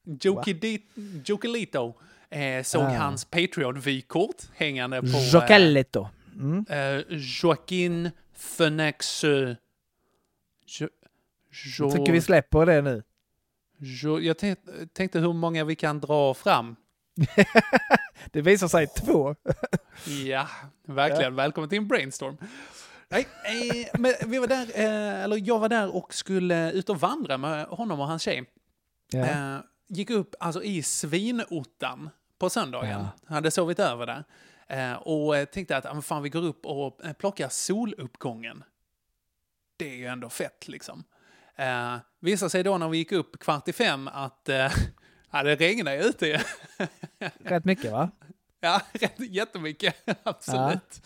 [0.04, 0.80] Jokidi-
[1.24, 1.94] Jokelito.
[2.30, 2.96] Eh, såg Ah.
[2.96, 5.06] hans Patreon-vykort hängande på...
[5.06, 6.08] eh, Jokelito.
[6.34, 6.64] Mm.
[6.68, 7.04] Eh,
[7.42, 8.10] Joaquin
[8.56, 9.24] Phoenix...
[9.24, 9.54] eh,
[10.80, 10.88] Jo,
[11.78, 13.02] jo, Jag tycker vi släpper det nu.
[13.78, 16.76] jo, jag tänkte, tänkte hur många vi kan dra fram.
[18.32, 19.34] Det visar sig två.
[20.26, 20.46] Ja,
[20.86, 21.34] verkligen.
[21.34, 22.36] Välkommen till en brainstorm.
[23.08, 27.00] Nej, eh, men vi var där, eh, eller jag var där och skulle ut och
[27.00, 28.44] vandra med honom och hans tjej.
[29.12, 29.24] Ja.
[29.26, 29.58] Eh,
[29.88, 32.10] gick upp alltså i svinottan
[32.40, 33.06] på söndagen.
[33.26, 33.34] Ja.
[33.34, 34.24] Hade sovit över där.
[34.68, 38.64] Eh, och eh, tänkte att fan, vi går upp och eh, plockar soluppgången.
[39.76, 41.04] Det är ju ändå fett liksom.
[41.56, 44.72] Eh, visade sig då när vi gick upp kvart i fem att eh,
[45.30, 46.38] Ja, det regnar ju ute ju.
[47.44, 48.10] Rätt mycket va?
[48.60, 49.96] Ja, rätt, jättemycket.
[50.22, 51.02] Absolut.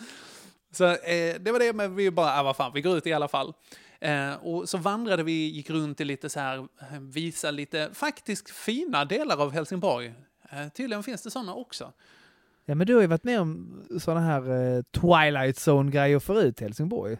[0.72, 3.12] Så eh, det var det, men vi bara, ah, vad fan, vi går ut i
[3.12, 3.52] alla fall.
[4.00, 6.68] Eh, och så vandrade vi, gick runt i lite så här,
[7.00, 10.14] visa lite faktiskt fina delar av Helsingborg.
[10.50, 11.92] Eh, tydligen finns det sådana också.
[12.64, 16.64] Ja men du har ju varit med om sådana här eh, Twilight Zone-grejer förut i
[16.64, 17.12] Helsingborg.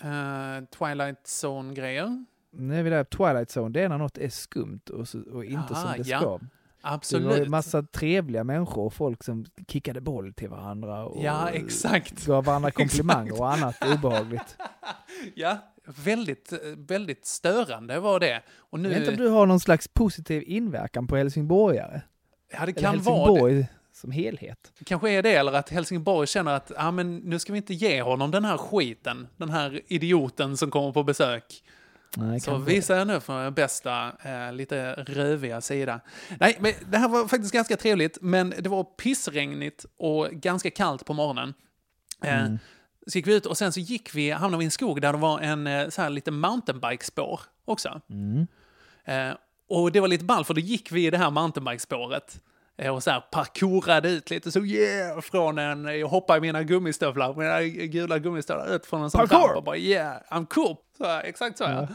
[0.00, 2.24] Eh, Twilight Zone-grejer.
[2.72, 5.74] Är vi där, Twilight Zone, det är när något är skumt och, så, och inte
[5.74, 6.18] Aha, som det ja.
[6.18, 6.26] ska.
[6.28, 7.48] Det var Absolut.
[7.48, 12.26] massa trevliga människor och folk som kickade boll till varandra och Ja, exakt.
[12.26, 14.56] gav varandra komplimanger och annat obehagligt.
[15.34, 18.42] Ja, väldigt, väldigt störande var det.
[18.56, 22.00] Och nu, Jag vet inte om du har någon slags positiv inverkan på helsingborgare?
[22.52, 23.32] Ja, det kan vara det.
[23.32, 24.72] Helsingborg som helhet?
[24.84, 28.02] Kanske är det, eller att Helsingborg känner att ah, men nu ska vi inte ge
[28.02, 31.62] honom den här skiten, den här idioten som kommer på besök.
[32.16, 36.00] Nej, Så visar jag nu från min bästa, eh, lite röviga sida.
[36.40, 41.04] Nej, men det här var faktiskt ganska trevligt, men det var pissregnigt och ganska kallt
[41.04, 41.54] på morgonen.
[42.24, 42.58] Eh, Mm.
[43.08, 45.12] Så gick vi ut och sen så gick vi, hamnade vi i en skog där
[45.12, 48.00] det var en eh, så här lite mountainbikespår också.
[48.10, 48.46] Mm.
[49.04, 49.36] Eh,
[49.68, 52.40] och det var lite ball för då gick vi i det här mountainbikespåret.
[52.78, 56.62] Eh, och så här parkourade ut lite så yeah, från en, jag hoppade i mina
[56.62, 59.38] gummistövlar, mina gula gummistövlar ut från en sån Parkour!
[59.38, 60.76] ramp och bara yeah, I'm cool.
[60.98, 61.88] Så, här, exakt så ja.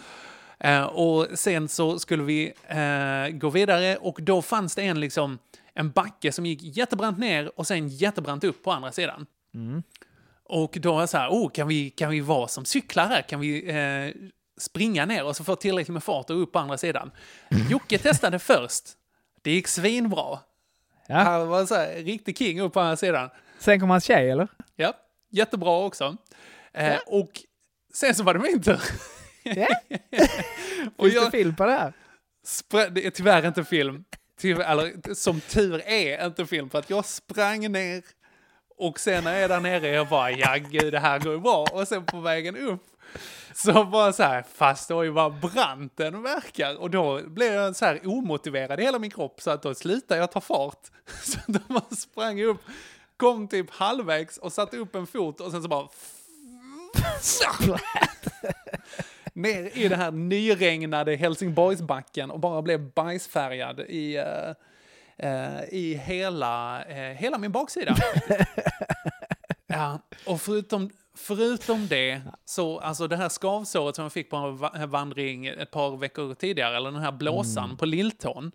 [0.59, 5.39] Eh, och sen så skulle vi eh, gå vidare och då fanns det en liksom
[5.73, 9.25] en backe som gick jättebrant ner och sen jättebrant upp på andra sidan.
[9.53, 9.83] Mm.
[10.43, 13.21] Och då var jag så här, oh, kan vi, kan vi vara som cyklar här?
[13.21, 14.29] Kan vi eh,
[14.61, 17.11] springa ner och så få tillräckligt med fart och upp på andra sidan?
[17.69, 18.83] Jocke testade först.
[19.41, 20.39] Det gick svinbra.
[21.07, 21.15] Ja.
[21.17, 23.29] Han var så här, riktig king upp på andra sidan.
[23.59, 24.47] Sen kom hans tjej eller?
[24.75, 24.93] Ja,
[25.29, 26.17] jättebra också.
[26.73, 27.29] Eh, Och
[27.93, 28.81] sen så var det min tur.
[29.43, 29.67] Ja.
[30.97, 31.93] och Finns jag det film på det här?
[32.89, 34.03] det är tyvärr inte film.
[34.39, 38.03] Tyvärr, eller som tur är inte film, för att jag sprang ner
[38.77, 41.39] och sen när jag är där nere, jag bara, ja gud, det här går ju
[41.39, 41.67] bra.
[41.71, 42.83] Och sen på vägen upp,
[43.53, 46.75] så bara så här, fast oj vad brant den verkar.
[46.75, 50.19] Och då blev jag så här omotiverad i hela min kropp, så att då slutade
[50.19, 50.87] jag ta fart.
[51.23, 52.61] Så då bara sprang upp,
[53.17, 55.87] kom typ halvvägs och satte upp en fot och sen så bara...
[59.33, 64.53] ner i den här nyregnade Helsingborgsbacken och bara blev bajsfärgad i, eh,
[65.17, 67.95] eh, i hela, eh, hela min baksida.
[69.67, 74.57] ja, och förutom, förutom det, så alltså det här skavsåret som jag fick på en
[74.57, 78.51] va- vandring ett par veckor tidigare, eller den här blåsan på lilltån,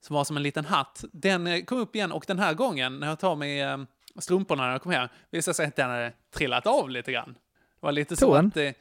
[0.00, 2.98] som var som en liten hatt, den eh, kom upp igen och den här gången
[3.00, 3.78] när jag tar mig eh,
[4.18, 7.32] strumporna när jag kom hem, visade sig att den hade trillat av lite grann.
[7.80, 8.46] Det var lite så Tån?
[8.46, 8.76] att...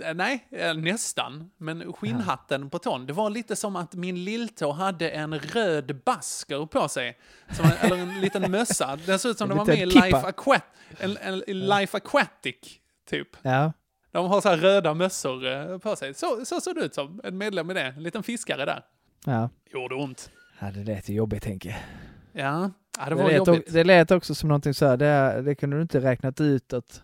[0.00, 1.50] Eh, Nej, eh, nästan.
[1.56, 3.06] Men skinnhatten på tån.
[3.06, 7.18] Det var lite som att min lilltå hade en röd basker på sig.
[7.50, 8.98] Som en, eller en liten mössa.
[9.06, 10.16] Den såg ut som En den var med i Life.
[10.16, 10.62] Aquat
[10.98, 12.56] en, en, Life Aquatic,
[13.10, 13.28] typ.
[13.42, 13.72] Ja.
[14.12, 16.14] De har så här röda mössor eh, på sig.
[16.14, 17.20] Så, så såg det ut som.
[17.24, 17.80] En medlem i det.
[17.96, 18.82] En liten fiskare där.
[19.26, 19.50] Ja.
[19.72, 20.30] Gjorde ont.
[20.58, 21.66] ja, det lät ju jobbigt jag.
[22.32, 23.72] Ja, ja det Det var lät, jobbigt.
[23.72, 27.02] det lät också som någonting så här, det, det kunde du inte räknat ut att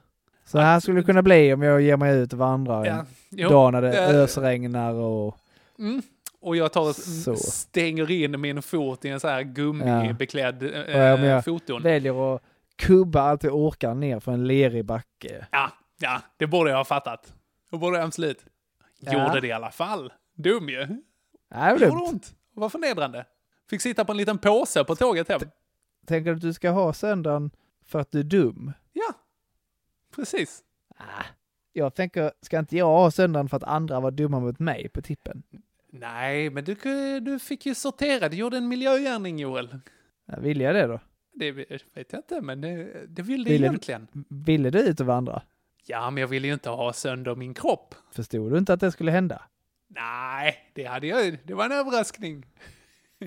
[0.50, 3.06] så här skulle det kunna bli om jag ger mig ut och vandrar Ja, en
[3.30, 5.36] jo, dag när det eh, ösregnar och...
[5.78, 6.02] Mm.
[6.40, 7.36] Och jag tar och Så.
[7.36, 11.82] stänger in min fot i en så här gummibeklädd Och eh, om jag foton.
[11.82, 12.42] väljer att
[12.76, 15.46] kubba allt jag orkar ner för en lerig backe.
[15.50, 17.34] Ja, ja, det borde jag ha fattat.
[17.70, 18.44] Det borde jag absolut.
[19.00, 19.12] Ja.
[19.12, 20.12] Gjorde det i alla fall.
[20.36, 20.86] Dum ju.
[21.54, 22.34] Nej, det gjorde ont.
[22.54, 23.24] Det var förnedrande.
[23.70, 25.40] Fick sitta på en liten påse på tåget hem.
[26.06, 27.50] Tänker du att du ska ha söndagen
[27.86, 28.72] för att du är dum?
[28.92, 29.12] Ja,
[30.20, 30.62] precis.
[30.96, 31.24] Ah,
[31.72, 35.02] jag tänker, ska inte jag ha söndagen för att andra var dumma mot mig på
[35.02, 35.42] tippen?
[35.92, 36.74] Nej, men du,
[37.20, 38.28] du fick ju sortera.
[38.28, 39.78] Du gjorde en miljögärning, Joel.
[40.26, 41.00] Ja, Vill jag det då?
[41.34, 44.08] Det vet jag inte, men det, det vill du Ville- egentligen.
[44.28, 45.42] Ville du ut och vandra?
[45.86, 47.94] Ja, men jag ville ju inte ha sönder min kropp.
[48.12, 49.42] Förstod du inte att det skulle hända?
[49.88, 52.46] Nej, det hade jag Det var en överraskning.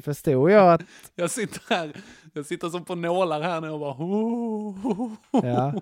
[0.02, 0.82] Förstod jag att...
[1.15, 1.91] Jag sitter här,
[2.34, 3.95] jag sitter som på nålar här nu och bara...
[5.48, 5.74] Ja.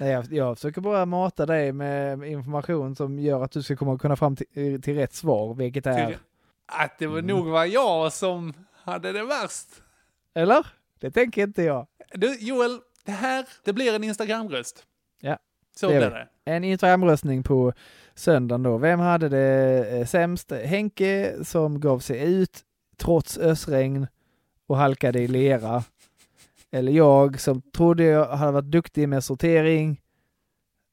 [0.00, 3.98] Nej, jag, jag försöker bara mata dig med information som gör att du ska komma
[3.98, 6.16] kunna fram till, till rätt svar, vilket är...
[6.66, 7.26] Att det var Mm.
[7.36, 8.52] nog var jag som
[8.82, 9.68] hade det värst.
[10.34, 10.66] Eller?
[11.00, 11.86] Det tänker inte jag.
[12.14, 14.84] Du, Joel, det här, det blir en Instagram-röst.
[15.20, 15.38] Ja,
[15.76, 16.28] Så det blir det.
[16.44, 17.72] En Instagram-röstning på
[18.14, 18.78] söndagen då.
[18.78, 20.52] Vem hade det eh, sämst?
[20.52, 22.60] Henke som gav sig ut
[23.00, 24.06] trots ösregn
[24.66, 25.84] och halkade i lera.
[26.70, 30.00] Eller jag som trodde jag hade varit duktig med sortering.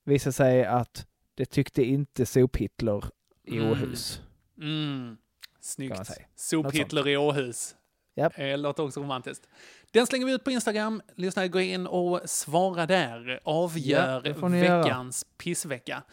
[0.06, 3.06] Visade sig att det tyckte inte sop-Hitler
[3.44, 3.72] i Mm.
[3.72, 4.22] Åhus.
[4.62, 5.06] Mm.
[5.08, 5.18] Man
[5.62, 6.12] Snyggt.
[6.36, 7.76] Sop-Hitler i Åhus.
[8.16, 8.34] Japp.
[8.36, 9.48] Det låter också romantiskt.
[9.92, 11.02] Den slänger vi ut på Instagram.
[11.16, 13.40] Lyssnare, gå in och svara där.
[13.44, 14.84] Avgör får ni göra.
[14.84, 16.04] veckans pissvecka.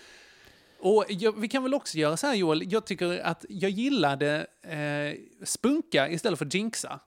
[0.85, 4.47] Och jag, vi kan väl också göra så här Joel, jag tycker att jag gillade
[4.63, 7.01] eh, spunka istället för jinxa.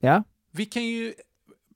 [0.00, 1.14] Ja, Vi kan ju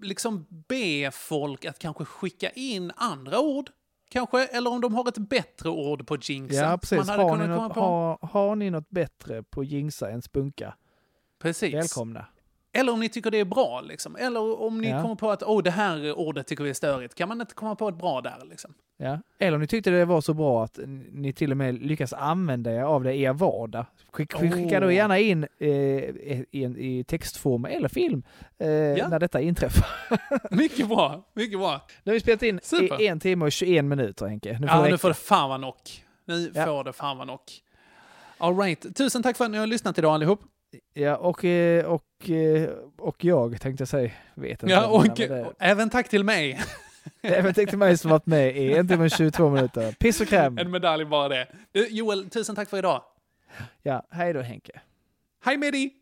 [0.00, 3.70] liksom be folk att kanske skicka in andra ord,
[4.10, 6.54] kanske, eller om de har ett bättre ord på jinxa.
[6.56, 7.08] ja precis.
[7.08, 10.74] Har ni, något, har, har ni något bättre på jinxa än spunka?
[11.38, 11.74] Precis.
[11.74, 12.26] Välkomna.
[12.78, 14.16] Eller om ni tycker det är bra, liksom.
[14.16, 15.02] Eller om ni Ja.
[15.02, 17.14] kommer på att oh, det här ordet tycker vi är störigt.
[17.14, 18.74] Kan man inte komma på ett bra där, liksom?
[18.96, 19.18] Ja.
[19.38, 20.78] Eller om ni tyckte det var så bra att
[21.12, 23.86] ni till och med lyckas använda er av det i er vardag.
[24.12, 26.46] Skick, skick- Skicka då gärna in eh, i,
[26.78, 28.22] i textform eller film
[28.58, 28.66] eh,
[29.08, 29.86] när detta inträffar.
[30.56, 31.80] Mycket bra, mycket bra.
[32.04, 33.00] Nu har vi spelat in Super.
[33.02, 34.58] i en timme och 21 minuter Henke.
[34.60, 35.74] Nu får ja, det nu får det fan vara nog.
[36.24, 36.64] Nu Ja.
[36.66, 37.40] får det fan vara nog.
[38.38, 38.96] All right.
[38.96, 40.40] Tusen tack för att ni har lyssnat idag allihop.
[40.94, 42.68] Ja, och, eh, och, eh,
[42.98, 44.10] och jag tänkte jag säga.
[44.34, 44.74] Vet inte.
[44.74, 46.60] Ja, och, och även tack till mig.
[47.22, 49.92] Även till mig som varit med i en timme och 22 minuter.
[49.92, 50.58] Piss och kräm.
[50.58, 51.46] En medalj bara det.
[51.72, 53.02] Du, Joel, tusen tack för idag.
[53.82, 54.80] Ja, hej då Henke.
[55.44, 55.94] Hej med dig!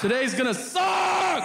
[0.00, 1.44] Today's gonna suck!